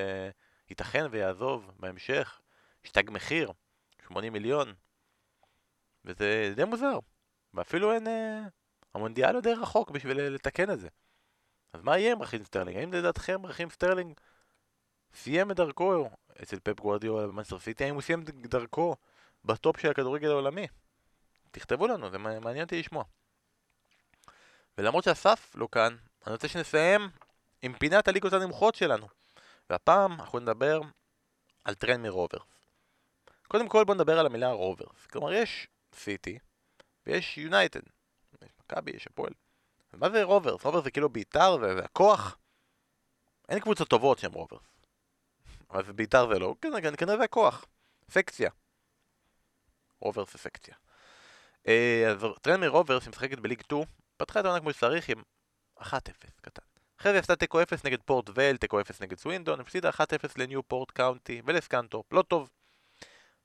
ייתכן 0.69 1.05
ויעזוב 1.11 1.71
בהמשך, 1.79 2.41
יש 2.85 2.91
תג 2.91 3.11
מחיר, 3.11 3.51
80 4.07 4.33
מיליון, 4.33 4.73
וזה 6.05 6.53
די 6.55 6.63
מוזר, 6.63 6.99
ואפילו 7.53 7.93
אין... 7.93 8.07
אה, 8.07 8.41
המונדיאל 8.97 9.35
עוד 9.35 9.43
די 9.43 9.53
רחוק 9.53 9.91
בשביל 9.91 10.21
לתקן 10.21 10.71
את 10.71 10.79
זה. 10.79 10.87
אז 11.73 11.81
מה 11.81 11.97
יהיה 11.97 12.11
עם 12.11 12.21
רחים 12.21 12.43
סטרלינג? 12.43 12.77
האם 12.77 12.93
לדעתכם 12.93 13.45
רחים 13.45 13.69
סטרלינג 13.69 14.19
סיים 15.15 15.51
את 15.51 15.55
דרכו 15.55 16.09
אצל 16.43 16.59
פפ 16.59 16.79
גוורדיאל 16.79 17.27
במאנסטר 17.27 17.59
סיטי? 17.59 17.83
האם 17.83 17.93
הוא 17.93 18.01
סיים 18.01 18.21
את 18.21 18.29
דרכו 18.29 18.95
בטופ 19.45 19.79
של 19.79 19.89
הכדורגל 19.89 20.29
העולמי? 20.29 20.67
תכתבו 21.59 21.87
לנו, 21.87 22.09
זה 22.09 22.17
מעניין 22.17 22.63
אותי 22.63 22.79
לשמוע. 22.79 23.03
ולמרות 24.77 25.03
שאסף 25.03 25.55
לא 25.55 25.67
כאן, 25.71 25.97
אני 26.27 26.33
רוצה 26.33 26.47
שנסיים 26.47 27.09
עם 27.61 27.73
פינת 27.73 28.07
הליגות 28.07 28.33
הנמוכות 28.33 28.75
שלנו. 28.75 29.07
והפעם 29.69 30.13
אנחנו 30.13 30.39
נדבר 30.39 30.81
על 31.63 31.75
טרנמיר 31.75 32.03
רוברס. 32.03 32.69
קודם 33.47 33.69
כל 33.69 33.83
בוא 33.83 33.95
נדבר 33.95 34.19
על 34.19 34.25
המילה 34.25 34.51
רוברס. 34.51 35.05
כלומר 35.11 35.33
יש 35.33 35.67
סיטי 35.93 36.39
ויש 37.05 37.37
יונייטד. 37.37 37.81
יש 38.41 38.51
מכבי, 38.59 38.91
יש 38.91 39.07
הפועל. 39.07 39.33
מה 39.93 40.09
זה 40.09 40.23
רוברס? 40.23 40.63
רוברס 40.63 40.83
זה 40.83 40.91
כאילו 40.91 41.09
בית"ר 41.09 41.57
והכוח. 41.61 42.37
אין 43.49 43.59
קבוצות 43.59 43.87
טובות 43.89 44.19
שהן 44.19 44.31
רוברס. 44.33 44.63
אבל 45.69 45.91
בית"ר 45.91 46.27
זה 46.33 46.39
לא, 46.39 46.55
כנראה, 46.61 47.17
זה 47.17 47.23
הכוח. 47.23 47.65
סקציה. 48.09 48.49
רוברס 49.99 50.31
זה 50.31 50.37
סקציה. 50.37 50.75
אה, 51.67 52.09
אז 52.11 52.25
טרנמיר 52.41 52.67
רוברס, 52.67 53.05
שמשחקת 53.05 53.39
ב 53.39 53.42
League 53.42 53.61
2, 53.61 53.83
פתחה 54.17 54.39
את 54.39 54.45
העונה 54.45 54.59
כמו 54.59 54.73
שצריך 54.73 55.09
עם 55.09 55.21
1-0 55.79 55.93
קטן. 56.41 56.61
אחרי 57.01 57.13
זה 57.13 57.19
עשתה 57.19 57.35
תיקו 57.35 57.61
0 57.61 57.85
נגד 57.85 58.01
פורט 58.01 58.29
ול, 58.35 58.57
תיקו 58.57 58.81
0 58.81 59.01
נגד 59.01 59.17
סווינדון, 59.17 59.59
הפסידה 59.59 59.89
1-0 59.89 59.93
לניופורט 60.37 60.91
קאונטי 60.91 61.41
ולסקנת'ורפ, 61.45 62.13
לא 62.13 62.21
טוב. 62.21 62.49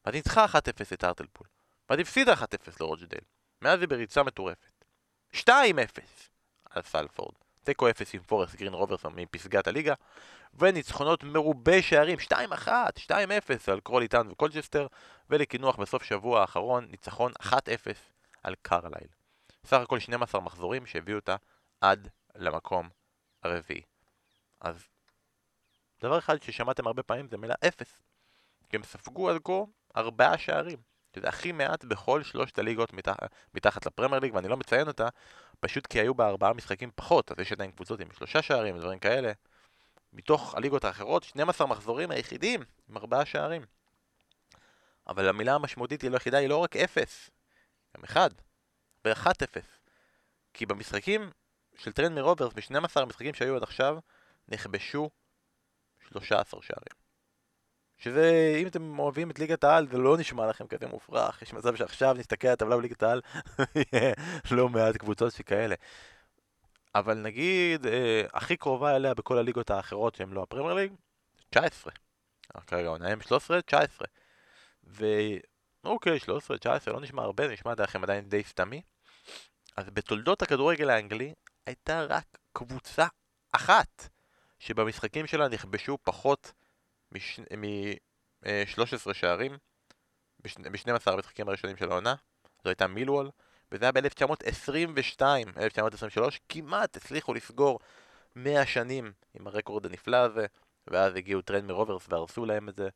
ואז 0.05 0.15
ניצחה 0.15 0.45
1-0 0.45 0.59
את 0.93 1.05
הארטלפול. 1.05 1.47
ואז 1.91 2.01
הפסידה 2.01 2.35
1-0 2.35 2.37
לרוצ'דייל. 2.81 3.23
מאז 3.63 3.81
היא 3.81 3.89
בריצה 3.89 4.23
מטורפת. 4.23 4.85
2-0 5.37 5.49
על 6.71 6.83
סלפורד. 6.83 7.35
תיקו 7.65 7.91
0 7.91 8.15
עם 8.15 8.23
פורסט 8.23 8.55
גרין 8.55 8.75
רוברס 8.75 9.05
מפסגת 9.05 9.67
הליגה. 9.67 9.95
וניצחונות 10.55 11.25
מרובי 11.25 11.83
שערים 11.83 12.19
2-1, 12.19 12.69
2-0 12.99 13.13
על 13.67 13.81
קרולי 13.81 14.07
טאון 14.07 14.29
וקולצ'סטר. 14.31 14.87
ולקינוח 15.31 15.77
בסוף 15.77 16.03
שבוע 16.03 16.41
האחרון 16.41 16.87
ניצחון 16.91 17.33
1-0 17.43 17.55
על 18.43 18.55
קרלייל. 18.63 19.09
סך 19.65 19.81
הכל 19.81 19.99
12 19.99 20.41
מחזורים 20.41 20.87
שהביאו 20.87 21.19
אותה 21.19 21.37
עד 21.81 22.09
למקום 22.35 22.89
הרביעי. 23.43 23.83
אז 24.61 24.89
דבר 26.01 26.19
אחד 26.19 26.43
ששמעתם 26.43 26.87
הרבה 26.87 27.03
פעמים 27.03 27.29
זה 27.29 27.37
מילה 27.37 27.55
0. 27.69 27.99
כי 28.69 28.77
הם 28.77 28.83
ספגו 28.83 29.31
עד 29.31 29.37
כה 29.45 29.63
ארבעה 29.97 30.39
שערים. 30.39 30.79
שזה 31.17 31.29
הכי 31.29 31.53
מעט 31.53 31.85
בכל 31.85 32.23
שלושת 32.23 32.59
הליגות 32.59 32.93
מתח... 32.93 33.17
מתחת 33.55 33.87
לפרמייר 33.87 34.21
ליג, 34.21 34.35
ואני 34.35 34.49
לא 34.49 34.57
מציין 34.57 34.89
אותה, 34.89 35.09
פשוט 35.61 35.87
כי 35.87 36.01
היו 36.01 36.15
בה 36.15 36.29
ארבעה 36.29 36.53
משחקים 36.53 36.91
פחות, 36.95 37.33
אז 37.33 37.39
יש 37.39 37.53
עדיין 37.53 37.71
קבוצות 37.71 38.01
עם 38.01 38.09
שלושה 38.13 38.43
שערים 38.43 38.77
ודברים 38.77 38.99
כאלה. 38.99 39.33
מתוך 40.13 40.55
הליגות 40.55 40.85
האחרות, 40.85 41.23
12 41.23 41.67
מחזורים 41.67 42.11
היחידים 42.11 42.65
עם 42.89 42.97
ארבעה 42.97 43.25
שערים. 43.25 43.63
אבל 45.07 45.29
המילה 45.29 45.55
המשמעותית 45.55 46.03
היא 46.03 46.11
לא 46.11 46.17
יחידה, 46.17 46.39
היא 46.39 46.49
לא 46.49 46.57
רק 46.57 46.77
0, 46.77 47.31
גם 47.97 48.05
1 48.05 48.31
ו-1-0. 49.05 49.61
כי 50.55 50.67
במשחקים 50.67 51.31
של 51.77 51.93
טרנמיר 51.93 52.15
רוברס, 52.15 52.53
ב-12 52.53 53.01
המשחקים 53.01 53.35
שהיו 53.35 53.57
עד 53.57 53.63
עכשיו, 53.63 53.99
נכבשו 54.49 55.11
13 56.09 56.63
שערים. 56.63 57.03
שזה, 57.99 58.57
אם 58.63 58.67
אתם 58.67 58.99
אוהבים 58.99 59.31
את 59.31 59.39
ליגת 59.39 59.65
העל, 59.65 59.89
זה 59.89 59.99
לא 59.99 60.17
נשמע 60.19 60.47
לכם 60.47 60.67
כזה 60.67 60.87
מופרך. 60.87 61.43
יש 61.43 61.53
מצב 61.53 61.77
שעכשיו 61.77 62.15
נסתכל 62.15 62.49
על 62.49 62.53
הטבלה 62.53 62.77
בליגת 62.77 63.03
העל, 63.03 63.21
לא 64.51 64.69
מעט 64.69 64.97
קבוצות 64.97 65.33
שכאלה. 65.33 65.75
אבל 66.95 67.15
נגיד, 67.15 67.87
אה, 67.87 68.23
הכי 68.33 68.57
קרובה 68.57 68.97
אליה 68.97 69.15
בכל 69.15 69.39
הליגות 69.39 69.71
האחרות 69.71 70.15
שהן 70.15 70.31
לא 70.31 70.43
הפרמייר 70.43 70.75
ליג, 70.75 70.93
19. 71.51 71.93
כרגע 72.67 72.89
עונה 72.89 73.09
הם 73.09 73.21
13, 73.21 73.63
19. 73.63 74.07
ואוקיי, 75.85 76.19
13, 76.19 76.59
19, 76.59 76.95
לא 76.95 77.01
נשמע 77.01 77.23
הרבה, 77.23 77.47
זה 77.47 77.53
נשמע 77.53 77.73
לכם 77.79 78.03
עדיין 78.03 78.29
די 78.29 78.43
סתמי. 78.43 78.83
אז 79.77 79.91
בתולדות 79.91 80.43
הכדורגל 80.43 80.91
האנגלי, 80.91 81.35
הייתה 81.67 82.03
רק 82.03 82.39
קבוצה 82.53 83.07
אחת 83.53 84.09
שבמשחקים 84.59 85.27
שלה 85.27 85.49
נכבשו 85.49 85.99
פחות 86.03 86.53
מ-13 87.13 88.47
אה, 88.47 89.15
שערים 89.15 89.59
ב-12 90.43 91.11
המשחקים 91.13 91.49
הראשונים 91.49 91.77
של 91.77 91.91
העונה, 91.91 92.15
זו 92.65 92.69
הייתה 92.69 92.87
מילוול, 92.87 93.31
וזה 93.73 93.85
היה 93.85 93.93
ב-1922, 93.93 95.23
1923, 95.57 96.41
כמעט 96.49 96.97
הצליחו 96.97 97.35
לסגור 97.35 97.79
100 98.37 98.67
שנים 98.67 99.13
עם 99.35 99.47
הרקורד 99.47 99.87
הנפלא 99.87 100.17
הזה, 100.17 100.47
ואז 100.87 101.17
הגיעו 101.17 101.43
טרנמיר 101.43 101.65
רוברס 101.65 102.07
והרסו 102.09 102.47
להם 102.47 102.69
את 102.69 102.77
זה. 102.77 102.89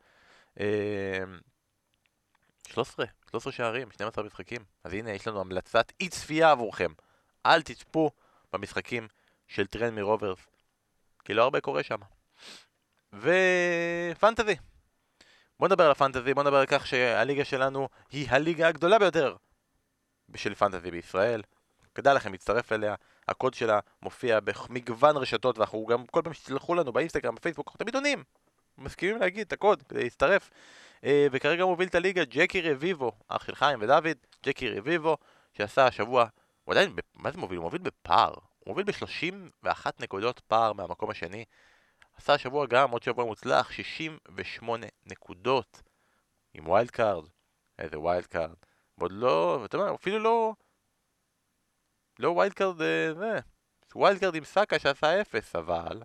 13, 2.67 3.07
13 3.31 3.53
שערים, 3.53 3.91
12 3.91 4.25
משחקים. 4.25 4.65
אז 4.85 4.93
הנה, 4.93 5.11
יש 5.11 5.29
לנו 5.29 5.41
המלצת 5.41 5.93
אי 6.01 6.09
צפייה 6.09 6.51
עבורכם. 6.51 6.93
אל 7.47 7.63
תצפו 7.63 8.11
במשחקים 8.53 9.09
של 9.49 9.67
טרנמיר 9.67 9.93
רוברס, 9.93 10.39
כי 11.25 11.35
לא 11.35 11.43
הרבה 11.43 11.61
קורה 11.61 11.83
שם. 11.83 11.99
ופנטזי. 13.13 14.57
בוא 15.59 15.69
נדבר 15.69 15.85
על 15.85 15.91
הפנטזי, 15.91 16.35
בוא 16.35 16.43
נדבר 16.43 16.57
על 16.57 16.67
כך 16.67 16.87
שהליגה 16.87 17.45
שלנו 17.45 17.89
היא 18.11 18.31
הליגה 18.31 18.69
הגדולה 18.69 18.99
ביותר 18.99 19.37
של 20.37 20.55
פנטזי 20.55 20.91
בישראל. 20.91 21.43
כדאי 21.95 22.15
לכם 22.15 22.33
להצטרף 22.33 22.73
אליה, 22.73 22.95
הקוד 23.29 23.55
שלה 23.55 23.81
מופיע 24.03 24.39
במגוון 24.41 25.17
רשתות 25.17 25.59
ואנחנו 25.59 25.87
גם 25.87 26.07
כל 26.07 26.21
פעם 26.25 26.33
שתשלחו 26.33 26.75
לנו 26.75 26.93
באינסטגרם, 26.93 27.35
בפייסבוק, 27.35 27.69
אנחנו 27.69 27.79
תמיד 27.79 27.95
עונים. 27.95 28.25
מסכימים 28.79 29.17
להגיד 29.17 29.47
את 29.47 29.53
הקוד 29.53 29.83
כדי 29.83 30.03
להצטרף. 30.03 30.51
אה, 31.07 31.27
וכרגע 31.33 31.65
מוביל 31.65 31.89
את 31.89 31.95
הליגה 31.95 32.25
ג'קי 32.25 32.63
רביבו, 32.63 33.13
אח 33.29 33.45
של 33.45 33.55
חיים 33.55 33.79
ודוד, 33.83 34.17
ג'קי 34.47 34.71
רביבו, 34.71 35.17
שעשה 35.53 35.87
השבוע, 35.87 36.27
הוא 36.65 36.75
עדיין, 36.75 36.97
מה 37.15 37.31
זה 37.31 37.39
מוביל? 37.39 37.57
הוא 37.57 37.65
מוביל 37.65 37.83
בפער. 37.83 38.35
הוא 38.59 38.67
מוביל 38.67 38.85
ב-31 38.85 39.87
נקודות 40.01 40.41
פער 40.41 40.73
מהמקום 40.73 41.11
השני. 41.11 41.45
עשה 42.17 42.35
השבוע 42.35 42.67
גם 42.67 42.91
עוד 42.91 43.03
שבוע 43.03 43.25
מוצלח, 43.25 43.73
68 43.73 44.87
נקודות 45.07 45.83
עם 46.55 46.69
wild 46.69 46.91
card. 46.91 47.29
איזה 47.79 47.99
wild 47.99 48.27
card. 48.27 48.57
ועוד 48.99 49.13
לא, 49.13 49.59
ואתה 49.63 49.77
יודע, 49.77 49.95
אפילו 49.95 50.19
לא... 50.19 50.55
לא 52.19 52.31
wild 52.31 52.53
card 52.53 52.83
אה, 52.83 53.15
זה. 53.15 53.39
wild 53.97 54.21
card 54.21 54.35
עם 54.35 54.45
סאקה 54.45 54.79
שעשה 54.79 55.21
אפס, 55.21 55.57
אבל... 55.57 56.03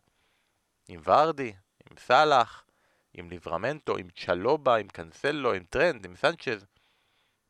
עם 0.88 1.02
ורדי, 1.04 1.54
עם 1.89 1.97
סאלח, 1.97 2.66
עם 3.14 3.30
ליבראמנטו, 3.30 3.97
עם 3.97 4.07
צ'לובה, 4.09 4.76
עם 4.76 4.88
קנסלו, 4.88 5.53
עם 5.53 5.64
טרנט, 5.64 6.06
עם 6.05 6.16
סנצ'ז. 6.16 6.66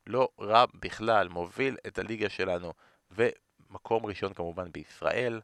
לא 0.07 0.29
רע 0.39 0.65
בכלל, 0.73 1.29
מוביל 1.29 1.77
את 1.87 1.99
הליגה 1.99 2.29
שלנו. 2.29 2.73
ומקום 3.11 4.05
ראשון 4.05 4.33
כמובן 4.33 4.71
בישראל, 4.71 5.41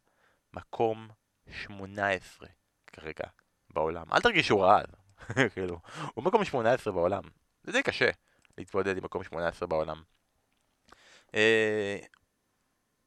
מקום 0.53 1.07
18 1.51 2.47
כרגע 2.87 3.25
בעולם. 3.69 4.13
אל 4.13 4.21
תרגישו 4.21 4.59
רע, 4.59 4.81
כאילו, 5.53 5.79
הוא 6.13 6.23
מקום 6.23 6.45
18 6.45 6.93
בעולם. 6.93 7.23
זה 7.63 7.71
די 7.71 7.83
קשה 7.83 8.09
להתמודד 8.57 8.97
עם 8.97 9.03
מקום 9.03 9.23
18 9.23 9.67
בעולם. 9.67 10.01
אה, 11.35 11.97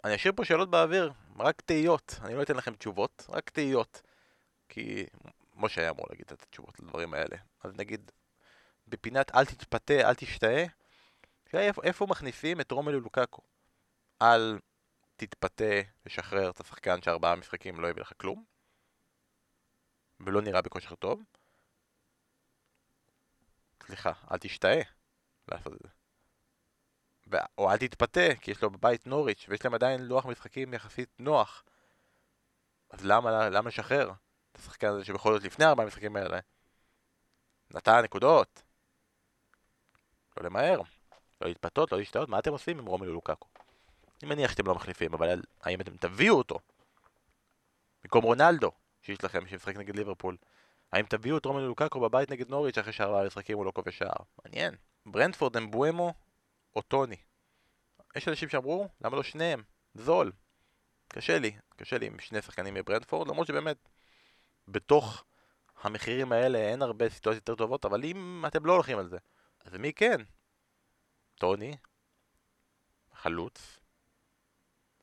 אני 0.04 0.14
אשאיר 0.14 0.32
פה 0.36 0.44
שאלות 0.44 0.70
באוויר, 0.70 1.12
רק 1.38 1.61
תהיות, 1.61 2.20
אני 2.22 2.34
לא 2.34 2.42
אתן 2.42 2.56
לכם 2.56 2.74
תשובות, 2.74 3.26
רק 3.28 3.50
תהיות. 3.50 4.02
כי 4.68 5.06
משה 5.61 5.80
היה 5.80 5.90
אמור 5.90 6.06
להגיד 6.11 6.26
את 6.32 6.42
התשובות 6.42 6.80
לדברים 6.80 7.14
האלה. 7.14 7.36
אז 7.61 7.72
נגיד, 7.76 8.11
בפינת 8.88 9.34
אל 9.34 9.44
תתפתה, 9.44 10.08
אל 10.08 10.14
תשתאה, 10.14 10.64
איפה, 11.54 11.82
איפה 11.84 12.06
מכניסים 12.06 12.61
את 12.61 12.70
רומלו 12.70 13.00
לוקקו? 13.00 13.42
אל 14.22 14.58
תתפתה, 15.16 15.80
לשחרר 16.06 16.50
את 16.50 16.61
השחקן 16.61 17.02
שארבעה 17.02 17.36
משחקים 17.36 17.80
לא 17.80 17.88
יביא 17.88 18.02
לך 18.02 18.12
כלום, 18.16 18.44
ולא 20.20 20.42
נראה 20.42 20.62
בכושר 20.62 20.94
טוב. 20.94 21.22
סליחה, 23.86 24.12
אל 24.32 24.38
תשתאה 24.38 24.80
לעשות 25.48 25.72
את 25.72 25.78
זה. 25.82 25.88
או 27.58 27.70
אל 27.70 27.76
תתפתה, 27.76 28.34
כי 28.40 28.50
יש 28.50 28.62
לו 28.62 28.70
בבית 28.70 29.06
נוריץ', 29.06 29.46
ויש 29.48 29.64
להם 29.64 29.74
עדיין 29.74 30.02
לוח 30.02 30.26
משחקים 30.26 30.74
יחסית 30.74 31.11
נוח. 31.18 31.64
אז 32.90 33.04
למה, 33.04 33.48
למה 33.48 33.68
לשחרר 33.68 34.11
את 34.53 34.59
השחקן 34.59 34.86
הזה 34.86 35.05
שבכל 35.05 35.32
זאת 35.32 35.42
לפני 35.42 35.64
ארבעה 35.64 35.84
המשחקים 35.84 36.16
האלה 36.16 36.38
נתן 37.70 38.01
נקודות? 38.05 38.62
לא 40.36 40.44
למהר, 40.44 40.80
לא 41.40 41.48
להתפתות, 41.48 41.92
לא 41.92 41.98
להשתאות, 41.98 42.28
מה 42.28 42.38
אתם 42.38 42.53
עושים 42.53 42.78
עם 42.78 42.86
רומלו 42.86 43.12
לוקקו? 43.12 43.46
אני 44.22 44.28
מניח 44.30 44.51
שאתם 44.51 44.66
לא 44.66 44.74
מחליפים, 44.74 45.14
אבל 45.14 45.42
האם 45.61 45.80
אתם 45.80 45.96
תביאו 45.96 46.34
אותו? 46.38 46.59
במקום 48.05 48.24
רונלדו, 48.24 48.70
שיש 49.03 49.24
לכם, 49.24 49.48
שמשחק 49.48 49.76
נגד 49.76 49.96
ליברפול. 49.96 50.36
האם 50.92 51.07
תביאו 51.07 51.38
את 51.38 51.44
רומלו 51.44 51.68
לוקקו 51.68 52.01
בבית 52.01 52.30
נגד 52.30 52.51
נוריץ' 52.51 52.78
אחרי 52.78 52.92
שארבעה 52.92 53.26
משחקים 53.26 53.57
הוא 53.57 53.64
לא 53.64 53.72
כובש 53.74 53.98
שער? 53.98 54.24
מעניין. 54.44 54.74
ברנדפורד, 55.07 55.57
אמבואמו 55.57 56.14
או 56.76 56.82
טוני? 56.82 57.16
יש 58.16 58.28
אנשים 58.28 58.48
שאמרו, 58.48 58.88
למה 59.01 59.16
לא 59.16 59.22
שניהם? 59.22 59.62
זול. 59.94 60.32
קשה 61.09 61.38
לי, 61.38 61.57
קשה 61.76 61.98
לי 61.98 62.07
עם 62.07 62.18
שני 62.18 62.42
שחקנים 62.42 62.74
מברנדפורד, 62.74 63.28
למרות 63.28 63.46
שבאמת, 63.46 63.76
בתוך 64.72 65.24
המחירים 65.82 66.32
האלה 66.32 66.58
אין 66.58 66.82
הרבה 66.82 67.08
סיטואציות 67.10 67.48
יותר 67.48 67.64
טובות, 67.64 67.84
אבל 67.84 68.04
אם 68.04 68.44
אתם 68.46 68.66
לא 68.66 68.72
הולכים 68.72 68.98
על 68.98 69.08
זה, 69.08 69.18
אז 69.64 69.74
מי 69.74 69.92
כן? 69.92 70.22
טוני, 71.34 71.76
חלוץ, 73.12 73.80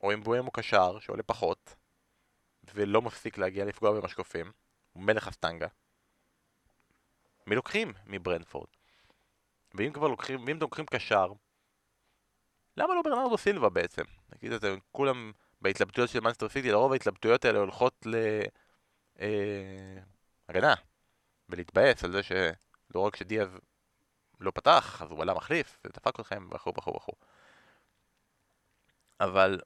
או 0.02 0.14
אם 0.14 0.24
בוהם 0.24 0.46
הוא 0.46 0.54
קשר, 0.54 1.00
שעולה 1.00 1.24
פחות, 1.24 1.76
ולא 2.74 3.02
מפסיק 3.02 3.38
להגיע 3.38 3.66
לפגוע 3.66 4.02
במשקופים, 4.02 4.52
הוא 4.94 5.04
מלך 5.04 5.28
הסטנגה. 5.28 5.68
מי 7.48 7.56
לוקחים? 7.56 7.94
מברנפורד. 8.06 8.68
ואם 9.74 9.94
כבר 9.94 10.08
לוקחים, 10.08 10.40
ואם 10.46 10.58
אתם 10.58 10.64
לוקחים 10.64 10.86
קשר, 10.86 11.28
למה 12.78 12.96
לא 12.96 13.02
ברנרדו 13.02 13.38
סילבה 13.38 13.70
בעצם? 13.70 14.04
נגיד 14.36 14.52
אתם 14.52 14.78
כולם 14.92 15.32
בהתלבטויות 15.62 16.10
של 16.10 16.20
מנסטר 16.20 16.50
סיטי, 16.50 16.72
לרוב 16.72 16.92
ההתלבטויות 16.92 17.46
האלה 17.46 17.60
הולכות 17.60 18.06
להגנה, 18.06 18.67
אה, 19.20 20.74
ולהתבאס 21.50 22.04
על 22.04 22.12
זה 22.12 22.24
שלא 22.24 23.00
רק 23.00 23.16
שדיאז 23.16 23.50
לא 24.40 24.52
פתח, 24.52 25.02
אז 25.02 25.12
הוא 25.12 25.22
עלה 25.22 25.34
מחליף, 25.34 25.80
ודפק 25.86 26.20
אתכם, 26.20 26.48
וכו' 26.52 26.74
וכו' 26.78 26.96
וכו'. 26.96 27.14
אבל 29.20 29.62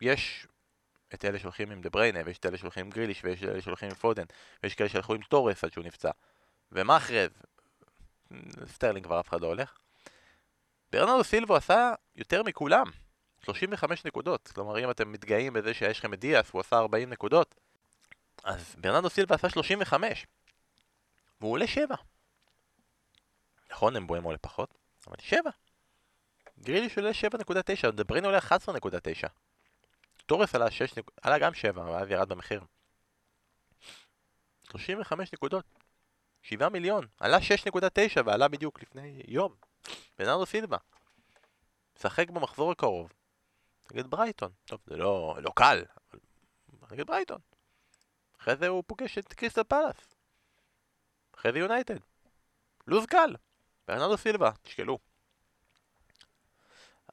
יש 0.00 0.46
את 1.14 1.24
אלה 1.24 1.38
שהולכים 1.38 1.70
עם 1.70 1.80
דה 1.80 1.90
בריינה, 1.90 2.20
ויש 2.24 2.38
את 2.38 2.46
אלה 2.46 2.58
שהולכים 2.58 2.84
עם 2.84 2.90
גריליש, 2.90 3.24
ויש 3.24 3.42
את 3.42 3.48
אלה 3.48 3.62
שהולכים 3.62 3.88
עם 3.88 3.94
פודן, 3.94 4.24
ויש 4.62 4.74
כאלה 4.74 4.88
שהלכו 4.88 5.14
עם 5.14 5.22
טורס 5.22 5.64
עד 5.64 5.72
שהוא 5.72 5.84
נפצע. 5.84 6.10
ומחרז, 6.72 7.30
סטרלינג 8.66 9.06
כבר 9.06 9.20
אף 9.20 9.28
אחד 9.28 9.40
לא 9.40 9.46
הולך. 9.46 9.78
ברנרדו 10.92 11.24
סילבה 11.24 11.56
עשה 11.56 11.92
יותר 12.16 12.42
מכולם, 12.42 12.86
35 13.44 14.04
נקודות. 14.04 14.52
כלומר, 14.54 14.78
אם 14.84 14.90
אתם 14.90 15.12
מתגאים 15.12 15.52
בזה 15.52 15.74
שיש 15.74 15.98
לכם 15.98 16.14
את 16.14 16.20
דיאס, 16.20 16.50
הוא 16.50 16.60
עשה 16.60 16.76
40 16.76 17.10
נקודות, 17.10 17.54
אז 18.44 18.74
ברנרדו 18.78 19.10
סילבה 19.10 19.34
עשה 19.34 19.48
35. 19.50 20.26
והוא 21.40 21.52
עולה 21.52 21.66
7. 21.66 21.94
נכון, 23.70 23.96
אמבואמו 23.96 24.22
עולה 24.22 24.38
פחות, 24.38 24.74
אבל 25.06 25.16
7. 25.20 25.50
גריליש 26.60 26.98
עולה 26.98 27.10
7.9, 27.84 27.90
דברין 27.90 28.24
עולה 28.24 28.38
11.9. 28.38 29.28
טורס 30.26 30.54
עלה 30.54 30.70
6, 30.70 30.94
עלה 31.22 31.38
גם 31.38 31.54
7, 31.54 31.82
ואז 31.90 32.10
ירד 32.10 32.28
במחיר. 32.28 32.64
35 34.70 35.32
נקודות. 35.32 35.64
7 36.42 36.68
מיליון. 36.68 37.06
עלה 37.20 37.38
6.9 37.38 38.22
ועלה 38.26 38.48
בדיוק 38.48 38.82
לפני 38.82 39.22
יום. 39.28 39.54
ברנרדו 40.18 40.46
סילבה. 40.46 40.76
משחק 41.96 42.30
במחזור 42.30 42.72
הקרוב. 42.72 43.12
נגד 43.92 44.06
ברייטון. 44.06 44.52
טוב, 44.64 44.80
זה 44.86 44.96
לא, 44.96 45.36
לא 45.42 45.52
קל, 45.56 45.84
אבל 46.80 46.88
נגד 46.90 47.06
ברייטון. 47.06 47.38
אחרי 48.40 48.56
זה 48.56 48.68
הוא 48.68 48.84
פוגש 48.86 49.18
את 49.18 49.32
קריסטל 49.32 49.62
פלאס. 49.64 50.14
אחרי 51.34 51.52
זה 51.52 51.58
יונייטד. 51.58 51.96
לוז 52.86 53.06
קל. 53.06 53.36
ברנרדו 53.88 54.16
סילבה, 54.16 54.50
תשקלו. 54.62 54.98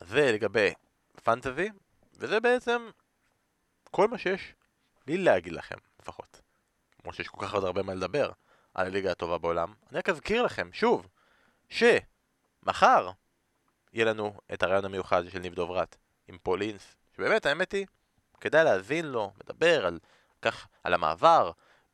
אז 0.02 0.10
זה 0.10 0.32
לגבי 0.32 0.74
פנטזי, 1.24 1.70
וזה 2.14 2.40
בעצם 2.40 2.90
כל 3.92 4.08
מה 4.08 4.18
שיש 4.18 4.54
לי 5.08 5.18
להגיד 5.18 5.54
לכם, 5.54 5.78
לפחות. 6.02 6.42
כמו 7.02 7.14
שיש 7.14 7.28
כל 7.28 7.46
כך 7.46 7.54
עוד 7.54 7.64
הרבה 7.64 7.84
מה 7.84 7.94
לדבר 7.94 8.32
על 8.74 8.88
הליגה 8.88 9.12
הטובה 9.12 9.38
בעולם. 9.38 9.74
אני 9.90 10.00
רק 10.00 10.10
אזכיר 10.10 10.42
לכם, 10.42 10.70
שוב, 10.74 11.08
שמחר 11.70 13.12
יהיה 13.94 14.06
לנו 14.06 14.34
את 14.54 14.64
הראיון 14.64 14.86
המיוחד 14.86 15.30
של 15.30 15.40
ניב 15.40 15.54
דוברת 15.54 15.98
עם 16.30 16.38
פול 16.44 16.63
אינס, 16.63 16.96
שבאמת, 17.16 17.46
האמת 17.46 17.72
היא, 17.72 17.86
כדאי 18.42 18.64
להאזין 18.64 19.06
לו, 19.06 19.32
מדבר 19.44 19.86
על 19.86 20.00
כך, 20.42 20.68
על 20.84 20.94
המעבר 20.94 21.52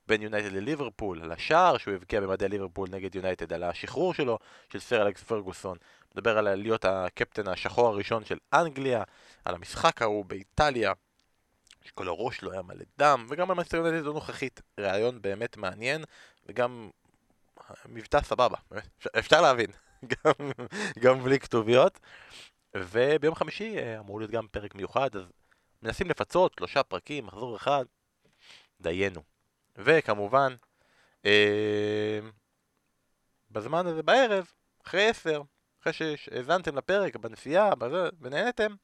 בין 0.08 0.22
יונייטד 0.22 0.52
לליברפול, 0.52 1.22
על 1.22 1.32
השער 1.32 1.78
שהוא 1.78 1.94
הבקיע 1.94 2.22
במדי 2.22 2.50
ליברפול 2.50 2.90
נגד 2.92 3.16
יונייטד, 3.16 3.54
על 3.54 3.64
השחרור 3.64 4.14
שלו 4.14 4.40
של 4.70 4.80
סר 4.80 5.02
אלכס 5.02 5.24
פרגוסון, 5.24 5.78
מדבר 6.16 6.38
על 6.38 6.56
להיות 6.56 6.86
הקפטן 6.86 7.48
השחור 7.48 7.88
הראשון 7.88 8.26
של 8.26 8.38
אנגליה, 8.54 9.04
על 9.46 9.56
המשחק 9.56 10.02
ההוא 10.02 10.26
באיטליה, 10.26 10.94
שכל 11.82 12.08
הראש 12.08 12.44
שלו 12.44 12.52
היה 12.52 12.62
מלא 12.62 12.86
דם, 12.98 13.26
וגם 13.30 13.52
על 13.52 13.58
מנצ'סטר 13.58 13.78
יונייטד 13.78 14.08
הנוכחית. 14.08 14.62
ראיון 14.80 15.22
באמת 15.22 15.58
מעניין, 15.58 16.04
וגם 16.46 16.90
מבטא 17.86 18.22
סבבה, 18.22 18.58
אפשר 19.20 19.42
להבין, 19.42 19.72
גם, 20.12 20.52
גם 21.00 21.24
בלי 21.24 21.40
כתוביות. 21.40 22.00
וביום 22.76 23.36
חמישי 23.36 23.78
אה, 23.78 24.00
אמור 24.00 24.20
להיות 24.20 24.32
גם 24.32 24.48
פרק 24.48 24.76
מיוחד, 24.76 25.16
אז 25.16 25.24
מנסים 25.82 26.10
לפצות, 26.10 26.54
שלושה 26.60 26.84
פרקים, 26.84 27.26
מחזור 27.26 27.56
אחד, 27.56 27.86
דיינו. 28.82 29.24
וכמובן, 29.76 30.56
אה, 31.26 32.20
בזמן 33.52 33.88
הזה 33.88 34.04
בערב, 34.04 34.52
אחרי 34.86 35.10
עשר, 35.10 35.42
אחרי 35.82 35.94
שהאזנתם 36.18 36.78
לפרק 36.78 37.16
בנסיעה 37.16 37.76
בזה, 37.76 38.10
ונהנתם, 38.22 38.76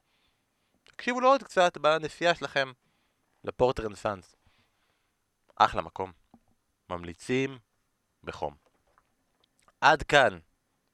תקשיבו 0.84 1.20
לו 1.20 1.28
עוד 1.28 1.42
קצת 1.42 1.78
בנסיעה 1.78 2.34
שלכם 2.34 2.72
ל 3.44 3.50
Porter 3.50 3.86
and 3.86 3.96
Sons. 3.96 4.36
אחלה 5.56 5.82
מקום. 5.82 6.12
ממליצים 6.88 7.58
בחום. 8.24 8.54
עד 9.80 10.02
כאן, 10.02 10.38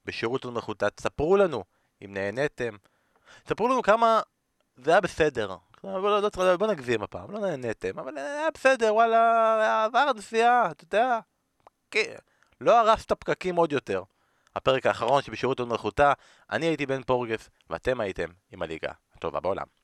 בשירות 0.05 0.43
עוד 0.43 0.53
מחוטט. 0.53 0.97
תספרו 0.97 1.37
לנו 1.37 1.63
אם 2.05 2.13
נהניתם. 2.13 2.75
תספרו 3.43 3.67
לנו 3.67 3.81
כמה 3.81 4.21
זה 4.77 4.91
היה 4.91 5.01
בסדר. 5.01 5.55
בוא, 5.83 5.99
לא, 5.99 6.21
לא, 6.37 6.57
בוא 6.57 6.67
נגזים 6.67 7.03
הפעם, 7.03 7.31
לא 7.31 7.39
נהניתם, 7.39 7.99
אבל 7.99 8.17
היה 8.17 8.51
בסדר, 8.53 8.93
וואלה, 8.93 9.83
עבר 9.85 10.11
נסיעה, 10.15 10.71
אתה 10.71 10.83
יודע. 10.83 11.19
כן. 11.91 12.15
לא 12.61 12.79
הרס 12.79 13.05
את 13.05 13.11
הפקקים 13.11 13.55
עוד 13.55 13.71
יותר. 13.71 14.03
הפרק 14.55 14.85
האחרון 14.85 15.21
שבשירות 15.21 15.59
עוד 15.59 15.67
מלכותה, 15.67 16.13
אני 16.51 16.65
הייתי 16.65 16.85
בן 16.85 17.03
פורגס, 17.03 17.49
ואתם 17.69 17.99
הייתם 17.99 18.29
עם 18.51 18.61
הליגה 18.61 18.91
הטובה 19.15 19.39
בעולם. 19.39 19.78